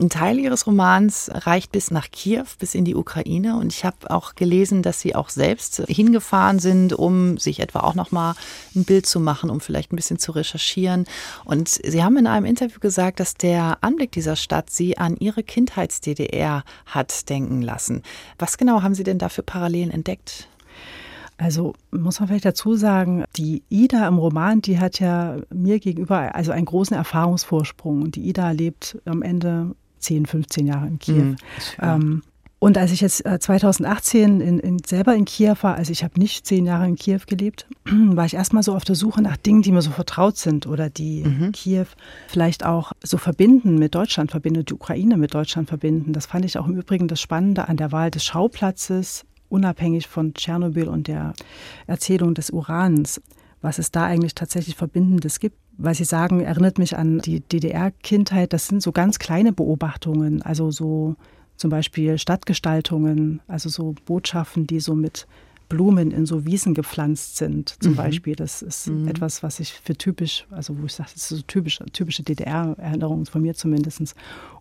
ein 0.00 0.10
Teil 0.10 0.38
ihres 0.38 0.66
Romans 0.66 1.30
reicht 1.32 1.72
bis 1.72 1.90
nach 1.90 2.10
Kiew, 2.10 2.44
bis 2.58 2.74
in 2.74 2.84
die 2.84 2.94
Ukraine. 2.94 3.56
Und 3.56 3.72
ich 3.72 3.84
habe 3.84 4.10
auch 4.10 4.34
gelesen, 4.34 4.82
dass 4.82 5.00
sie 5.00 5.14
auch 5.14 5.28
selbst 5.28 5.82
hingefahren 5.88 6.58
sind, 6.58 6.92
um 6.92 7.38
sich 7.38 7.60
etwa 7.60 7.80
auch 7.80 7.94
noch 7.94 8.10
mal 8.10 8.34
ein 8.74 8.84
Bild 8.84 9.06
zu 9.06 9.20
machen, 9.20 9.50
um 9.50 9.60
vielleicht 9.60 9.92
ein 9.92 9.96
bisschen 9.96 10.18
zu 10.18 10.32
recherchieren. 10.32 11.06
Und 11.44 11.68
sie 11.68 12.02
haben 12.02 12.16
in 12.16 12.26
einem 12.26 12.46
Interview 12.46 12.80
gesagt, 12.80 13.20
dass 13.20 13.34
der 13.34 13.78
Anblick 13.80 14.12
dieser 14.12 14.36
Stadt 14.36 14.70
sie 14.70 14.98
an 14.98 15.16
ihre 15.16 15.42
Kindheits-DDR 15.42 16.64
hat 16.86 17.28
denken 17.28 17.62
lassen. 17.62 18.02
Was 18.38 18.58
genau 18.58 18.82
haben 18.82 18.94
Sie 18.94 19.04
denn 19.04 19.18
da 19.18 19.28
für 19.28 19.42
Parallelen 19.42 19.90
entdeckt? 19.90 20.48
Also 21.42 21.74
muss 21.90 22.20
man 22.20 22.28
vielleicht 22.28 22.44
dazu 22.44 22.74
sagen, 22.74 23.24
die 23.36 23.62
Ida 23.68 24.06
im 24.06 24.18
Roman, 24.18 24.62
die 24.62 24.78
hat 24.78 25.00
ja 25.00 25.38
mir 25.52 25.80
gegenüber 25.80 26.34
also 26.34 26.52
einen 26.52 26.66
großen 26.66 26.96
Erfahrungsvorsprung. 26.96 28.02
Und 28.02 28.16
die 28.16 28.28
Ida 28.28 28.50
lebt 28.52 28.98
am 29.04 29.22
Ende 29.22 29.74
10, 29.98 30.26
15 30.26 30.66
Jahre 30.66 30.86
in 30.86 30.98
Kiew. 30.98 31.14
Mhm, 31.14 31.36
ähm, 31.80 32.22
und 32.62 32.78
als 32.78 32.92
ich 32.92 33.00
jetzt 33.00 33.24
2018 33.24 34.40
äh, 34.40 34.44
in, 34.44 34.58
in, 34.60 34.78
selber 34.86 35.16
in 35.16 35.24
Kiew 35.24 35.56
war, 35.62 35.74
also 35.74 35.90
ich 35.90 36.04
habe 36.04 36.20
nicht 36.20 36.46
zehn 36.46 36.64
Jahre 36.64 36.86
in 36.86 36.94
Kiew 36.94 37.18
gelebt, 37.26 37.66
war 37.86 38.24
ich 38.24 38.34
erstmal 38.34 38.62
so 38.62 38.76
auf 38.76 38.84
der 38.84 38.94
Suche 38.94 39.20
nach 39.20 39.36
Dingen, 39.36 39.62
die 39.62 39.72
mir 39.72 39.82
so 39.82 39.90
vertraut 39.90 40.36
sind 40.36 40.68
oder 40.68 40.88
die 40.88 41.24
mhm. 41.24 41.50
Kiew 41.50 41.86
vielleicht 42.28 42.64
auch 42.64 42.92
so 43.02 43.18
verbinden 43.18 43.80
mit 43.80 43.96
Deutschland, 43.96 44.30
verbinden, 44.30 44.64
die 44.64 44.74
Ukraine 44.74 45.16
mit 45.16 45.34
Deutschland 45.34 45.68
verbinden. 45.68 46.12
Das 46.12 46.26
fand 46.26 46.44
ich 46.44 46.56
auch 46.56 46.68
im 46.68 46.76
Übrigen 46.76 47.08
das 47.08 47.20
Spannende 47.20 47.66
an 47.66 47.78
der 47.78 47.90
Wahl 47.90 48.12
des 48.12 48.24
Schauplatzes 48.24 49.24
unabhängig 49.52 50.08
von 50.08 50.34
Tschernobyl 50.34 50.88
und 50.88 51.06
der 51.06 51.34
Erzählung 51.86 52.34
des 52.34 52.50
Urans, 52.50 53.20
was 53.60 53.78
es 53.78 53.90
da 53.90 54.04
eigentlich 54.04 54.34
tatsächlich 54.34 54.74
Verbindendes 54.74 55.38
gibt. 55.38 55.56
Weil 55.78 55.94
Sie 55.94 56.04
sagen, 56.04 56.40
erinnert 56.40 56.78
mich 56.78 56.96
an 56.96 57.18
die 57.18 57.40
DDR-Kindheit, 57.40 58.52
das 58.52 58.66
sind 58.66 58.82
so 58.82 58.92
ganz 58.92 59.18
kleine 59.18 59.52
Beobachtungen, 59.52 60.42
also 60.42 60.70
so 60.70 61.16
zum 61.56 61.70
Beispiel 61.70 62.18
Stadtgestaltungen, 62.18 63.40
also 63.46 63.68
so 63.68 63.94
Botschaften, 64.04 64.66
die 64.66 64.80
so 64.80 64.94
mit 64.94 65.26
Blumen 65.72 66.10
in 66.10 66.26
so 66.26 66.44
Wiesen 66.44 66.74
gepflanzt 66.74 67.38
sind, 67.38 67.76
zum 67.82 67.92
mhm. 67.92 67.96
Beispiel. 67.96 68.36
Das 68.36 68.60
ist 68.60 68.88
mhm. 68.88 69.08
etwas, 69.08 69.42
was 69.42 69.58
ich 69.58 69.72
für 69.72 69.96
typisch, 69.96 70.46
also 70.50 70.78
wo 70.78 70.84
ich 70.84 70.92
sage, 70.92 71.08
das 71.14 71.22
ist 71.22 71.28
so 71.30 71.42
typisch, 71.46 71.78
typische 71.94 72.22
DDR-Erinnerungen 72.22 73.24
von 73.24 73.40
mir 73.40 73.54
zumindest. 73.54 74.14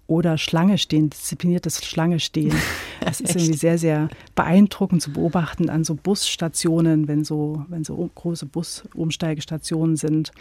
Oder 0.07 0.37
Schlange 0.37 0.77
stehen, 0.77 1.09
diszipliniertes 1.09 1.85
Schlange 1.85 2.19
stehen. 2.19 2.55
Das 3.03 3.19
ist 3.19 3.35
irgendwie 3.35 3.57
sehr, 3.57 3.79
sehr 3.79 4.09
beeindruckend 4.35 5.01
zu 5.01 5.11
beobachten 5.11 5.71
an 5.71 5.83
so 5.83 5.95
Busstationen, 5.95 7.07
wenn 7.07 7.25
so, 7.25 7.65
wenn 7.67 7.83
so 7.83 8.09
große 8.13 8.45
Busumsteigestationen 8.45 9.95
sind, 9.95 10.31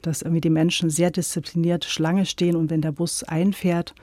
dass 0.00 0.22
irgendwie 0.22 0.40
die 0.40 0.50
Menschen 0.50 0.88
sehr 0.88 1.10
diszipliniert 1.10 1.84
Schlange 1.84 2.24
stehen 2.24 2.56
und 2.56 2.70
wenn 2.70 2.80
der 2.80 2.92
Bus 2.92 3.22
einfährt, 3.22 3.94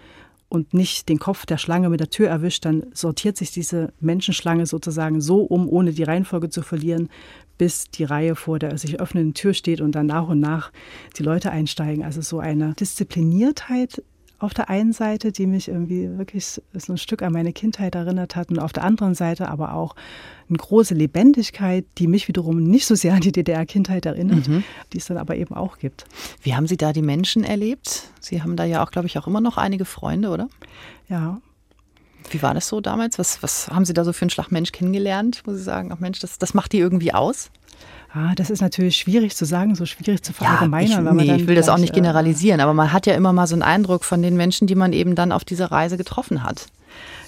und 0.54 0.76
nicht 0.76 1.10
den 1.10 1.18
Kopf 1.18 1.48
der 1.48 1.58
Schlange 1.58 1.90
mit 1.90 2.00
der 2.00 2.12
Tür 2.12 2.30
erwischt, 2.30 2.66
dann 2.66 2.84
sortiert 2.94 3.38
sich 3.38 3.50
diese 3.50 3.92
Menschenschlange 4.00 4.68
sozusagen 4.68 5.20
so 5.20 5.42
um, 5.42 5.68
ohne 5.68 5.94
die 5.94 6.04
Reihenfolge 6.04 6.50
zu 6.50 6.62
verlieren, 6.62 7.10
bis 7.58 7.90
die 7.90 8.04
Reihe 8.04 8.36
vor 8.36 8.60
der 8.60 8.78
sich 8.78 9.00
öffnenden 9.00 9.34
Tür 9.34 9.56
steht 9.56 9.82
und 9.82 9.94
dann 9.94 10.06
nach 10.06 10.28
und 10.28 10.40
nach 10.40 10.72
die 11.18 11.24
Leute 11.24 11.50
einsteigen. 11.50 12.04
Also 12.04 12.22
so 12.22 12.40
eine 12.40 12.76
Diszipliniertheit 12.76 14.04
auf 14.44 14.54
der 14.54 14.70
einen 14.70 14.94
Seite, 14.94 15.32
die 15.32 15.48
mich 15.48 15.70
irgendwie 15.70 16.18
wirklich 16.18 16.46
so 16.46 16.94
ein 16.94 16.98
Stück 16.98 17.22
an 17.22 17.34
meine 17.34 17.54
Kindheit 17.54 17.96
erinnert 17.96 18.36
hat 18.36 18.50
und 18.50 18.60
auf 18.60 18.74
der 18.74 18.84
anderen 18.84 19.16
Seite 19.16 19.50
aber 19.50 19.74
auch 19.74 19.96
eine 20.50 20.58
große 20.58 20.94
Lebendigkeit, 20.94 21.86
die 21.98 22.08
mich 22.08 22.28
wiederum 22.28 22.62
nicht 22.62 22.86
so 22.86 22.96
sehr 22.96 23.14
an 23.14 23.22
die 23.22 23.32
DDR-Kindheit 23.32 24.06
erinnert, 24.06 24.48
mhm. 24.48 24.64
die 24.92 24.98
es 24.98 25.06
dann 25.06 25.18
aber 25.18 25.36
eben 25.36 25.56
auch 25.56 25.78
gibt. 25.78 26.06
Wie 26.42 26.56
haben 26.56 26.68
Sie 26.68 26.78
da 26.78 26.92
die 26.94 27.02
Menschen 27.02 27.44
erlebt? 27.44 28.10
Sie 28.20 28.44
haben 28.44 28.56
da 28.56 28.66
ja 28.66 28.84
auch, 28.84 28.92
glaube 28.92 29.08
ich, 29.08 29.18
auch 29.18 29.28
immer 29.28 29.42
noch 29.42 29.58
einige 29.58 29.86
Freunde, 29.86 30.30
oder? 30.30 30.50
Ja, 31.08 31.40
wie 32.30 32.42
war 32.42 32.54
das 32.54 32.68
so 32.68 32.82
damals? 32.82 33.20
Was, 33.20 33.44
was 33.44 33.70
haben 33.70 33.86
Sie 33.86 33.94
da 33.94 34.04
so 34.04 34.14
für 34.14 34.24
einen 34.24 34.30
Schlag 34.30 34.52
Mensch 34.52 34.72
kennengelernt? 34.72 35.44
Muss 35.46 35.58
ich 35.58 35.64
sagen, 35.64 35.92
ach 35.92 36.00
Mensch, 36.00 36.20
das, 36.20 36.38
das 36.38 36.54
macht 36.54 36.74
die 36.74 36.80
irgendwie 36.80 37.14
aus? 37.14 37.50
Ah, 38.16 38.36
das 38.36 38.52
ist 38.52 38.62
natürlich 38.62 38.98
schwierig 38.98 39.36
zu 39.36 39.44
sagen, 39.44 39.74
so 39.74 39.88
schwierig 39.88 40.22
zu 40.22 40.34
verallgemeinern. 40.34 41.06
Ja, 41.06 41.12
ich, 41.12 41.18
nee, 41.18 41.36
ich 41.36 41.48
will 41.48 41.56
das 41.56 41.68
auch 41.68 41.80
nicht 41.80 41.94
äh, 41.94 41.96
generalisieren, 41.96 42.62
aber 42.62 42.76
man 42.76 42.94
hat 42.94 43.08
ja 43.08 43.16
immer 43.16 43.34
mal 43.34 43.48
so 43.48 43.56
einen 43.56 43.64
Eindruck 43.64 44.04
von 44.04 44.22
den 44.22 44.38
Menschen, 44.38 44.68
die 44.68 44.76
man 44.76 44.94
eben 44.94 45.16
dann 45.16 45.32
auf 45.32 45.44
dieser 45.44 45.72
Reise 45.72 45.98
getroffen 45.98 46.44
hat. 46.44 46.68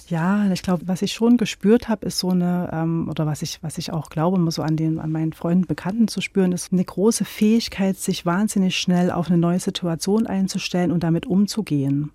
Ja, 0.08 0.48
ich 0.52 0.62
glaube, 0.62 0.88
was 0.88 1.02
ich 1.02 1.14
schon 1.14 1.38
gespürt 1.38 1.90
habe, 1.90 2.06
ist 2.06 2.20
so 2.20 2.30
eine, 2.30 2.70
ähm, 2.72 3.08
oder 3.10 3.26
was 3.26 3.42
ich, 3.42 3.58
was 3.64 3.80
ich 3.80 3.92
auch 3.92 4.12
glaube, 4.12 4.38
immer 4.38 4.52
so 4.52 4.62
an 4.62 4.78
den, 4.78 5.00
an 5.00 5.12
meinen 5.12 5.34
Freunden, 5.34 5.66
Bekannten 5.66 6.08
zu 6.08 6.22
spüren, 6.22 6.52
ist 6.52 6.72
eine 6.72 6.86
große 6.86 7.26
Fähigkeit, 7.26 7.98
sich 7.98 8.24
wahnsinnig 8.24 8.78
schnell 8.78 9.10
auf 9.10 9.28
eine 9.28 9.40
neue 9.40 9.60
Situation 9.60 10.28
einzustellen 10.28 10.92
und 10.92 11.02
damit 11.02 11.26
umzugehen. 11.26 12.12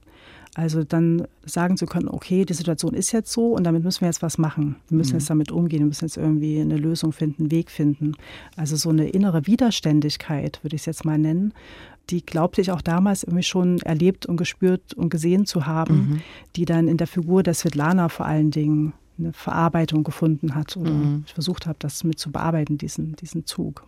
Also 0.60 0.84
dann 0.84 1.26
sagen 1.46 1.78
zu 1.78 1.86
können, 1.86 2.06
okay, 2.06 2.44
die 2.44 2.52
Situation 2.52 2.92
ist 2.92 3.12
jetzt 3.12 3.32
so 3.32 3.54
und 3.54 3.64
damit 3.64 3.82
müssen 3.82 4.02
wir 4.02 4.08
jetzt 4.08 4.20
was 4.20 4.36
machen. 4.36 4.76
Wir 4.90 4.98
müssen 4.98 5.12
mhm. 5.12 5.18
jetzt 5.20 5.30
damit 5.30 5.50
umgehen, 5.50 5.80
wir 5.80 5.86
müssen 5.86 6.04
jetzt 6.04 6.18
irgendwie 6.18 6.60
eine 6.60 6.76
Lösung 6.76 7.12
finden, 7.12 7.44
einen 7.44 7.50
Weg 7.50 7.70
finden. 7.70 8.12
Also 8.56 8.76
so 8.76 8.90
eine 8.90 9.08
innere 9.08 9.46
Widerständigkeit, 9.46 10.62
würde 10.62 10.76
ich 10.76 10.82
es 10.82 10.86
jetzt 10.86 11.06
mal 11.06 11.16
nennen, 11.16 11.54
die 12.10 12.26
glaubte 12.26 12.60
ich 12.60 12.72
auch 12.72 12.82
damals 12.82 13.22
irgendwie 13.22 13.42
schon 13.42 13.78
erlebt 13.80 14.26
und 14.26 14.36
gespürt 14.36 14.92
und 14.92 15.08
gesehen 15.08 15.46
zu 15.46 15.64
haben, 15.64 15.94
mhm. 15.94 16.20
die 16.56 16.66
dann 16.66 16.88
in 16.88 16.98
der 16.98 17.06
Figur 17.06 17.42
der 17.42 17.54
Svetlana 17.54 18.10
vor 18.10 18.26
allen 18.26 18.50
Dingen 18.50 18.92
eine 19.20 19.32
Verarbeitung 19.32 20.02
gefunden 20.04 20.54
hat 20.54 20.76
oder 20.76 20.90
mhm. 20.90 21.24
ich 21.26 21.34
versucht 21.34 21.66
habe, 21.66 21.76
das 21.78 22.02
mit 22.04 22.18
zu 22.18 22.32
bearbeiten, 22.32 22.78
diesen, 22.78 23.16
diesen 23.16 23.46
Zug. 23.46 23.84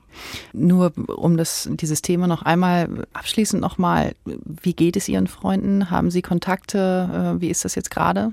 Nur 0.53 0.93
um 1.09 1.37
das, 1.37 1.69
dieses 1.73 2.03
Thema 2.03 2.27
noch 2.27 2.43
einmal 2.43 3.07
abschließend 3.13 3.61
nochmal, 3.61 4.15
wie 4.25 4.75
geht 4.75 4.97
es 4.97 5.09
Ihren 5.09 5.27
Freunden? 5.27 5.91
Haben 5.91 6.11
Sie 6.11 6.23
Kontakte? 6.23 7.37
Äh, 7.37 7.41
wie 7.41 7.49
ist 7.49 7.65
das 7.65 7.75
jetzt 7.75 7.91
gerade? 7.91 8.33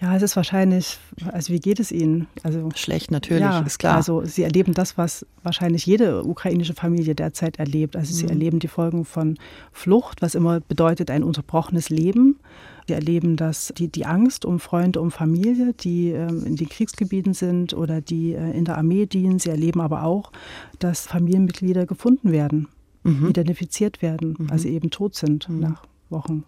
Ja, 0.00 0.14
es 0.14 0.22
ist 0.22 0.36
wahrscheinlich, 0.36 0.98
also 1.32 1.52
wie 1.52 1.58
geht 1.58 1.80
es 1.80 1.90
Ihnen? 1.90 2.28
Also 2.44 2.68
schlecht 2.76 3.10
natürlich, 3.10 3.42
ja, 3.42 3.60
ist 3.60 3.78
klar. 3.78 3.96
Also 3.96 4.24
Sie 4.24 4.44
erleben 4.44 4.72
das, 4.72 4.96
was 4.96 5.26
wahrscheinlich 5.42 5.86
jede 5.86 6.24
ukrainische 6.24 6.74
Familie 6.74 7.16
derzeit 7.16 7.58
erlebt. 7.58 7.96
Also 7.96 8.14
Sie 8.14 8.24
mhm. 8.24 8.30
erleben 8.30 8.58
die 8.60 8.68
Folgen 8.68 9.04
von 9.04 9.38
Flucht, 9.72 10.22
was 10.22 10.36
immer 10.36 10.60
bedeutet 10.60 11.10
ein 11.10 11.24
unterbrochenes 11.24 11.90
Leben. 11.90 12.38
Sie 12.86 12.94
erleben 12.94 13.36
das, 13.36 13.72
die, 13.76 13.88
die 13.88 14.06
Angst 14.06 14.44
um 14.44 14.60
Freunde, 14.60 15.00
um 15.00 15.10
Familie, 15.10 15.74
die 15.74 16.10
ähm, 16.10 16.44
in 16.46 16.54
den 16.54 16.68
Kriegsgebieten 16.68 17.34
sind 17.34 17.74
oder 17.74 18.00
die 18.00 18.34
äh, 18.34 18.56
in 18.56 18.64
der 18.64 18.78
Armee 18.78 19.06
dienen. 19.06 19.40
Sie 19.40 19.50
erleben 19.50 19.80
aber 19.80 20.04
auch, 20.04 20.30
dass 20.78 21.08
Familienmitglieder 21.08 21.86
gefunden 21.86 22.30
werden, 22.30 22.68
mhm. 23.02 23.28
identifiziert 23.28 24.00
werden, 24.00 24.36
mhm. 24.38 24.50
also 24.50 24.68
eben 24.68 24.90
tot 24.90 25.16
sind 25.16 25.48
mhm. 25.48 25.58
nach 25.58 25.82
Wochen. 26.08 26.44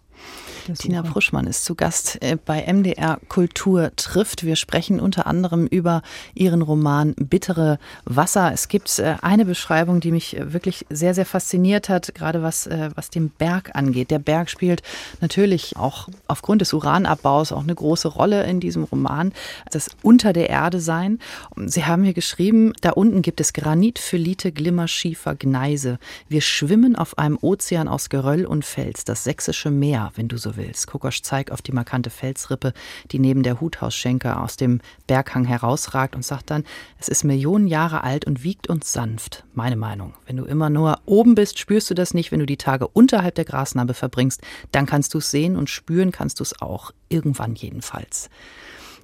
Tina 0.77 1.01
Pruschmann 1.01 1.47
ist 1.47 1.65
zu 1.65 1.75
Gast 1.75 2.21
äh, 2.21 2.37
bei 2.43 2.71
MDR 2.71 3.19
Kultur 3.27 3.91
trifft. 3.95 4.45
Wir 4.45 4.55
sprechen 4.55 4.99
unter 4.99 5.25
anderem 5.25 5.65
über 5.67 6.01
ihren 6.33 6.61
Roman 6.61 7.15
Bittere 7.15 7.79
Wasser. 8.05 8.51
Es 8.53 8.67
gibt 8.67 8.99
äh, 8.99 9.15
eine 9.21 9.45
Beschreibung, 9.45 9.99
die 9.99 10.11
mich 10.11 10.37
äh, 10.37 10.53
wirklich 10.53 10.85
sehr, 10.89 11.13
sehr 11.13 11.25
fasziniert 11.25 11.89
hat, 11.89 12.13
gerade 12.15 12.41
was, 12.43 12.69
was 12.95 13.09
den 13.09 13.29
Berg 13.29 13.71
angeht. 13.75 14.11
Der 14.11 14.19
Berg 14.19 14.49
spielt 14.49 14.81
natürlich 15.19 15.75
auch 15.77 16.09
aufgrund 16.27 16.61
des 16.61 16.73
Uranabbaus 16.73 17.51
auch 17.51 17.63
eine 17.63 17.75
große 17.75 18.07
Rolle 18.07 18.43
in 18.43 18.59
diesem 18.59 18.83
Roman. 18.83 19.33
Das 19.71 19.89
Unter 20.01 20.33
der 20.33 20.49
Erde 20.49 20.79
sein. 20.79 21.19
Sie 21.65 21.85
haben 21.85 22.03
hier 22.03 22.13
geschrieben, 22.13 22.73
da 22.81 22.91
unten 22.91 23.21
gibt 23.21 23.41
es 23.41 23.53
Granit, 23.53 23.99
Phyllite, 23.99 24.51
Glimmer, 24.51 24.87
Schiefer, 24.87 25.35
Gneise. 25.35 25.99
Wir 26.27 26.41
schwimmen 26.41 26.95
auf 26.95 27.17
einem 27.17 27.37
Ozean 27.41 27.87
aus 27.87 28.09
Geröll 28.09 28.45
und 28.45 28.65
Fels. 28.65 29.03
Das 29.05 29.23
sächsische 29.23 29.71
Meer 29.71 30.10
wenn 30.15 30.27
du 30.27 30.37
so 30.37 30.55
willst. 30.55 30.87
Kokosch 30.87 31.21
zeigt 31.21 31.51
auf 31.51 31.61
die 31.61 31.71
markante 31.71 32.09
Felsrippe, 32.09 32.73
die 33.11 33.19
neben 33.19 33.43
der 33.43 33.61
Huthausschenke 33.61 34.37
aus 34.37 34.57
dem 34.57 34.81
Berghang 35.07 35.45
herausragt 35.45 36.15
und 36.15 36.25
sagt 36.25 36.49
dann, 36.49 36.63
es 36.99 37.07
ist 37.07 37.23
Millionen 37.23 37.67
Jahre 37.67 38.03
alt 38.03 38.25
und 38.25 38.43
wiegt 38.43 38.67
uns 38.67 38.91
sanft. 38.93 39.43
Meine 39.53 39.75
Meinung. 39.75 40.13
Wenn 40.25 40.37
du 40.37 40.45
immer 40.45 40.69
nur 40.69 40.99
oben 41.05 41.35
bist, 41.35 41.59
spürst 41.59 41.89
du 41.89 41.93
das 41.93 42.13
nicht. 42.13 42.31
Wenn 42.31 42.39
du 42.39 42.45
die 42.45 42.57
Tage 42.57 42.87
unterhalb 42.87 43.35
der 43.35 43.45
Grasnarbe 43.45 43.93
verbringst, 43.93 44.41
dann 44.71 44.85
kannst 44.85 45.13
du 45.13 45.19
es 45.19 45.31
sehen 45.31 45.55
und 45.55 45.69
spüren 45.69 46.11
kannst 46.11 46.39
du 46.39 46.43
es 46.43 46.61
auch. 46.61 46.91
Irgendwann 47.09 47.55
jedenfalls. 47.55 48.29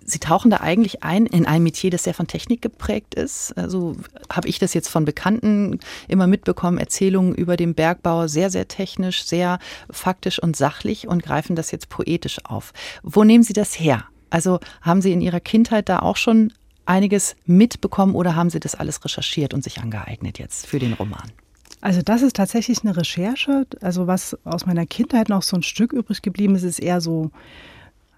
Sie 0.10 0.20
tauchen 0.20 0.50
da 0.50 0.62
eigentlich 0.62 1.04
ein 1.04 1.26
in 1.26 1.46
ein 1.46 1.62
Metier, 1.64 1.92
das 1.92 2.06
sehr 2.06 2.14
von 2.14 2.28
Technik 2.28 2.62
geprägt 2.62 3.14
ist. 3.14 3.52
Also 3.58 3.98
habe 4.32 4.48
ich 4.48 4.58
das 4.58 4.74
jetzt 4.74 4.88
von 4.88 5.04
Bekannten 5.04 5.80
immer 6.08 6.28
mitbekommen, 6.28 6.78
Erzählungen 6.78 7.36
über 7.36 7.58
den 7.58 7.76
Bergbau, 7.76 8.28
sehr, 8.28 8.50
sehr 8.50 8.70
technisch, 8.70 9.26
sehr 9.26 9.60
faktisch 9.90 10.40
und 10.42 10.56
sachlich 10.56 11.10
und 11.10 11.24
greifen 11.24 11.58
das 11.58 11.72
jetzt 11.72 11.90
poetisch 11.90 12.40
auf. 12.46 12.72
Wo 13.04 13.26
nehmen 13.26 13.44
Sie 13.44 13.52
das 13.52 13.78
her? 13.78 14.06
Also 14.30 14.62
haben 14.82 15.02
Sie 15.02 15.12
in 15.12 15.20
Ihrer 15.20 15.42
Kindheit 15.42 15.90
da 15.90 16.00
auch 16.00 16.16
schon 16.16 16.54
einiges 16.86 17.36
mitbekommen 17.46 18.16
oder 18.16 18.34
haben 18.34 18.50
Sie 18.50 18.62
das 18.62 18.76
alles 18.76 19.04
recherchiert 19.04 19.54
und 19.54 19.62
sich 19.62 19.82
angeeignet 19.82 20.40
jetzt 20.40 20.68
für 20.68 20.80
den 20.80 20.94
Roman? 20.94 21.34
Also 21.82 22.02
das 22.02 22.22
ist 22.22 22.38
tatsächlich 22.38 22.82
eine 22.82 22.96
Recherche. 22.96 23.68
Also 23.82 24.08
was 24.08 24.38
aus 24.46 24.66
meiner 24.66 24.86
Kindheit 24.86 25.28
noch 25.28 25.42
so 25.42 25.58
ein 25.58 25.64
Stück 25.64 25.92
übrig 25.92 26.22
geblieben 26.22 26.56
ist, 26.56 26.64
ist 26.64 26.80
eher 26.80 27.02
so 27.02 27.30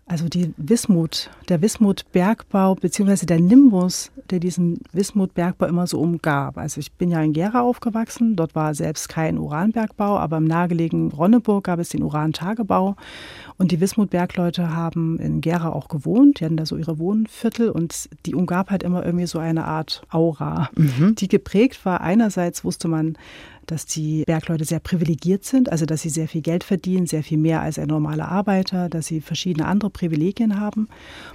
also 0.10 0.28
die 0.28 0.54
Wismut, 0.58 1.30
der 1.50 1.62
Wismut-Bergbau 1.62 2.74
beziehungsweise 2.74 3.28
der 3.28 3.40
Nimbus, 3.40 4.12
der 4.32 4.40
diesen 4.40 4.82
Wismut-Bergbau 4.92 5.68
immer 5.68 5.86
so 5.86 6.00
umgab. 6.00 6.58
Also 6.58 6.80
ich 6.80 6.92
bin 6.94 7.12
ja 7.12 7.22
in 7.22 7.32
Gera 7.32 7.62
aufgewachsen, 7.62 8.36
dort 8.36 8.56
war 8.56 8.74
selbst 8.74 9.08
kein 9.08 9.38
Uranbergbau, 9.38 10.18
aber 10.18 10.38
im 10.38 10.46
nahegelegenen 10.46 11.12
Ronneburg 11.12 11.66
gab 11.66 11.78
es 11.78 11.90
den 11.90 12.02
Urantagebau 12.02 12.96
und 13.58 13.72
die 13.72 13.80
Wismut-Bergleute 13.80 14.76
haben 14.76 15.20
in 15.20 15.42
Gera 15.42 15.70
auch 15.70 15.90
gewohnt, 15.90 16.40
die 16.40 16.46
hatten 16.46 16.58
da 16.58 16.66
so 16.66 16.76
ihre 16.76 16.98
Wohnviertel 16.98 17.70
und 17.70 18.10
die 18.26 18.34
umgab 18.34 18.72
halt 18.72 18.82
immer 18.82 19.06
irgendwie 19.06 19.28
so 19.28 19.38
eine 19.38 19.66
Art 19.66 20.02
Aura, 20.10 20.72
mhm. 20.76 21.14
die 21.16 21.28
geprägt 21.28 21.86
war. 21.86 22.02
Einerseits 22.02 22.66
wusste 22.66 22.88
man, 22.88 23.16
dass 23.72 23.86
die 23.86 24.24
Bergleute 24.26 24.66
sehr 24.66 24.80
privilegiert 24.80 25.44
sind, 25.46 25.72
also 25.72 25.86
dass 25.86 26.02
sie 26.02 26.10
sehr 26.10 26.28
viel 26.28 26.42
Geld 26.42 26.64
verdienen, 26.64 27.06
sehr 27.06 27.24
viel 27.24 27.38
mehr 27.38 27.62
als 27.62 27.78
ein 27.78 27.88
normaler 27.88 28.30
Arbeiter, 28.30 28.90
dass 28.90 29.06
sie 29.06 29.22
verschiedene 29.22 29.68
andere 29.68 29.90
Privilegien 29.90 30.60
haben. 30.60 30.88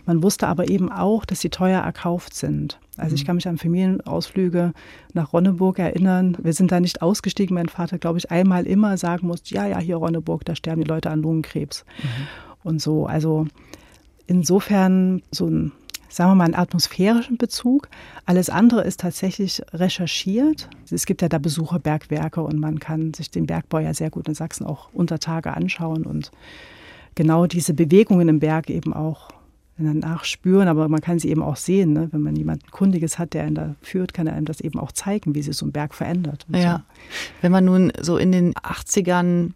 Man 0.06 0.22
wusste 0.22 0.48
aber 0.48 0.68
eben 0.68 0.90
auch, 0.90 1.24
dass 1.24 1.40
sie 1.40 1.50
teuer 1.50 1.80
erkauft 1.80 2.34
sind. 2.34 2.78
Also 2.96 3.14
ich 3.14 3.22
mhm. 3.22 3.26
kann 3.26 3.36
mich 3.36 3.48
an 3.48 3.58
Familienausflüge 3.58 4.72
nach 5.12 5.32
Ronneburg 5.32 5.78
erinnern. 5.78 6.36
Wir 6.42 6.52
sind 6.52 6.72
da 6.72 6.80
nicht 6.80 7.02
ausgestiegen. 7.02 7.54
Mein 7.54 7.68
Vater, 7.68 7.98
glaube 7.98 8.18
ich, 8.18 8.30
einmal 8.30 8.66
immer 8.66 8.96
sagen 8.96 9.26
musste, 9.26 9.54
ja, 9.54 9.66
ja, 9.66 9.78
hier 9.78 9.96
Ronneburg, 9.96 10.44
da 10.44 10.54
sterben 10.54 10.82
die 10.82 10.88
Leute 10.88 11.10
an 11.10 11.22
Lungenkrebs. 11.22 11.84
Mhm. 12.02 12.08
Und 12.64 12.82
so, 12.82 13.06
also 13.06 13.46
insofern 14.26 15.22
so 15.30 15.46
ein 15.48 15.72
sagen 16.14 16.30
wir 16.30 16.34
mal, 16.36 16.44
einen 16.44 16.54
atmosphärischen 16.54 17.36
Bezug. 17.38 17.88
Alles 18.24 18.48
andere 18.48 18.82
ist 18.82 19.00
tatsächlich 19.00 19.62
recherchiert. 19.72 20.68
Es 20.90 21.06
gibt 21.06 21.22
ja 21.22 21.28
da 21.28 21.38
Besucherbergwerke 21.38 22.40
und 22.40 22.60
man 22.60 22.78
kann 22.78 23.12
sich 23.14 23.30
den 23.30 23.46
Bergbau 23.46 23.80
ja 23.80 23.92
sehr 23.94 24.10
gut 24.10 24.28
in 24.28 24.34
Sachsen 24.34 24.64
auch 24.64 24.90
unter 24.92 25.18
Tage 25.18 25.52
anschauen 25.54 26.04
und 26.04 26.30
genau 27.16 27.46
diese 27.46 27.74
Bewegungen 27.74 28.28
im 28.28 28.38
Berg 28.38 28.70
eben 28.70 28.92
auch 28.92 29.30
danach 29.76 30.24
spüren, 30.24 30.68
aber 30.68 30.88
man 30.88 31.00
kann 31.00 31.18
sie 31.18 31.30
eben 31.30 31.42
auch 31.42 31.56
sehen. 31.56 31.92
Ne? 31.92 32.08
Wenn 32.12 32.20
man 32.20 32.36
jemanden 32.36 32.70
Kundiges 32.70 33.18
hat, 33.18 33.34
der 33.34 33.48
ihn 33.48 33.56
da 33.56 33.74
führt, 33.82 34.14
kann 34.14 34.28
er 34.28 34.34
einem 34.34 34.46
das 34.46 34.60
eben 34.60 34.78
auch 34.78 34.92
zeigen, 34.92 35.34
wie 35.34 35.42
sich 35.42 35.56
so 35.56 35.66
ein 35.66 35.72
Berg 35.72 35.94
verändert. 35.94 36.46
Ja. 36.52 36.76
So. 36.76 36.82
Wenn 37.42 37.50
man 37.50 37.64
nun 37.64 37.92
so 38.00 38.16
in 38.18 38.30
den 38.30 38.54
80ern 38.54 39.50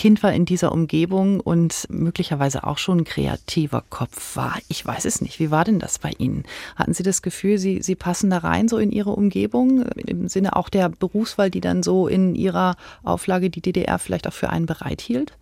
Kind 0.00 0.22
war 0.22 0.32
in 0.32 0.46
dieser 0.46 0.72
Umgebung 0.72 1.40
und 1.40 1.86
möglicherweise 1.90 2.64
auch 2.64 2.78
schon 2.78 3.00
ein 3.00 3.04
kreativer 3.04 3.84
Kopf 3.90 4.34
war. 4.34 4.56
Ich 4.68 4.86
weiß 4.86 5.04
es 5.04 5.20
nicht. 5.20 5.38
Wie 5.38 5.50
war 5.50 5.62
denn 5.62 5.78
das 5.78 5.98
bei 5.98 6.12
Ihnen? 6.16 6.44
Hatten 6.74 6.94
Sie 6.94 7.02
das 7.02 7.20
Gefühl, 7.20 7.58
Sie, 7.58 7.82
Sie 7.82 7.96
passen 7.96 8.30
da 8.30 8.38
rein 8.38 8.66
so 8.66 8.78
in 8.78 8.92
Ihre 8.92 9.10
Umgebung? 9.10 9.82
Im 9.82 10.26
Sinne 10.28 10.56
auch 10.56 10.70
der 10.70 10.88
Berufswahl, 10.88 11.50
die 11.50 11.60
dann 11.60 11.82
so 11.82 12.08
in 12.08 12.34
Ihrer 12.34 12.76
Auflage 13.02 13.50
die 13.50 13.60
DDR 13.60 13.98
vielleicht 13.98 14.26
auch 14.26 14.32
für 14.32 14.48
einen 14.48 14.64
bereithielt? 14.64 15.36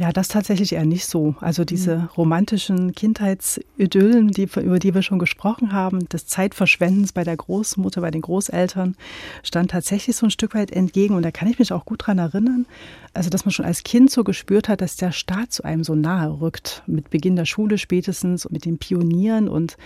Ja, 0.00 0.12
das 0.12 0.28
tatsächlich 0.28 0.72
eher 0.72 0.86
nicht 0.86 1.04
so. 1.04 1.34
Also 1.42 1.66
diese 1.66 1.98
mhm. 1.98 2.04
romantischen 2.16 2.94
Kindheitsidyllen, 2.94 4.28
die, 4.28 4.44
über 4.44 4.78
die 4.78 4.94
wir 4.94 5.02
schon 5.02 5.18
gesprochen 5.18 5.74
haben, 5.74 6.08
des 6.08 6.26
Zeitverschwendens 6.26 7.12
bei 7.12 7.22
der 7.22 7.36
Großmutter, 7.36 8.00
bei 8.00 8.10
den 8.10 8.22
Großeltern, 8.22 8.96
stand 9.42 9.72
tatsächlich 9.72 10.16
so 10.16 10.24
ein 10.24 10.30
Stück 10.30 10.54
weit 10.54 10.70
entgegen. 10.70 11.16
Und 11.16 11.22
da 11.22 11.30
kann 11.30 11.48
ich 11.48 11.58
mich 11.58 11.70
auch 11.74 11.84
gut 11.84 12.06
dran 12.06 12.16
erinnern, 12.16 12.64
also 13.12 13.28
dass 13.28 13.44
man 13.44 13.52
schon 13.52 13.66
als 13.66 13.82
Kind 13.82 14.10
so 14.10 14.24
gespürt 14.24 14.70
hat, 14.70 14.80
dass 14.80 14.96
der 14.96 15.12
Staat 15.12 15.52
zu 15.52 15.64
einem 15.64 15.84
so 15.84 15.94
nahe 15.94 16.40
rückt, 16.40 16.82
mit 16.86 17.10
Beginn 17.10 17.36
der 17.36 17.44
Schule 17.44 17.76
spätestens, 17.76 18.48
mit 18.48 18.64
den 18.64 18.78
Pionieren. 18.78 19.50
Und 19.50 19.76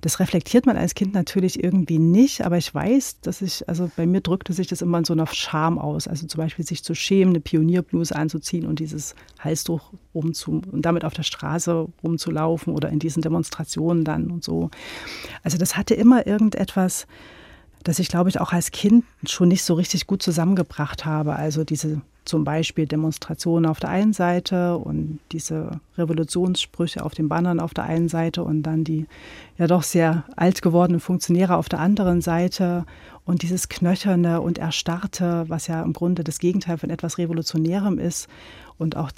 das 0.00 0.18
reflektiert 0.18 0.66
man 0.66 0.78
als 0.78 0.96
Kind 0.96 1.14
natürlich 1.14 1.62
irgendwie 1.62 2.00
nicht. 2.00 2.44
Aber 2.44 2.58
ich 2.58 2.74
weiß, 2.74 3.20
dass 3.20 3.40
ich, 3.40 3.68
also 3.68 3.88
bei 3.96 4.06
mir 4.06 4.20
drückte 4.20 4.52
sich 4.52 4.66
das 4.66 4.82
immer 4.82 4.98
in 4.98 5.04
so 5.04 5.12
einer 5.12 5.28
Scham 5.28 5.78
aus. 5.78 6.08
Also 6.08 6.26
zum 6.26 6.38
Beispiel 6.38 6.66
sich 6.66 6.82
zu 6.82 6.96
schämen, 6.96 7.34
eine 7.34 7.40
Pionierbluse 7.40 8.16
anzuziehen 8.16 8.66
und 8.66 8.80
dieses 8.80 9.14
Hals 9.38 9.59
Halstuch 9.60 9.92
rumzu 10.14 10.62
und 10.70 10.82
damit 10.82 11.04
auf 11.04 11.12
der 11.12 11.22
Straße 11.22 11.86
rumzulaufen 12.02 12.72
oder 12.72 12.88
in 12.88 12.98
diesen 12.98 13.22
Demonstrationen 13.22 14.04
dann 14.04 14.30
und 14.30 14.42
so. 14.42 14.70
Also 15.42 15.58
das 15.58 15.76
hatte 15.76 15.94
immer 15.94 16.26
irgendetwas, 16.26 17.06
das 17.84 17.98
ich 17.98 18.08
glaube 18.08 18.30
ich 18.30 18.40
auch 18.40 18.52
als 18.52 18.70
Kind 18.70 19.04
schon 19.26 19.48
nicht 19.48 19.64
so 19.64 19.74
richtig 19.74 20.06
gut 20.06 20.22
zusammengebracht 20.22 21.04
habe. 21.04 21.36
Also 21.36 21.64
diese 21.64 22.00
zum 22.24 22.44
Beispiel 22.44 22.86
Demonstrationen 22.86 23.68
auf 23.68 23.80
der 23.80 23.90
einen 23.90 24.12
Seite 24.12 24.76
und 24.76 25.18
diese 25.32 25.80
Revolutionssprüche 25.96 27.04
auf 27.04 27.14
den 27.14 27.28
Bannern 27.28 27.60
auf 27.60 27.74
der 27.74 27.84
einen 27.84 28.08
Seite 28.08 28.44
und 28.44 28.62
dann 28.62 28.84
die 28.84 29.06
ja 29.58 29.66
doch 29.66 29.82
sehr 29.82 30.24
alt 30.36 30.62
gewordenen 30.62 31.00
Funktionäre 31.00 31.56
auf 31.56 31.68
der 31.68 31.80
anderen 31.80 32.20
Seite 32.20 32.84
und 33.24 33.42
dieses 33.42 33.68
Knöcherne 33.68 34.40
und 34.40 34.58
Erstarrte, 34.58 35.44
was 35.48 35.66
ja 35.66 35.82
im 35.82 35.92
Grunde 35.92 36.22
das 36.22 36.38
Gegenteil 36.38 36.78
von 36.78 36.90
etwas 36.90 37.18
Revolutionärem 37.18 37.98
ist 37.98 38.28
und 38.78 38.96
auch 38.96 39.10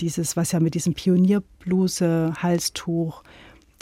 dieses, 0.00 0.36
was 0.36 0.52
ja 0.52 0.60
mit 0.60 0.74
diesem 0.74 0.94
Pionierbluse, 0.94 2.34
Halstuch, 2.42 3.22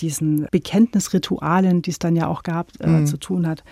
diesen 0.00 0.48
Bekenntnisritualen, 0.50 1.82
die 1.82 1.90
es 1.90 1.98
dann 1.98 2.16
ja 2.16 2.26
auch 2.26 2.42
gab, 2.42 2.68
äh, 2.80 2.86
mhm. 2.86 3.06
zu 3.06 3.16
tun 3.18 3.46
hat. 3.46 3.62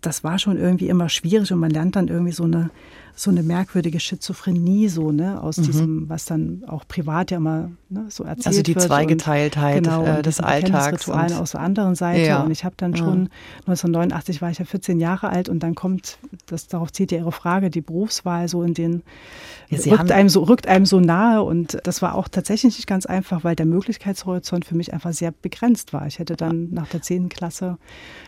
Das 0.00 0.24
war 0.24 0.38
schon 0.38 0.58
irgendwie 0.58 0.88
immer 0.88 1.08
schwierig 1.08 1.52
und 1.52 1.58
man 1.58 1.70
lernt 1.70 1.96
dann 1.96 2.08
irgendwie 2.08 2.32
so 2.32 2.44
eine 2.44 2.70
so 3.14 3.30
eine 3.30 3.42
merkwürdige 3.42 4.00
Schizophrenie, 4.00 4.88
so, 4.88 5.12
ne, 5.12 5.42
aus 5.42 5.58
mhm. 5.58 5.62
diesem, 5.62 6.08
was 6.08 6.24
dann 6.24 6.62
auch 6.66 6.86
privat 6.86 7.30
ja 7.30 7.36
immer 7.36 7.70
ne, 7.88 8.06
so 8.08 8.24
erzählt 8.24 8.46
wird. 8.46 8.46
Also 8.46 8.62
die 8.62 8.76
Zweigeteiltheit 8.76 9.84
genau, 9.84 10.04
äh, 10.04 10.22
des 10.22 10.40
Alltags. 10.40 11.08
Ritualen 11.08 11.32
aus 11.34 11.52
der 11.52 11.60
anderen 11.60 11.94
Seite. 11.94 12.26
Ja. 12.26 12.42
Und 12.42 12.50
ich 12.50 12.64
habe 12.64 12.74
dann 12.76 12.96
schon, 12.96 13.24
ja. 13.24 13.72
1989 13.72 14.42
war 14.42 14.50
ich 14.50 14.58
ja 14.58 14.64
14 14.64 15.00
Jahre 15.00 15.28
alt 15.30 15.48
und 15.48 15.62
dann 15.62 15.74
kommt, 15.74 16.18
das 16.46 16.68
darauf 16.68 16.92
zieht 16.92 17.12
ja 17.12 17.18
Ihre 17.18 17.32
Frage, 17.32 17.70
die 17.70 17.80
Berufswahl 17.80 18.48
so 18.48 18.62
in 18.62 18.74
den, 18.74 19.02
ja, 19.68 19.78
rückt, 19.92 20.12
einem 20.12 20.28
so, 20.28 20.42
rückt 20.42 20.66
einem 20.66 20.86
so 20.86 21.00
nahe. 21.00 21.42
Und 21.42 21.78
das 21.84 22.02
war 22.02 22.14
auch 22.14 22.28
tatsächlich 22.28 22.76
nicht 22.76 22.86
ganz 22.86 23.06
einfach, 23.06 23.44
weil 23.44 23.56
der 23.56 23.66
Möglichkeitshorizont 23.66 24.64
für 24.64 24.74
mich 24.74 24.92
einfach 24.92 25.12
sehr 25.12 25.32
begrenzt 25.32 25.92
war. 25.92 26.06
Ich 26.06 26.18
hätte 26.18 26.36
dann 26.36 26.68
nach 26.72 26.88
der 26.88 27.02
10. 27.02 27.28
Klasse 27.28 27.78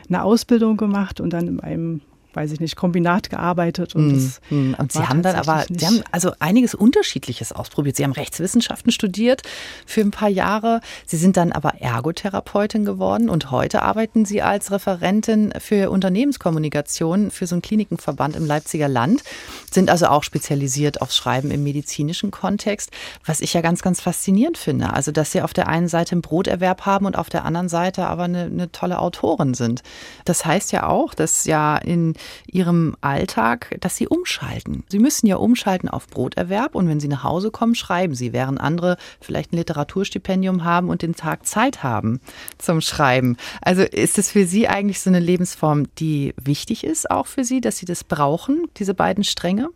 eine 0.08 0.22
Ausbildung 0.22 0.76
gemacht 0.76 1.20
und 1.20 1.32
dann 1.32 1.48
in 1.48 1.60
einem 1.60 2.00
weiß 2.34 2.52
ich 2.52 2.60
nicht, 2.60 2.76
Kombinat 2.76 3.30
gearbeitet. 3.30 3.94
Und, 3.94 4.30
mm, 4.50 4.74
und 4.78 4.92
Sie 4.92 5.00
haben 5.00 5.22
dann 5.22 5.36
aber, 5.36 5.64
Sie 5.68 5.86
haben 5.86 6.02
also 6.10 6.32
einiges 6.38 6.74
Unterschiedliches 6.74 7.52
ausprobiert. 7.52 7.96
Sie 7.96 8.04
haben 8.04 8.12
Rechtswissenschaften 8.12 8.92
studiert 8.92 9.42
für 9.86 10.00
ein 10.00 10.10
paar 10.10 10.28
Jahre. 10.28 10.80
Sie 11.06 11.16
sind 11.16 11.36
dann 11.36 11.52
aber 11.52 11.80
Ergotherapeutin 11.80 12.84
geworden 12.84 13.28
und 13.28 13.50
heute 13.50 13.82
arbeiten 13.82 14.24
Sie 14.24 14.42
als 14.42 14.70
Referentin 14.70 15.52
für 15.58 15.90
Unternehmenskommunikation 15.90 17.30
für 17.30 17.46
so 17.46 17.54
einen 17.54 17.62
Klinikenverband 17.62 18.36
im 18.36 18.46
Leipziger 18.46 18.88
Land, 18.88 19.22
sind 19.70 19.90
also 19.90 20.06
auch 20.06 20.22
spezialisiert 20.22 21.00
aufs 21.02 21.16
Schreiben 21.16 21.50
im 21.50 21.62
medizinischen 21.62 22.30
Kontext, 22.30 22.90
was 23.24 23.40
ich 23.40 23.54
ja 23.54 23.60
ganz, 23.60 23.82
ganz 23.82 24.00
faszinierend 24.00 24.58
finde. 24.58 24.92
Also, 24.92 25.12
dass 25.12 25.32
Sie 25.32 25.42
auf 25.42 25.52
der 25.52 25.68
einen 25.68 25.88
Seite 25.88 26.12
einen 26.12 26.22
Broterwerb 26.22 26.86
haben 26.86 27.06
und 27.06 27.16
auf 27.16 27.30
der 27.30 27.44
anderen 27.44 27.68
Seite 27.68 28.06
aber 28.06 28.24
eine, 28.24 28.44
eine 28.44 28.72
tolle 28.72 28.98
Autorin 28.98 29.54
sind. 29.54 29.82
Das 30.24 30.44
heißt 30.44 30.72
ja 30.72 30.86
auch, 30.86 31.14
dass 31.14 31.44
ja 31.44 31.76
in 31.76 32.14
ihrem 32.46 32.96
Alltag, 33.00 33.76
dass 33.80 33.96
sie 33.96 34.08
umschalten. 34.08 34.84
Sie 34.88 34.98
müssen 34.98 35.26
ja 35.26 35.36
umschalten 35.36 35.88
auf 35.88 36.06
Broterwerb 36.06 36.74
und 36.74 36.88
wenn 36.88 37.00
sie 37.00 37.08
nach 37.08 37.24
Hause 37.24 37.50
kommen, 37.50 37.74
schreiben 37.74 38.14
sie, 38.14 38.32
während 38.32 38.60
andere 38.60 38.96
vielleicht 39.20 39.52
ein 39.52 39.56
Literaturstipendium 39.56 40.64
haben 40.64 40.88
und 40.88 41.02
den 41.02 41.14
Tag 41.14 41.46
Zeit 41.46 41.82
haben 41.82 42.20
zum 42.58 42.80
Schreiben. 42.80 43.36
Also 43.60 43.82
ist 43.82 44.18
es 44.18 44.30
für 44.30 44.46
Sie 44.46 44.68
eigentlich 44.68 45.00
so 45.00 45.10
eine 45.10 45.20
Lebensform, 45.20 45.86
die 45.96 46.34
wichtig 46.42 46.84
ist 46.84 47.10
auch 47.10 47.26
für 47.26 47.44
Sie, 47.44 47.60
dass 47.60 47.78
Sie 47.78 47.86
das 47.86 48.04
brauchen, 48.04 48.66
diese 48.76 48.94
beiden 48.94 49.24
Stränge? 49.24 49.68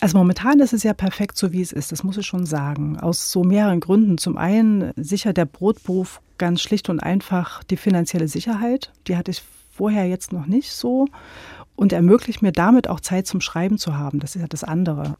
Also 0.00 0.18
momentan 0.18 0.60
ist 0.60 0.72
es 0.72 0.82
ja 0.82 0.92
perfekt 0.92 1.36
so, 1.36 1.52
wie 1.52 1.62
es 1.62 1.72
ist, 1.72 1.92
das 1.92 2.02
muss 2.02 2.16
ich 2.16 2.26
schon 2.26 2.46
sagen. 2.46 2.98
Aus 2.98 3.30
so 3.30 3.44
mehreren 3.44 3.80
Gründen. 3.80 4.18
Zum 4.18 4.36
einen 4.36 4.92
sicher 4.96 5.32
der 5.32 5.44
Brotberuf 5.44 6.20
ganz 6.38 6.62
schlicht 6.62 6.88
und 6.88 7.00
einfach 7.00 7.62
die 7.64 7.76
finanzielle 7.76 8.28
Sicherheit. 8.28 8.92
Die 9.06 9.16
hatte 9.16 9.30
ich 9.30 9.42
vorher 9.74 10.06
jetzt 10.06 10.32
noch 10.32 10.46
nicht 10.46 10.72
so 10.72 11.06
und 11.76 11.92
ermöglicht 11.92 12.42
mir 12.42 12.52
damit 12.52 12.88
auch 12.88 13.00
Zeit 13.00 13.26
zum 13.26 13.40
Schreiben 13.40 13.78
zu 13.78 13.96
haben. 13.96 14.20
Das 14.20 14.36
ist 14.36 14.42
ja 14.42 14.48
das 14.48 14.64
andere. 14.64 15.16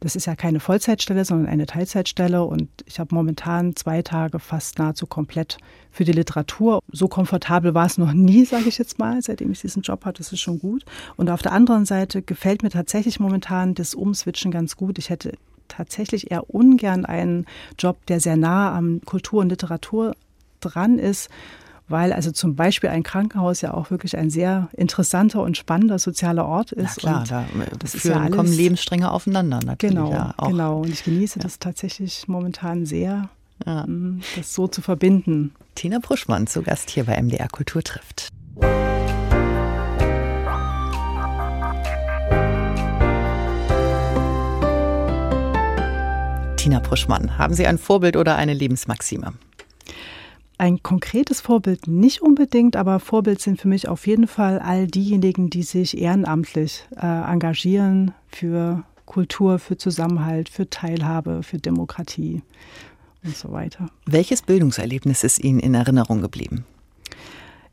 Das 0.00 0.16
ist 0.16 0.26
ja 0.26 0.34
keine 0.34 0.58
Vollzeitstelle, 0.58 1.24
sondern 1.24 1.46
eine 1.46 1.66
Teilzeitstelle 1.66 2.42
und 2.42 2.68
ich 2.86 2.98
habe 2.98 3.14
momentan 3.14 3.76
zwei 3.76 4.02
Tage 4.02 4.40
fast 4.40 4.80
nahezu 4.80 5.06
komplett 5.06 5.58
für 5.92 6.02
die 6.02 6.10
Literatur. 6.10 6.80
So 6.90 7.06
komfortabel 7.06 7.72
war 7.72 7.86
es 7.86 7.98
noch 7.98 8.12
nie, 8.12 8.44
sage 8.46 8.68
ich 8.68 8.78
jetzt 8.78 8.98
mal, 8.98 9.22
seitdem 9.22 9.52
ich 9.52 9.60
diesen 9.60 9.82
Job 9.82 10.04
hatte. 10.04 10.18
Das 10.18 10.32
ist 10.32 10.40
schon 10.40 10.58
gut. 10.58 10.84
Und 11.16 11.30
auf 11.30 11.40
der 11.40 11.52
anderen 11.52 11.84
Seite 11.84 12.20
gefällt 12.20 12.64
mir 12.64 12.70
tatsächlich 12.70 13.20
momentan 13.20 13.74
das 13.74 13.94
Umswitchen 13.94 14.50
ganz 14.50 14.76
gut. 14.76 14.98
Ich 14.98 15.08
hätte 15.08 15.34
tatsächlich 15.68 16.32
eher 16.32 16.52
ungern 16.52 17.04
einen 17.04 17.46
Job, 17.78 18.04
der 18.06 18.18
sehr 18.18 18.36
nah 18.36 18.76
am 18.76 19.02
Kultur 19.04 19.40
und 19.40 19.50
Literatur 19.50 20.16
dran 20.58 20.98
ist, 20.98 21.30
weil 21.88 22.12
also 22.12 22.30
zum 22.30 22.54
Beispiel 22.56 22.90
ein 22.90 23.02
Krankenhaus 23.02 23.60
ja 23.60 23.74
auch 23.74 23.90
wirklich 23.90 24.16
ein 24.16 24.30
sehr 24.30 24.68
interessanter 24.72 25.42
und 25.42 25.56
spannender 25.56 25.98
sozialer 25.98 26.46
Ort 26.46 26.72
ist. 26.72 27.02
Na 27.02 27.24
klar, 27.24 27.24
da 27.28 27.44
das 27.78 27.94
ist 27.94 28.04
ja 28.04 28.20
alles, 28.20 28.36
kommen 28.36 28.52
Lebensstränge 28.52 29.10
aufeinander 29.10 29.60
natürlich. 29.64 29.96
Genau, 29.96 30.10
ja, 30.10 30.34
genau. 30.46 30.80
Und 30.80 30.90
ich 30.90 31.04
genieße 31.04 31.38
ja. 31.38 31.42
das 31.42 31.58
tatsächlich 31.58 32.28
momentan 32.28 32.86
sehr, 32.86 33.28
ja. 33.66 33.86
Mm, 33.86 34.20
das 34.36 34.54
so 34.54 34.68
zu 34.68 34.82
verbinden. 34.82 35.54
Tina 35.74 35.98
Bruschmann 36.00 36.46
zu 36.46 36.62
Gast 36.62 36.90
hier 36.90 37.04
bei 37.04 37.20
MDR 37.20 37.48
Kultur 37.48 37.82
trifft. 37.82 38.28
Tina 46.62 46.78
Bruschmann, 46.78 47.38
haben 47.38 47.54
Sie 47.54 47.66
ein 47.66 47.76
Vorbild 47.76 48.16
oder 48.16 48.36
eine 48.36 48.54
Lebensmaxime? 48.54 49.32
Ein 50.58 50.82
konkretes 50.82 51.40
Vorbild 51.40 51.86
nicht 51.86 52.22
unbedingt, 52.22 52.76
aber 52.76 53.00
Vorbild 53.00 53.40
sind 53.40 53.60
für 53.60 53.68
mich 53.68 53.88
auf 53.88 54.06
jeden 54.06 54.28
Fall 54.28 54.58
all 54.58 54.86
diejenigen, 54.86 55.50
die 55.50 55.62
sich 55.62 55.98
ehrenamtlich 55.98 56.86
äh, 56.96 57.06
engagieren 57.06 58.12
für 58.28 58.84
Kultur, 59.06 59.58
für 59.58 59.76
Zusammenhalt, 59.76 60.48
für 60.48 60.70
Teilhabe, 60.70 61.42
für 61.42 61.58
Demokratie 61.58 62.42
und 63.24 63.36
so 63.36 63.52
weiter. 63.52 63.88
Welches 64.06 64.42
Bildungserlebnis 64.42 65.24
ist 65.24 65.42
Ihnen 65.42 65.60
in 65.60 65.74
Erinnerung 65.74 66.20
geblieben? 66.20 66.64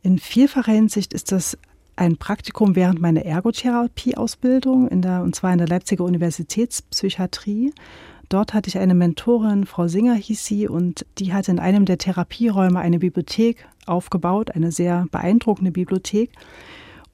In 0.02 0.18
vielfacher 0.18 0.72
Hinsicht 0.72 1.14
ist 1.14 1.32
das 1.32 1.58
ein 1.96 2.18
Praktikum 2.18 2.76
während 2.76 3.02
meiner 3.02 3.26
Ergotherapieausbildung, 3.26 4.88
in 4.88 5.02
der, 5.02 5.22
und 5.22 5.36
zwar 5.36 5.52
in 5.52 5.58
der 5.58 5.68
Leipziger 5.68 6.06
Universitätspsychiatrie. 6.06 7.74
Dort 8.30 8.54
hatte 8.54 8.70
ich 8.70 8.78
eine 8.78 8.94
Mentorin, 8.94 9.66
Frau 9.66 9.88
Singer 9.88 10.14
hieß 10.14 10.46
sie, 10.46 10.68
und 10.68 11.06
die 11.18 11.34
hatte 11.34 11.52
in 11.52 11.60
einem 11.60 11.86
der 11.86 11.98
Therapieräume 11.98 12.80
eine 12.80 13.00
Bibliothek 13.00 13.68
aufgebaut, 13.88 14.52
eine 14.52 14.72
sehr 14.72 15.08
beeindruckende 15.12 15.72
Bibliothek. 15.72 16.32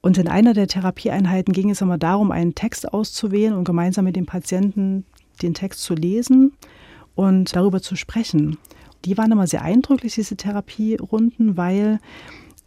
Und 0.01 0.17
in 0.17 0.27
einer 0.27 0.53
der 0.53 0.67
Therapieeinheiten 0.67 1.53
ging 1.53 1.69
es 1.69 1.81
immer 1.81 1.97
darum, 1.97 2.31
einen 2.31 2.53
Text 2.53 2.93
auszuwählen 2.93 3.53
und 3.53 3.63
gemeinsam 3.63 4.03
mit 4.05 4.17
dem 4.17 4.25
Patienten 4.25 5.05
den 5.41 5.53
Text 5.53 5.81
zu 5.81 5.95
lesen 5.95 6.51
und 7.15 7.55
darüber 7.55 7.81
zu 7.81 7.95
sprechen. 7.95 8.57
Die 9.05 9.17
waren 9.17 9.31
immer 9.31 9.47
sehr 9.47 9.61
eindrücklich, 9.61 10.15
diese 10.15 10.35
Therapierunden, 10.35 11.55
weil 11.55 11.99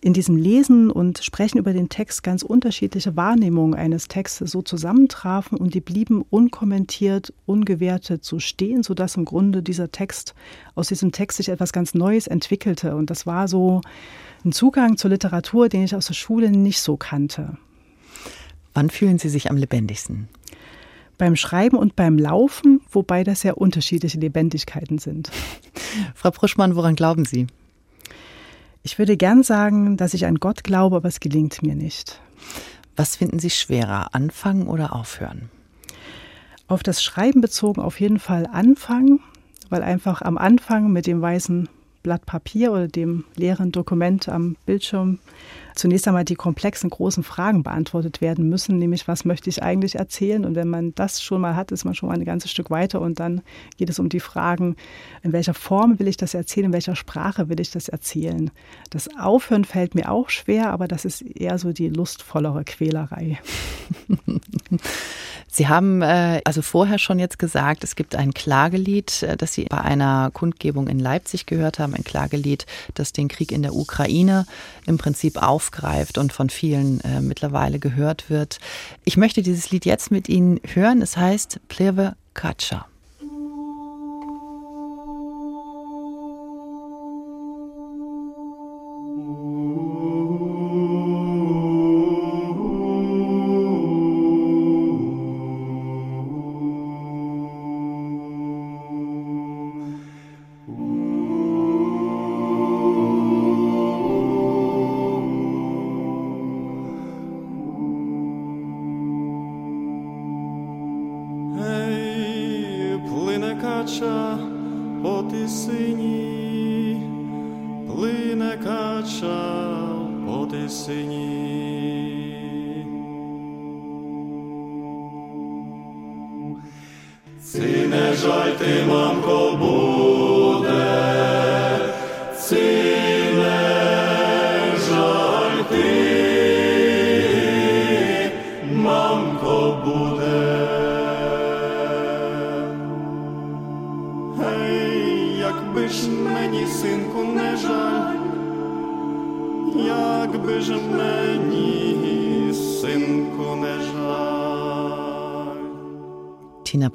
in 0.01 0.13
diesem 0.13 0.37
Lesen 0.37 0.91
und 0.91 1.19
Sprechen 1.25 1.59
über 1.59 1.73
den 1.73 1.89
Text 1.89 2.23
ganz 2.23 2.43
unterschiedliche 2.43 3.17
Wahrnehmungen 3.17 3.75
eines 3.75 4.07
Textes 4.07 4.53
so 4.53 4.63
zusammentrafen 4.63 5.59
und 5.59 5.75
die 5.75 5.81
blieben 5.81 6.25
unkommentiert, 6.31 7.33
ungewertet 7.47 8.25
so 8.25 8.39
stehen, 8.39 8.85
sodass 8.85 9.17
im 9.17 9.25
Grunde 9.25 9.63
dieser 9.63 9.91
Text, 9.91 10.35
aus 10.77 10.89
diesem 10.89 11.11
Text 11.11 11.39
sich 11.39 11.49
etwas 11.49 11.73
ganz 11.73 11.95
Neues 11.95 12.29
entwickelte. 12.29 12.95
Und 12.95 13.11
das 13.11 13.27
war 13.27 13.49
so 13.49 13.81
ein 14.45 14.53
Zugang 14.53 14.97
zur 14.97 15.11
Literatur, 15.11 15.69
den 15.69 15.83
ich 15.83 15.97
aus 15.97 16.07
der 16.07 16.15
Schule 16.15 16.51
nicht 16.51 16.81
so 16.81 16.97
kannte. 16.97 17.57
Wann 18.75 18.91
fühlen 18.91 19.19
Sie 19.19 19.29
sich 19.29 19.51
am 19.51 19.57
lebendigsten? 19.57 20.29
Beim 21.17 21.35
Schreiben 21.35 21.77
und 21.77 21.97
beim 21.97 22.17
Laufen, 22.17 22.81
wobei 22.93 23.25
das 23.25 23.43
ja 23.43 23.55
unterschiedliche 23.55 24.21
Lebendigkeiten 24.21 24.99
sind. 24.99 25.33
Frau 26.15 26.31
Pruschmann, 26.31 26.77
woran 26.77 26.95
glauben 26.95 27.25
Sie? 27.25 27.49
Ich 28.91 28.99
würde 28.99 29.19
gern 29.19 29.43
sagen, 29.43 29.99
dass 29.99 30.15
ich 30.15 30.25
an 30.25 30.37
Gott 30.37 30.65
glaube, 30.65 30.97
aber 30.97 31.09
es 31.09 31.21
gelingt 31.21 31.63
mir 31.63 31.75
nicht. 31.75 32.23
Was 32.97 33.17
finden 33.17 33.39
Sie 33.39 33.51
schwerer, 33.51 34.15
anfangen 34.15 34.67
oder 34.67 34.95
aufhören? 34.95 35.51
Auf 36.69 36.83
das 36.83 37.03
Schreiben 37.03 37.43
bezogen 37.43 37.83
auf 37.83 38.01
jeden 38.01 38.19
Fall 38.19 38.47
anfangen, 38.47 39.21
weil 39.69 39.83
einfach 39.83 40.23
am 40.23 40.39
Anfang 40.39 40.91
mit 40.91 41.07
dem 41.07 41.21
weißen 41.21 41.69
Blatt 42.03 42.25
Papier 42.25 42.73
oder 42.73 42.89
dem 42.89 43.25
leeren 43.37 43.73
Dokument 43.73 44.27
am 44.31 44.57
Bildschirm 44.65 45.19
zunächst 45.79 46.09
einmal 46.09 46.25
die 46.25 46.35
komplexen 46.35 46.91
großen 46.91 47.23
Fragen 47.23 47.63
beantwortet 47.63 48.21
werden 48.21 48.49
müssen, 48.49 48.79
nämlich 48.79 49.07
was 49.09 49.25
möchte 49.25 49.49
ich 49.49 49.63
eigentlich 49.63 49.95
erzählen? 49.95 50.45
Und 50.45 50.55
wenn 50.57 50.69
man 50.69 50.95
das 50.95 51.23
schon 51.23 51.41
mal 51.41 51.55
hat, 51.55 51.73
ist 51.73 51.85
man 51.85 51.95
schon 51.95 52.09
mal 52.09 52.17
ein 52.17 52.25
ganzes 52.25 52.51
Stück 52.51 52.71
weiter 52.71 53.01
und 53.01 53.21
dann 53.21 53.43
geht 53.77 53.89
es 53.89 53.99
um 53.99 54.09
die 54.09 54.21
Fragen, 54.21 54.77
in 55.23 55.33
welcher 55.33 55.55
Form 55.55 55.99
will 55.99 56.09
ich 56.09 56.17
das 56.17 56.35
erzählen, 56.35 56.67
in 56.67 56.73
welcher 56.73 56.97
Sprache 56.97 57.49
will 57.49 57.61
ich 57.61 57.71
das 57.71 57.89
erzählen? 57.89 58.51
Das 58.91 59.09
Aufhören 59.19 59.65
fällt 59.65 59.95
mir 59.95 60.11
auch 60.11 60.31
schwer, 60.31 60.71
aber 60.71 60.89
das 60.89 61.05
ist 61.05 61.23
eher 61.23 61.59
so 61.59 61.73
die 61.73 61.89
lustvollere 61.89 62.65
Quälerei. 62.65 63.39
Sie 65.51 65.67
haben 65.67 66.03
äh, 66.03 66.41
also 66.45 66.61
vorher 66.61 66.99
schon 66.99 67.19
jetzt 67.19 67.39
gesagt, 67.39 67.83
es 67.83 67.97
gibt 67.97 68.15
ein 68.15 68.35
Klagelied, 68.35 69.23
äh, 69.23 69.37
das 69.37 69.55
Sie 69.55 69.65
bei 69.65 69.81
einer 69.81 70.31
Kundgebung 70.33 70.89
in 70.89 70.99
Leipzig 70.99 71.47
gehört 71.47 71.79
haben, 71.79 71.95
ein 71.95 72.05
Klagelied, 72.05 72.67
das 72.95 73.13
den 73.13 73.29
Krieg 73.29 73.51
in 73.51 73.63
der 73.63 73.75
Ukraine 73.75 74.47
im 74.87 74.99
Prinzip 74.99 75.43
aufgreift 75.69 76.19
und 76.19 76.33
von 76.33 76.49
vielen 76.49 77.01
äh, 77.03 77.21
mittlerweile 77.21 77.79
gehört 77.79 78.31
wird. 78.31 78.59
Ich 79.05 79.17
möchte 79.17 79.43
dieses 79.43 79.71
Lied 79.71 79.85
jetzt 79.85 80.11
mit 80.11 80.29
Ihnen 80.29 80.61
hören. 80.65 81.03
Es 81.03 81.17
heißt 81.17 81.61
Pleve 81.69 82.17
Katscha. 82.35 82.87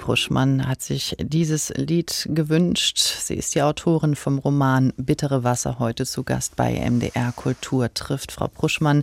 Tina 0.04 0.12
Pruschmann 0.12 0.68
hat 0.68 0.82
sich 0.82 1.16
dieses 1.18 1.70
Lied 1.70 2.28
gewünscht. 2.30 2.98
Sie 2.98 3.36
ist 3.36 3.54
die 3.54 3.62
Autorin 3.62 4.16
vom 4.16 4.38
Roman 4.38 4.92
Bittere 4.98 5.44
Wasser, 5.44 5.78
heute 5.78 6.04
zu 6.04 6.24
Gast 6.24 6.56
bei 6.56 6.74
MDR 6.74 7.32
Kultur 7.32 7.92
trifft. 7.94 8.30
Frau 8.30 8.48
Pruschmann, 8.48 9.02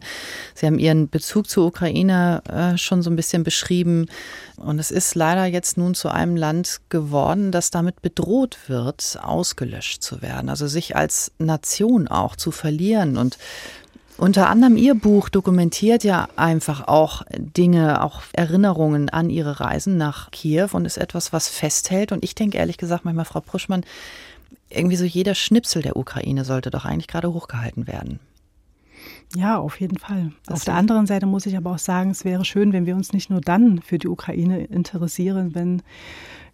Sie 0.54 0.68
haben 0.68 0.78
Ihren 0.78 1.10
Bezug 1.10 1.50
zur 1.50 1.66
Ukraine 1.66 2.44
äh, 2.48 2.78
schon 2.78 3.02
so 3.02 3.10
ein 3.10 3.16
bisschen 3.16 3.44
beschrieben. 3.44 4.06
Und 4.58 4.78
es 4.78 4.92
ist 4.92 5.16
leider 5.16 5.46
jetzt 5.46 5.76
nun 5.76 5.96
zu 5.96 6.10
einem 6.10 6.36
Land 6.36 6.82
geworden, 6.90 7.52
das 7.52 7.72
damit 7.72 8.04
bedroht 8.04 8.58
wird, 8.68 9.18
ausgelöscht 9.24 10.04
zu 10.04 10.22
werden. 10.22 10.50
Also 10.50 10.68
sich 10.68 10.96
als 10.96 11.32
Nation 11.40 12.08
auch 12.10 12.36
zu 12.36 12.52
verlieren. 12.52 13.18
Und 13.18 13.40
unter 14.22 14.52
anderem 14.52 14.78
Ihr 14.78 14.94
Buch 14.94 15.30
dokumentiert 15.30 16.04
ja 16.04 16.28
einfach 16.36 16.88
auch 16.88 17.24
Dinge, 17.36 18.04
auch 18.04 18.22
Erinnerungen 18.34 19.10
an 19.10 19.32
Ihre 19.32 19.60
Reisen 19.60 19.98
nach 19.98 20.30
Kiew 20.30 20.68
und 20.74 20.86
ist 20.86 20.98
etwas, 20.98 21.34
was 21.34 21.50
festhält. 21.50 22.12
Und 22.12 22.24
ich 22.24 22.36
denke 22.36 22.60
ehrlich 22.60 22.78
gesagt 22.78 23.04
manchmal, 23.04 23.26
Frau 23.26 23.40
Pruschmann, 23.40 23.84
irgendwie 24.70 24.96
so 24.96 25.06
jeder 25.06 25.34
Schnipsel 25.34 25.82
der 25.82 25.96
Ukraine 25.96 26.46
sollte 26.46 26.70
doch 26.70 26.86
eigentlich 26.86 27.08
gerade 27.08 27.34
hochgehalten 27.34 27.88
werden. 27.88 28.20
Ja, 29.36 29.58
auf 29.58 29.82
jeden 29.82 29.98
Fall. 29.98 30.34
Das 30.46 30.60
auf 30.60 30.66
der 30.66 30.76
anderen 30.76 31.08
Seite 31.08 31.26
muss 31.26 31.48
ich 31.48 31.58
aber 31.58 31.72
auch 31.72 31.80
sagen, 31.80 32.12
es 32.12 32.24
wäre 32.24 32.46
schön, 32.46 32.74
wenn 32.74 32.86
wir 32.86 32.96
uns 32.96 33.14
nicht 33.14 33.32
nur 33.32 33.42
dann 33.42 33.82
für 33.82 33.98
die 33.98 34.08
Ukraine 34.08 34.66
interessieren, 34.66 35.56
wenn 35.56 35.82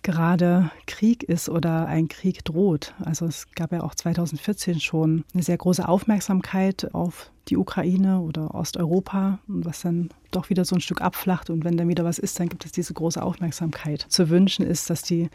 gerade 0.03 0.71
Krieg 0.85 1.23
ist 1.23 1.49
oder 1.49 1.87
ein 1.87 2.07
Krieg 2.07 2.43
droht. 2.45 2.93
Also 3.03 3.25
es 3.25 3.51
gab 3.55 3.71
ja 3.71 3.83
auch 3.83 3.95
2014 3.95 4.79
schon 4.79 5.23
eine 5.33 5.43
sehr 5.43 5.57
große 5.57 5.87
Aufmerksamkeit 5.87 6.93
auf 6.93 7.31
die 7.49 7.57
Ukraine 7.57 8.19
oder 8.21 8.53
Osteuropa, 8.55 9.39
was 9.47 9.81
dann 9.81 10.09
doch 10.31 10.49
wieder 10.49 10.65
so 10.65 10.75
ein 10.75 10.81
Stück 10.81 11.01
abflacht. 11.01 11.49
Und 11.49 11.63
wenn 11.63 11.77
dann 11.77 11.87
wieder 11.87 12.03
was 12.03 12.19
ist, 12.19 12.39
dann 12.39 12.49
gibt 12.49 12.65
es 12.65 12.71
diese 12.71 12.93
große 12.93 13.21
Aufmerksamkeit. 13.21 14.05
Zu 14.09 14.29
wünschen 14.29 14.65
ist, 14.65 14.89
dass 14.89 15.01
die 15.01 15.29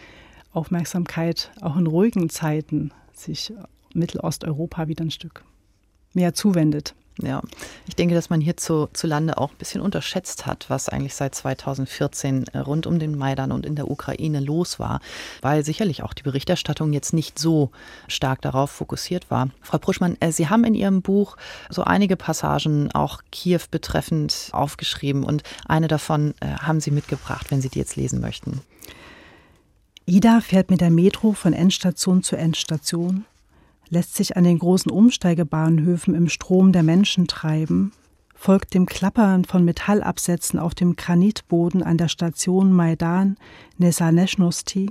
Aufmerksamkeit 0.53 1.51
auch 1.61 1.77
in 1.77 1.87
ruhigen 1.87 2.29
Zeiten 2.29 2.93
sich 3.13 3.53
Mittelosteuropa 3.95 4.89
wieder 4.89 5.05
ein 5.05 5.11
Stück 5.11 5.45
mehr 6.15 6.35
zuwendet. 6.35 6.95
Ja, 7.21 7.43
ich 7.87 7.95
denke, 7.95 8.15
dass 8.15 8.31
man 8.31 8.41
hierzulande 8.41 9.37
auch 9.37 9.51
ein 9.51 9.59
bisschen 9.59 9.83
unterschätzt 9.83 10.47
hat, 10.47 10.71
was 10.71 10.89
eigentlich 10.89 11.15
seit 11.15 11.35
2014 11.35 12.47
äh, 12.53 12.59
rund 12.59 12.87
um 12.87 12.99
den 12.99 13.19
Maidan 13.19 13.53
und 13.53 13.67
in 13.67 13.77
der 13.77 13.91
Ukraine 13.91 14.41
los 14.41 14.79
war, 14.79 15.01
weil 15.43 15.63
sicherlich 15.63 16.03
auch 16.03 16.15
die 16.15 16.23
Berichterstattung 16.23 16.93
jetzt 16.95 17.13
nicht 17.13 17.39
so 17.39 17.71
stark 18.09 18.41
darauf 18.41 18.71
fokussiert 18.71 19.31
war. 19.31 19.51
Frau 19.61 19.77
Pruschmann, 19.77 20.17
äh, 20.21 20.33
Sie 20.33 20.49
haben 20.49 20.65
in 20.65 20.75
Ihrem 20.75 21.03
Buch 21.03 21.37
so 21.69 21.85
einige 21.85 22.17
Passagen 22.17 22.91
auch 22.93 23.21
Kiew 23.31 23.61
betreffend 23.71 24.49
aufgeschrieben 24.53 25.23
und 25.23 25.43
eine 25.67 25.89
davon 25.89 26.33
äh, 26.41 26.47
haben 26.47 26.81
Sie 26.81 26.91
mitgebracht, 26.91 27.51
wenn 27.51 27.61
Sie 27.61 27.69
die 27.69 27.79
jetzt 27.79 27.97
lesen 27.97 28.23
möchten. 28.23 28.63
Ida 30.07 30.41
fährt 30.41 30.71
mit 30.71 30.81
der 30.81 30.91
Metro 30.91 31.33
von 31.33 31.53
Endstation 31.53 32.23
zu 32.23 32.37
Endstation 32.37 33.27
lässt 33.93 34.17
sich 34.17 34.39
an 34.39 34.45
den 34.45 34.59
großen 34.59 34.91
Umsteigebahnhöfen 34.91 36.15
im 36.15 36.31
Strom 36.31 36.73
der 36.73 36.83
Menschen 36.83 37.27
treiben, 37.27 37.93
folgt 38.35 38.73
dem 38.73 38.87
Klappern 38.87 39.45
von 39.45 39.67
Metallabsätzen 39.67 40.59
auf 40.59 40.75
dem 40.75 40.97
Granitboden 40.97 41.83
an 41.83 41.99
der 41.99 42.09
Station 42.09 42.73
Maidan 42.73 43.37
Nesaneshnosti, 43.77 44.91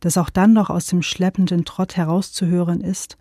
das 0.00 0.18
auch 0.18 0.28
dann 0.28 0.52
noch 0.52 0.70
aus 0.70 0.86
dem 0.86 1.02
schleppenden 1.02 1.64
Trott 1.64 1.96
herauszuhören 1.96 2.80
ist, 2.80 3.16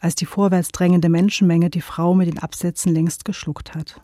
als 0.00 0.14
die 0.14 0.24
vorwärts 0.24 0.70
drängende 0.70 1.10
Menschenmenge 1.10 1.68
die 1.68 1.82
Frau 1.82 2.14
mit 2.14 2.28
den 2.28 2.38
Absätzen 2.38 2.94
längst 2.94 3.26
geschluckt 3.26 3.74
hat. 3.74 4.00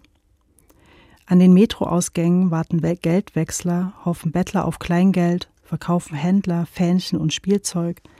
An 1.24 1.38
den 1.38 1.54
Metroausgängen 1.54 2.50
warten 2.50 2.82
Geldwechsler, 2.82 3.94
hoffen 4.04 4.32
Bettler 4.32 4.66
auf 4.66 4.78
Kleingeld, 4.78 5.48
verkaufen 5.62 6.14
Händler 6.14 6.66
Fähnchen 6.66 7.18
und 7.18 7.32
Spielzeug– 7.32 8.02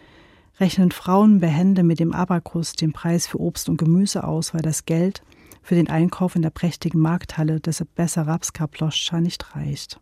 rechnen 0.60 0.90
Frauen 0.90 1.40
behende 1.40 1.82
mit 1.82 2.00
dem 2.00 2.12
Abakus 2.12 2.72
den 2.72 2.92
Preis 2.92 3.26
für 3.26 3.40
Obst 3.40 3.68
und 3.68 3.76
Gemüse 3.76 4.24
aus, 4.24 4.54
weil 4.54 4.62
das 4.62 4.84
Geld 4.84 5.22
für 5.62 5.74
den 5.74 5.88
Einkauf 5.88 6.34
in 6.34 6.42
der 6.42 6.50
prächtigen 6.50 7.00
Markthalle 7.00 7.60
des 7.60 7.84
Bessarabska 7.94 8.66
Ploschka 8.66 9.20
nicht 9.20 9.54
reicht. 9.54 10.00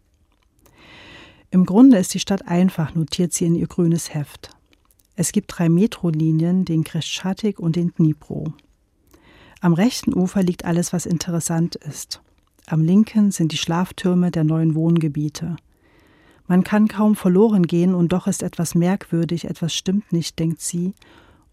Im 1.50 1.64
Grunde 1.64 1.98
ist 1.98 2.14
die 2.14 2.20
Stadt 2.20 2.48
einfach, 2.48 2.94
notiert 2.94 3.32
sie 3.32 3.46
in 3.46 3.54
ihr 3.54 3.66
grünes 3.66 4.14
Heft. 4.14 4.50
Es 5.14 5.32
gibt 5.32 5.52
drei 5.56 5.68
Metrolinien, 5.68 6.64
den 6.64 6.84
Kreschatik 6.84 7.58
und 7.58 7.76
den 7.76 7.94
Dnipro. 7.94 8.52
Am 9.60 9.72
rechten 9.72 10.14
Ufer 10.14 10.42
liegt 10.42 10.64
alles, 10.64 10.92
was 10.92 11.06
interessant 11.06 11.76
ist. 11.76 12.20
Am 12.66 12.82
linken 12.82 13.30
sind 13.30 13.52
die 13.52 13.56
Schlaftürme 13.56 14.30
der 14.30 14.44
neuen 14.44 14.74
Wohngebiete. 14.74 15.56
Man 16.48 16.64
kann 16.64 16.88
kaum 16.88 17.16
verloren 17.16 17.66
gehen, 17.66 17.94
und 17.94 18.12
doch 18.12 18.26
ist 18.26 18.42
etwas 18.42 18.74
merkwürdig, 18.74 19.46
etwas 19.46 19.74
stimmt 19.74 20.12
nicht, 20.12 20.38
denkt 20.38 20.60
sie, 20.60 20.94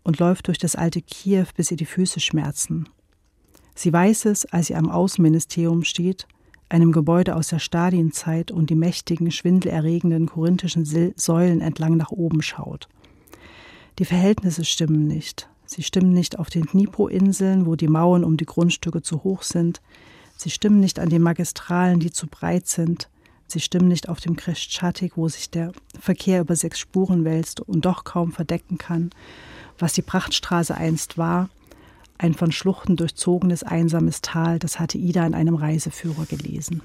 und 0.03 0.19
läuft 0.19 0.47
durch 0.47 0.57
das 0.57 0.75
alte 0.75 1.01
Kiew, 1.01 1.45
bis 1.55 1.71
ihr 1.71 1.77
die 1.77 1.85
Füße 1.85 2.19
schmerzen. 2.19 2.89
Sie 3.75 3.91
weiß 3.91 4.25
es, 4.25 4.45
als 4.45 4.67
sie 4.67 4.75
am 4.75 4.89
Außenministerium 4.89 5.83
steht, 5.83 6.27
einem 6.69 6.91
Gebäude 6.91 7.35
aus 7.35 7.47
der 7.47 7.59
Stadienzeit 7.59 8.51
und 8.51 8.69
die 8.69 8.75
mächtigen, 8.75 9.31
schwindelerregenden 9.31 10.27
korinthischen 10.27 10.85
Säulen 11.15 11.61
entlang 11.61 11.97
nach 11.97 12.11
oben 12.11 12.41
schaut. 12.41 12.87
Die 13.99 14.05
Verhältnisse 14.05 14.65
stimmen 14.65 15.07
nicht. 15.07 15.49
Sie 15.65 15.83
stimmen 15.83 16.13
nicht 16.13 16.39
auf 16.39 16.49
den 16.49 16.65
Dnipro-Inseln, 16.65 17.65
wo 17.65 17.75
die 17.75 17.87
Mauern 17.87 18.23
um 18.23 18.37
die 18.37 18.45
Grundstücke 18.45 19.01
zu 19.01 19.23
hoch 19.23 19.43
sind. 19.43 19.81
Sie 20.35 20.49
stimmen 20.49 20.79
nicht 20.79 20.99
an 20.99 21.09
den 21.09 21.21
Magistralen, 21.21 21.99
die 21.99 22.11
zu 22.11 22.27
breit 22.27 22.67
sind. 22.67 23.09
Sie 23.53 23.59
stimmen 23.59 23.87
nicht 23.87 24.09
auf 24.09 24.19
dem 24.19 24.35
Kreschatik, 24.35 25.15
wo 25.15 25.27
sich 25.27 25.51
der 25.51 25.73
Verkehr 25.99 26.41
über 26.41 26.55
sechs 26.55 26.79
Spuren 26.79 27.23
wälzt 27.23 27.61
und 27.61 27.85
doch 27.85 28.03
kaum 28.03 28.31
verdecken 28.31 28.79
kann, 28.79 29.11
was 29.77 29.93
die 29.93 30.01
Prachtstraße 30.01 30.73
einst 30.73 31.19
war, 31.19 31.49
ein 32.17 32.33
von 32.33 32.51
Schluchten 32.51 32.95
durchzogenes 32.95 33.61
einsames 33.61 34.21
Tal, 34.21 34.57
das 34.57 34.79
hatte 34.79 34.97
Ida 34.97 35.23
in 35.27 35.35
einem 35.35 35.53
Reiseführer 35.53 36.25
gelesen. 36.25 36.81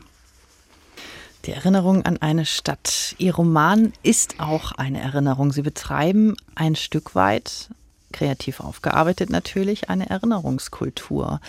Die 1.47 1.53
Erinnerung 1.53 2.05
an 2.05 2.19
eine 2.19 2.45
Stadt. 2.45 3.15
Ihr 3.17 3.35
Roman 3.35 3.95
ist 4.03 4.39
auch 4.39 4.73
eine 4.73 5.01
Erinnerung. 5.01 5.53
Sie 5.53 5.63
betreiben 5.63 6.37
ein 6.55 6.77
Stück 6.77 7.15
weit 7.15 7.71
kreativ 8.13 8.61
aufgearbeitet 8.61 9.31
natürlich 9.31 9.91
eine 9.91 10.09
Erinnerungskultur. 10.09 11.41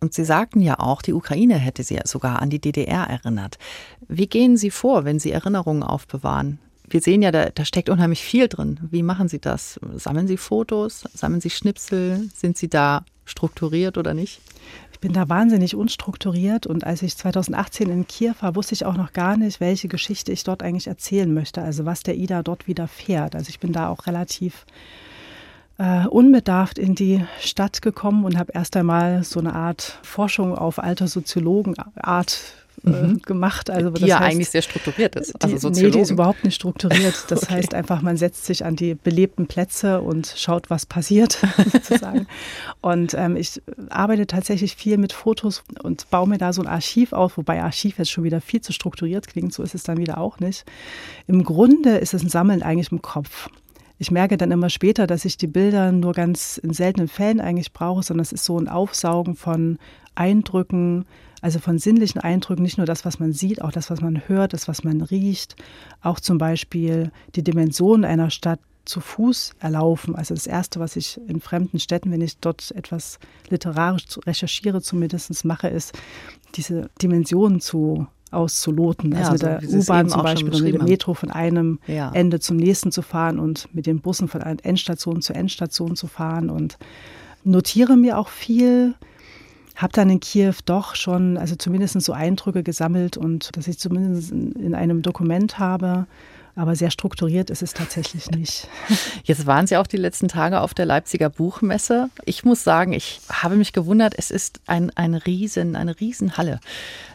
Und 0.00 0.14
Sie 0.14 0.24
sagten 0.24 0.60
ja 0.60 0.78
auch, 0.78 1.02
die 1.02 1.12
Ukraine 1.12 1.56
hätte 1.56 1.82
Sie 1.82 1.98
sogar 2.04 2.40
an 2.40 2.50
die 2.50 2.60
DDR 2.60 3.04
erinnert. 3.04 3.58
Wie 4.08 4.26
gehen 4.26 4.56
Sie 4.56 4.70
vor, 4.70 5.04
wenn 5.04 5.18
Sie 5.18 5.32
Erinnerungen 5.32 5.82
aufbewahren? 5.82 6.58
Wir 6.90 7.00
sehen 7.02 7.20
ja, 7.20 7.30
da, 7.30 7.50
da 7.50 7.64
steckt 7.64 7.90
unheimlich 7.90 8.22
viel 8.22 8.48
drin. 8.48 8.80
Wie 8.90 9.02
machen 9.02 9.28
Sie 9.28 9.40
das? 9.40 9.78
Sammeln 9.96 10.26
Sie 10.26 10.38
Fotos? 10.38 11.04
Sammeln 11.12 11.40
Sie 11.40 11.50
Schnipsel? 11.50 12.28
Sind 12.34 12.56
Sie 12.56 12.68
da 12.68 13.04
strukturiert 13.26 13.98
oder 13.98 14.14
nicht? 14.14 14.40
Ich 14.92 15.00
bin 15.00 15.12
da 15.12 15.28
wahnsinnig 15.28 15.76
unstrukturiert 15.76 16.66
und 16.66 16.84
als 16.84 17.02
ich 17.02 17.16
2018 17.16 17.90
in 17.90 18.06
Kiew 18.08 18.34
war, 18.40 18.56
wusste 18.56 18.74
ich 18.74 18.84
auch 18.84 18.96
noch 18.96 19.12
gar 19.12 19.36
nicht, 19.36 19.60
welche 19.60 19.86
Geschichte 19.86 20.32
ich 20.32 20.42
dort 20.44 20.62
eigentlich 20.62 20.88
erzählen 20.88 21.32
möchte, 21.32 21.62
also 21.62 21.84
was 21.84 22.02
der 22.02 22.16
Ida 22.16 22.42
dort 22.42 22.66
widerfährt. 22.66 23.36
Also 23.36 23.50
ich 23.50 23.60
bin 23.60 23.72
da 23.72 23.90
auch 23.90 24.06
relativ 24.06 24.66
äh, 25.78 26.06
unbedarft 26.06 26.78
in 26.78 26.94
die 26.94 27.24
Stadt 27.40 27.82
gekommen 27.82 28.24
und 28.24 28.38
habe 28.38 28.52
erst 28.52 28.76
einmal 28.76 29.24
so 29.24 29.40
eine 29.40 29.54
Art 29.54 29.98
Forschung 30.02 30.56
auf 30.56 30.78
alter 30.78 31.06
Soziologenart 31.06 32.42
äh, 32.84 32.90
mhm. 32.90 33.22
gemacht. 33.22 33.70
Also, 33.70 33.90
die 33.90 34.06
ja 34.06 34.20
heißt, 34.20 34.32
eigentlich 34.32 34.50
sehr 34.50 34.62
strukturiert 34.62 35.16
ist. 35.16 35.42
Also 35.42 35.70
die, 35.70 35.82
nee, 35.82 35.90
die 35.90 36.00
ist 36.00 36.10
überhaupt 36.10 36.44
nicht 36.44 36.54
strukturiert. 36.54 37.14
Das 37.28 37.44
okay. 37.44 37.54
heißt 37.54 37.74
einfach, 37.74 38.00
man 38.02 38.16
setzt 38.16 38.46
sich 38.46 38.64
an 38.64 38.74
die 38.74 38.94
belebten 38.94 39.46
Plätze 39.46 40.00
und 40.00 40.32
schaut, 40.36 40.70
was 40.70 40.86
passiert, 40.86 41.38
sozusagen. 41.72 42.26
Und 42.80 43.14
ähm, 43.14 43.36
ich 43.36 43.60
arbeite 43.90 44.26
tatsächlich 44.26 44.76
viel 44.76 44.98
mit 44.98 45.12
Fotos 45.12 45.62
und 45.82 46.08
baue 46.10 46.28
mir 46.28 46.38
da 46.38 46.52
so 46.52 46.62
ein 46.62 46.68
Archiv 46.68 47.12
auf, 47.12 47.36
wobei 47.36 47.62
Archiv 47.62 47.98
jetzt 47.98 48.10
schon 48.10 48.24
wieder 48.24 48.40
viel 48.40 48.60
zu 48.60 48.72
strukturiert 48.72 49.26
klingt, 49.26 49.52
so 49.52 49.62
ist 49.62 49.74
es 49.74 49.82
dann 49.82 49.98
wieder 49.98 50.18
auch 50.18 50.40
nicht. 50.40 50.64
Im 51.26 51.44
Grunde 51.44 51.98
ist 51.98 52.14
es 52.14 52.22
ein 52.22 52.28
Sammeln 52.28 52.62
eigentlich 52.62 52.90
im 52.92 53.02
Kopf. 53.02 53.48
Ich 53.98 54.10
merke 54.12 54.36
dann 54.36 54.52
immer 54.52 54.70
später, 54.70 55.06
dass 55.08 55.24
ich 55.24 55.36
die 55.36 55.48
Bilder 55.48 55.90
nur 55.90 56.12
ganz 56.12 56.56
in 56.56 56.72
seltenen 56.72 57.08
Fällen 57.08 57.40
eigentlich 57.40 57.72
brauche, 57.72 58.02
sondern 58.02 58.22
es 58.22 58.32
ist 58.32 58.44
so 58.44 58.58
ein 58.58 58.68
Aufsaugen 58.68 59.34
von 59.34 59.78
Eindrücken, 60.14 61.04
also 61.40 61.58
von 61.58 61.78
sinnlichen 61.78 62.20
Eindrücken, 62.20 62.62
nicht 62.62 62.78
nur 62.78 62.86
das, 62.86 63.04
was 63.04 63.18
man 63.18 63.32
sieht, 63.32 63.60
auch 63.60 63.72
das, 63.72 63.90
was 63.90 64.00
man 64.00 64.28
hört, 64.28 64.52
das, 64.52 64.68
was 64.68 64.84
man 64.84 65.02
riecht, 65.02 65.56
auch 66.00 66.20
zum 66.20 66.38
Beispiel 66.38 67.10
die 67.34 67.42
Dimension 67.42 68.04
einer 68.04 68.30
Stadt 68.30 68.60
zu 68.84 69.00
Fuß 69.00 69.54
erlaufen. 69.60 70.14
Also 70.14 70.34
das 70.34 70.46
Erste, 70.46 70.80
was 70.80 70.96
ich 70.96 71.20
in 71.28 71.40
fremden 71.40 71.78
Städten, 71.78 72.10
wenn 72.10 72.20
ich 72.20 72.38
dort 72.38 72.70
etwas 72.72 73.18
literarisch 73.50 74.04
recherchiere, 74.26 74.80
zumindest 74.80 75.44
mache, 75.44 75.68
ist, 75.68 75.92
diese 76.54 76.88
Dimensionen 77.02 77.60
zu 77.60 78.06
auszuloten. 78.30 79.14
Also 79.14 79.46
ja, 79.46 79.60
mit 79.60 79.70
der 79.70 79.78
U-Bahn 79.80 80.08
zum 80.08 80.22
Beispiel 80.22 80.54
und 80.54 80.62
mit 80.62 80.74
dem 80.74 80.84
Metro 80.84 81.14
von 81.14 81.30
einem 81.30 81.78
ja. 81.86 82.10
Ende 82.12 82.40
zum 82.40 82.56
nächsten 82.56 82.92
zu 82.92 83.02
fahren 83.02 83.38
und 83.38 83.72
mit 83.74 83.86
den 83.86 84.00
Bussen 84.00 84.28
von 84.28 84.40
Endstation 84.40 85.22
zu 85.22 85.34
Endstation 85.34 85.96
zu 85.96 86.06
fahren 86.06 86.50
und 86.50 86.78
notiere 87.44 87.96
mir 87.96 88.18
auch 88.18 88.28
viel, 88.28 88.94
habe 89.76 89.92
dann 89.92 90.10
in 90.10 90.20
Kiew 90.20 90.54
doch 90.64 90.94
schon, 90.94 91.36
also 91.36 91.54
zumindest 91.56 92.00
so 92.00 92.12
Eindrücke 92.12 92.62
gesammelt 92.62 93.16
und 93.16 93.56
dass 93.56 93.68
ich 93.68 93.78
zumindest 93.78 94.30
in 94.32 94.74
einem 94.74 95.02
Dokument 95.02 95.58
habe, 95.58 96.06
aber 96.58 96.74
sehr 96.74 96.90
strukturiert 96.90 97.50
ist 97.50 97.62
es 97.62 97.72
tatsächlich 97.72 98.30
nicht. 98.32 98.66
Jetzt 99.24 99.46
waren 99.46 99.68
Sie 99.68 99.76
auch 99.76 99.86
die 99.86 99.96
letzten 99.96 100.26
Tage 100.26 100.60
auf 100.60 100.74
der 100.74 100.86
Leipziger 100.86 101.30
Buchmesse. 101.30 102.10
Ich 102.24 102.44
muss 102.44 102.64
sagen, 102.64 102.92
ich 102.92 103.20
habe 103.30 103.54
mich 103.54 103.72
gewundert, 103.72 104.14
es 104.16 104.32
ist 104.32 104.60
ein, 104.66 104.90
ein 104.96 105.14
Riesen, 105.14 105.76
eine 105.76 105.98
Riesenhalle. 106.00 106.58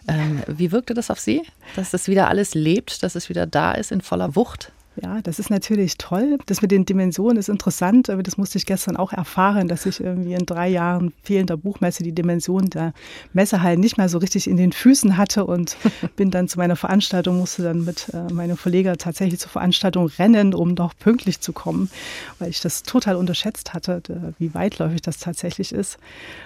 Ähm, 0.08 0.44
wie 0.48 0.72
wirkte 0.72 0.94
das 0.94 1.12
auf 1.12 1.20
Sie, 1.20 1.42
dass 1.76 1.92
das 1.92 2.08
wieder 2.08 2.30
alles 2.30 2.54
lebt, 2.54 3.04
dass 3.04 3.16
es 3.16 3.28
wieder 3.28 3.46
da 3.46 3.74
ist 3.74 3.92
in 3.92 4.00
voller 4.00 4.38
Wucht? 4.38 4.72
Ja, 5.02 5.22
das 5.24 5.40
ist 5.40 5.50
natürlich 5.50 5.98
toll. 5.98 6.38
Das 6.46 6.62
mit 6.62 6.70
den 6.70 6.86
Dimensionen 6.86 7.38
ist 7.38 7.50
interessant, 7.50 8.12
aber 8.12 8.22
das 8.22 8.38
musste 8.38 8.60
ich 8.60 8.68
gestern 8.68 8.96
auch 8.96 9.12
erfahren, 9.12 9.68
dass 9.68 9.88
ich 9.88 10.00
irgendwie 10.00 10.34
in 10.34 10.46
drei 10.46 10.70
Jahren 10.70 11.14
fehlender 11.24 11.58
Buchmesse 11.58 12.04
die 12.04 12.12
Dimension 12.12 12.70
der 12.70 12.94
Messehallen 13.34 13.80
nicht 13.80 13.98
mehr 13.98 14.08
so 14.08 14.20
richtig 14.20 14.48
in 14.48 14.56
den 14.56 14.72
Füßen 14.72 15.18
hatte 15.18 15.46
und 15.46 15.78
bin 16.16 16.30
dann 16.30 16.48
zu 16.48 16.60
meiner 16.60 16.76
Veranstaltung, 16.76 17.40
musste 17.40 17.64
dann 17.64 17.86
mit 17.86 18.10
äh, 18.14 18.32
meinem 18.32 18.56
Verleger 18.56 18.96
tatsächlich 18.98 19.40
zur 19.40 19.50
Veranstaltung 19.50 20.12
rennen, 20.20 20.54
um 20.54 20.76
noch 20.76 20.96
pünktlich 20.96 21.40
zu 21.40 21.54
kommen, 21.54 21.90
weil 22.38 22.50
ich 22.50 22.62
das 22.62 22.84
total 22.84 23.16
unterschätzt 23.16 23.74
hatte, 23.74 24.02
wie 24.38 24.54
weitläufig 24.54 25.02
das 25.02 25.18
tatsächlich 25.18 25.72
ist. 25.72 25.98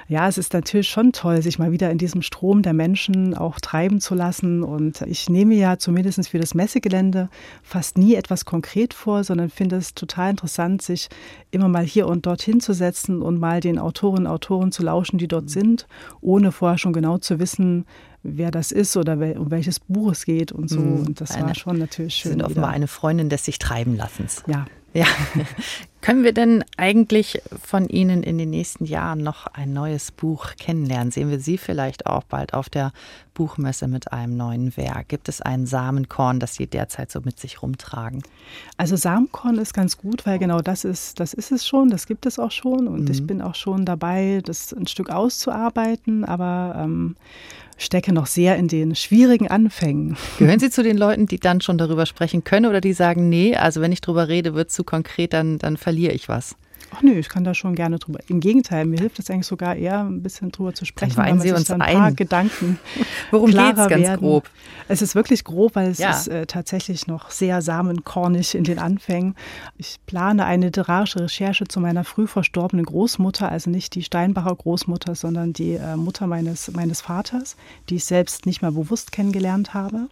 Ja, 0.08 0.30
es 0.30 0.38
ist 0.38 0.54
natürlich 0.54 0.88
schon 0.88 1.12
toll, 1.12 1.42
sich 1.42 1.60
mal 1.60 1.72
wieder 1.72 1.92
in 1.92 1.98
diesem 1.98 2.22
Strom 2.22 2.62
der 2.62 2.74
Menschen 2.74 3.36
auch 3.36 3.60
treiben 3.60 4.00
zu 4.00 4.16
lassen 4.16 4.64
und 4.64 5.02
ich 5.02 5.30
nehme 5.30 5.56
ja 5.56 5.78
zumindest 5.78 6.30
für 6.30 6.40
das 6.40 6.54
Messegelände 6.54 7.30
fast 7.62 7.98
nie 7.98 8.16
etwas 8.16 8.37
etwas 8.38 8.46
konkret 8.46 8.94
vor, 8.94 9.24
sondern 9.24 9.50
finde 9.50 9.78
es 9.78 9.94
total 9.94 10.30
interessant, 10.30 10.82
sich 10.82 11.10
immer 11.52 11.68
mal 11.68 11.84
hier 11.84 12.08
und 12.08 12.26
dort 12.26 12.42
hinzusetzen 12.42 13.22
und 13.22 13.40
mal 13.40 13.62
den 13.62 13.80
Autorinnen 13.80 14.28
und 14.28 14.32
Autoren 14.32 14.72
zu 14.72 14.84
lauschen, 14.84 15.18
die 15.18 15.28
dort 15.28 15.46
mhm. 15.46 15.50
sind, 15.50 15.88
ohne 16.22 16.52
vorher 16.52 16.78
schon 16.78 16.94
genau 16.94 17.18
zu 17.18 17.40
wissen, 17.40 17.86
wer 18.24 18.52
das 18.52 18.72
ist 18.72 18.96
oder 18.98 19.14
um 19.40 19.50
welches 19.50 19.80
Buch 19.80 20.12
es 20.12 20.26
geht 20.26 20.52
und 20.52 20.70
so. 20.70 20.80
Mhm. 20.80 21.08
Und 21.08 21.22
das 21.22 21.32
eine, 21.32 21.48
war 21.48 21.56
schon 21.56 21.80
natürlich 21.80 22.16
schön. 22.16 22.32
Sie 22.32 22.38
sind 22.38 22.44
offenbar 22.44 22.70
eine 22.70 22.88
Freundin 22.88 23.30
des 23.30 23.46
sich 23.46 23.58
treiben 23.58 23.96
lassens. 23.96 24.44
Ja. 24.48 24.66
Ja. 24.94 25.06
Können 26.08 26.24
wir 26.24 26.32
denn 26.32 26.64
eigentlich 26.78 27.42
von 27.62 27.90
Ihnen 27.90 28.24
in 28.24 28.38
den 28.38 28.50
nächsten 28.50 28.86
Jahren 28.86 29.22
noch 29.22 29.48
ein 29.48 29.74
neues 29.74 30.14
Buch 30.14 30.52
kennenlernen? 30.58 31.12
Sehen 31.12 31.30
wir 31.30 31.42
Sie 31.42 31.58
vielleicht 31.58 32.06
auch 32.06 32.24
bald 32.24 32.54
auf 32.54 32.70
der 32.70 32.94
Buchmesse 33.34 33.90
mit 33.90 34.14
einem 34.14 34.38
neuen 34.38 34.78
Werk? 34.78 35.10
Gibt 35.10 35.28
es 35.28 35.42
ein 35.42 35.66
Samenkorn, 35.66 36.40
das 36.40 36.56
Sie 36.56 36.66
derzeit 36.66 37.12
so 37.12 37.20
mit 37.20 37.42
sich 37.42 37.62
rumtragen? 37.62 38.24
Also 38.78 38.96
Samenkorn 38.96 39.58
ist 39.58 39.74
ganz 39.74 39.98
gut, 39.98 40.26
weil 40.26 40.40
genau 40.40 40.62
das 40.62 40.86
ist, 40.86 41.20
das 41.20 41.34
ist 41.34 41.52
es 41.52 41.68
schon, 41.68 41.90
das 41.90 42.08
gibt 42.08 42.26
es 42.26 42.40
auch 42.40 42.52
schon 42.52 42.88
und 42.88 43.04
mhm. 43.04 43.12
ich 43.12 43.28
bin 43.28 43.42
auch 43.42 43.56
schon 43.56 43.84
dabei, 43.84 44.40
das 44.46 44.72
ein 44.72 44.88
Stück 44.88 45.10
auszuarbeiten, 45.10 46.24
aber 46.24 46.76
ähm, 46.78 47.18
stecke 47.78 48.12
noch 48.12 48.26
sehr 48.26 48.58
in 48.58 48.68
den 48.68 48.96
schwierigen 48.96 49.48
Anfängen. 49.48 50.18
Gehören 50.40 50.60
Sie 50.60 50.70
zu 50.72 50.84
den 50.84 50.98
Leuten, 50.98 51.28
die 51.28 51.40
dann 51.40 51.62
schon 51.62 51.78
darüber 51.78 52.06
sprechen 52.06 52.44
können 52.44 52.66
oder 52.66 52.82
die 52.82 52.94
sagen, 52.94 53.30
nee, 53.30 53.56
also 53.56 53.82
wenn 53.82 53.92
ich 53.92 54.02
drüber 54.02 54.28
rede, 54.28 54.54
wird 54.56 54.70
es 54.70 54.76
zu 54.76 54.84
konkret, 54.84 55.34
dann, 55.34 55.60
dann 55.60 55.78
verliere 55.78 55.97
ich 56.06 56.30
was? 56.30 56.56
Ach 56.92 57.02
nö, 57.02 57.14
ich 57.14 57.28
kann 57.28 57.44
da 57.44 57.54
schon 57.54 57.76
gerne 57.76 58.00
drüber. 58.00 58.20
Im 58.28 58.40
Gegenteil, 58.40 58.86
mir 58.86 59.00
hilft 59.00 59.20
es 59.20 59.30
eigentlich 59.30 59.48
sogar 59.48 59.76
eher, 59.76 60.02
ein 60.06 60.24
bisschen 60.24 60.52
drüber 60.52 60.74
zu 60.74 60.86
sprechen, 60.86 61.16
dann 61.16 61.26
weil 61.26 61.34
man 61.34 61.42
Sie 61.42 61.52
uns 61.52 61.70
ein 61.70 61.80
paar 61.80 62.06
ein. 62.06 62.16
Gedanken 62.16 62.80
Worum 63.32 63.52
geht 63.52 63.78
es 63.78 63.88
ganz 63.90 64.04
werden. 64.04 64.20
grob? 64.20 64.50
Es 64.88 65.02
ist 65.02 65.14
wirklich 65.14 65.44
grob, 65.44 65.76
weil 65.76 65.90
es 65.90 65.98
ja. 65.98 66.12
ist 66.12 66.30
äh, 66.30 66.46
tatsächlich 66.46 67.06
noch 67.08 67.30
sehr 67.30 67.62
samenkornig 67.62 68.56
in 68.56 68.64
den 68.64 68.80
Anfängen. 68.80 69.36
Ich 69.78 69.98
plane 70.06 70.46
eine 70.46 70.68
literarische 70.68 71.22
Recherche 71.22 71.68
zu 71.68 71.82
meiner 71.82 72.06
früh 72.06 72.26
verstorbenen 72.26 72.86
Großmutter, 72.86 73.50
also 73.50 73.70
nicht 73.70 73.94
die 73.96 74.04
Steinbacher 74.04 74.56
Großmutter, 74.56 75.16
sondern 75.16 75.52
die 75.52 75.74
äh, 75.74 75.98
Mutter 75.98 76.26
meines, 76.26 76.72
meines 76.72 77.02
Vaters, 77.02 77.58
die 77.90 77.96
ich 77.96 78.06
selbst 78.06 78.46
nicht 78.46 78.62
mehr 78.62 78.72
bewusst 78.72 79.12
kennengelernt 79.12 79.74
habe 79.74 80.08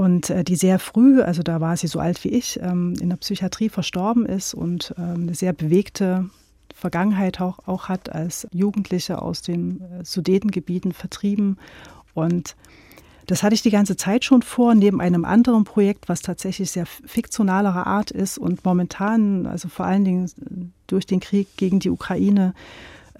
und 0.00 0.30
äh, 0.30 0.44
die 0.44 0.56
sehr 0.56 0.78
früh, 0.78 1.20
also 1.20 1.42
da 1.42 1.60
war 1.60 1.76
sie 1.76 1.86
so 1.86 1.98
alt 1.98 2.24
wie 2.24 2.30
ich, 2.30 2.58
ähm, 2.62 2.94
in 3.02 3.10
der 3.10 3.18
Psychiatrie 3.18 3.68
verstorben 3.68 4.24
ist 4.24 4.54
und 4.54 4.94
ähm, 4.96 5.24
eine 5.24 5.34
sehr 5.34 5.52
bewegte 5.52 6.30
Vergangenheit 6.74 7.38
auch, 7.42 7.58
auch 7.68 7.90
hat 7.90 8.10
als 8.10 8.48
Jugendliche 8.50 9.20
aus 9.20 9.42
den 9.42 9.82
äh, 9.82 10.02
Sudetengebieten 10.02 10.92
vertrieben. 10.92 11.58
Und 12.14 12.56
das 13.26 13.42
hatte 13.42 13.54
ich 13.54 13.60
die 13.60 13.70
ganze 13.70 13.94
Zeit 13.94 14.24
schon 14.24 14.40
vor, 14.40 14.74
neben 14.74 15.02
einem 15.02 15.26
anderen 15.26 15.64
Projekt, 15.64 16.08
was 16.08 16.22
tatsächlich 16.22 16.70
sehr 16.70 16.86
fiktionalerer 16.86 17.86
Art 17.86 18.10
ist 18.10 18.38
und 18.38 18.64
momentan, 18.64 19.46
also 19.46 19.68
vor 19.68 19.84
allen 19.84 20.06
Dingen 20.06 20.72
durch 20.86 21.04
den 21.04 21.20
Krieg 21.20 21.58
gegen 21.58 21.78
die 21.78 21.90
Ukraine, 21.90 22.54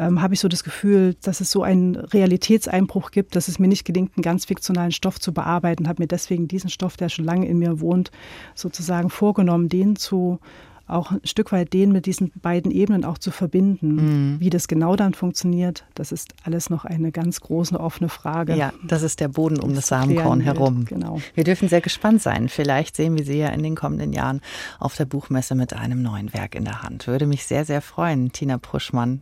ähm, 0.01 0.23
habe 0.23 0.33
ich 0.33 0.41
so 0.41 0.49
das 0.49 0.65
Gefühl, 0.65 1.15
dass 1.23 1.41
es 1.41 1.51
so 1.51 1.63
einen 1.63 1.95
Realitätseinbruch 1.95 3.11
gibt, 3.11 3.37
dass 3.37 3.49
es 3.49 3.59
mir 3.59 3.69
nicht 3.69 3.85
gelingt, 3.85 4.13
einen 4.17 4.23
ganz 4.23 4.47
fiktionalen 4.47 4.93
Stoff 4.93 5.21
zu 5.21 5.33
bearbeiten, 5.33 5.89
habe 5.89 6.03
mir 6.03 6.09
deswegen 6.09 6.49
diesen 6.49 6.71
Stoff, 6.71 6.97
der 6.97 7.11
schon 7.11 7.27
lange 7.27 7.47
in 7.47 7.59
mir 7.59 7.81
wohnt, 7.81 8.11
sozusagen 8.55 9.11
vorgenommen, 9.11 9.69
den 9.69 9.97
zu 9.97 10.41
auch 10.87 11.13
ein 11.13 11.21
Stück 11.23 11.53
weit 11.53 11.73
den 11.73 11.93
mit 11.93 12.07
diesen 12.07 12.33
beiden 12.43 12.73
Ebenen 12.73 13.05
auch 13.05 13.17
zu 13.17 13.31
verbinden. 13.31 13.95
Mhm. 14.33 14.41
Wie 14.41 14.51
das 14.51 14.67
genau 14.67 14.97
dann 14.97 15.15
funktioniert, 15.15 15.85
das 15.95 16.11
ist 16.11 16.35
alles 16.43 16.69
noch 16.69 16.85
eine 16.85 17.13
ganz 17.13 17.41
große 17.41 17.79
offene 17.79 18.09
Frage. 18.09 18.57
Ja, 18.57 18.73
das 18.83 19.03
ist 19.03 19.21
der 19.21 19.29
Boden 19.29 19.61
um 19.61 19.69
das, 19.69 19.87
das 19.87 19.89
Samenkorn 19.89 20.41
herum. 20.41 20.87
Genau. 20.87 21.21
Wir 21.35 21.45
dürfen 21.45 21.69
sehr 21.69 21.81
gespannt 21.81 22.23
sein. 22.23 22.49
Vielleicht 22.49 22.97
sehen 22.97 23.17
wir 23.17 23.25
Sie 23.25 23.39
ja 23.39 23.51
in 23.51 23.63
den 23.63 23.77
kommenden 23.77 24.13
Jahren 24.13 24.41
auf 24.81 24.97
der 24.97 25.05
Buchmesse 25.05 25.55
mit 25.55 25.75
einem 25.75 26.03
neuen 26.03 26.35
Werk 26.35 26.57
in 26.57 26.65
der 26.65 26.83
Hand. 26.83 27.07
Würde 27.07 27.27
mich 27.27 27.47
sehr, 27.47 27.65
sehr 27.65 27.83
freuen, 27.83 28.33
Tina 28.33 28.59
Pruschmann. 28.59 29.21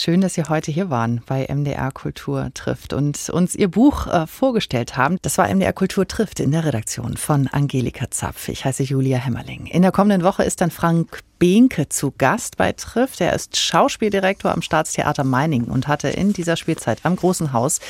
Schön, 0.00 0.20
dass 0.20 0.34
Sie 0.34 0.44
heute 0.44 0.70
hier 0.70 0.90
waren 0.90 1.22
bei 1.26 1.48
MDR 1.52 1.90
Kultur 1.90 2.52
trifft 2.54 2.92
und 2.92 3.30
uns 3.30 3.56
Ihr 3.56 3.66
Buch 3.66 4.06
äh, 4.06 4.28
vorgestellt 4.28 4.96
haben. 4.96 5.18
Das 5.22 5.38
war 5.38 5.52
MDR 5.52 5.72
Kultur 5.72 6.06
trifft 6.06 6.38
in 6.38 6.52
der 6.52 6.64
Redaktion 6.64 7.16
von 7.16 7.48
Angelika 7.48 8.08
Zapf. 8.08 8.48
Ich 8.48 8.64
heiße 8.64 8.84
Julia 8.84 9.18
Hämmerling. 9.18 9.66
In 9.66 9.82
der 9.82 9.90
kommenden 9.90 10.22
Woche 10.22 10.44
ist 10.44 10.60
dann 10.60 10.70
Frank 10.70 11.18
Behnke 11.40 11.88
zu 11.88 12.14
Gast 12.16 12.56
bei 12.56 12.70
Trifft. 12.70 13.20
Er 13.20 13.32
ist 13.32 13.56
Schauspieldirektor 13.56 14.52
am 14.52 14.62
Staatstheater 14.62 15.24
Meiningen 15.24 15.66
und 15.66 15.88
hatte 15.88 16.06
in 16.06 16.32
dieser 16.32 16.54
Spielzeit 16.54 17.00
am 17.02 17.16
Großen 17.16 17.52
Haus 17.52 17.80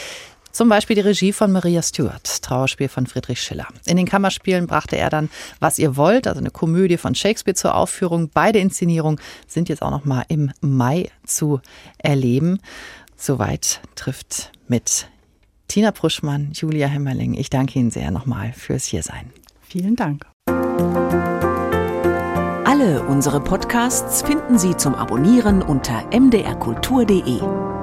Zum 0.52 0.68
Beispiel 0.68 0.96
die 0.96 1.02
Regie 1.02 1.32
von 1.32 1.52
Maria 1.52 1.82
Stuart, 1.82 2.42
Trauerspiel 2.42 2.88
von 2.88 3.06
Friedrich 3.06 3.40
Schiller. 3.40 3.66
In 3.86 3.96
den 3.96 4.06
Kammerspielen 4.06 4.66
brachte 4.66 4.96
er 4.96 5.10
dann 5.10 5.30
Was 5.60 5.78
ihr 5.78 5.96
wollt, 5.96 6.26
also 6.26 6.40
eine 6.40 6.50
Komödie 6.50 6.96
von 6.96 7.14
Shakespeare 7.14 7.54
zur 7.54 7.74
Aufführung. 7.74 8.30
Beide 8.32 8.58
Inszenierungen 8.58 9.20
sind 9.46 9.68
jetzt 9.68 9.82
auch 9.82 9.90
noch 9.90 10.04
mal 10.04 10.24
im 10.28 10.52
Mai 10.60 11.10
zu 11.24 11.60
erleben. 11.98 12.60
Soweit 13.16 13.80
trifft 13.94 14.52
mit 14.68 15.08
Tina 15.68 15.92
Pruschmann, 15.92 16.52
Julia 16.52 16.86
Hemmerling. 16.86 17.34
Ich 17.34 17.50
danke 17.50 17.78
Ihnen 17.78 17.90
sehr 17.90 18.10
nochmal 18.10 18.52
fürs 18.52 18.84
Hiersein. 18.84 19.30
Vielen 19.60 19.96
Dank. 19.96 20.24
Alle 22.64 23.02
unsere 23.08 23.40
Podcasts 23.40 24.22
finden 24.22 24.58
Sie 24.58 24.76
zum 24.76 24.94
Abonnieren 24.94 25.62
unter 25.62 26.04
mdrkultur.de. 26.10 27.77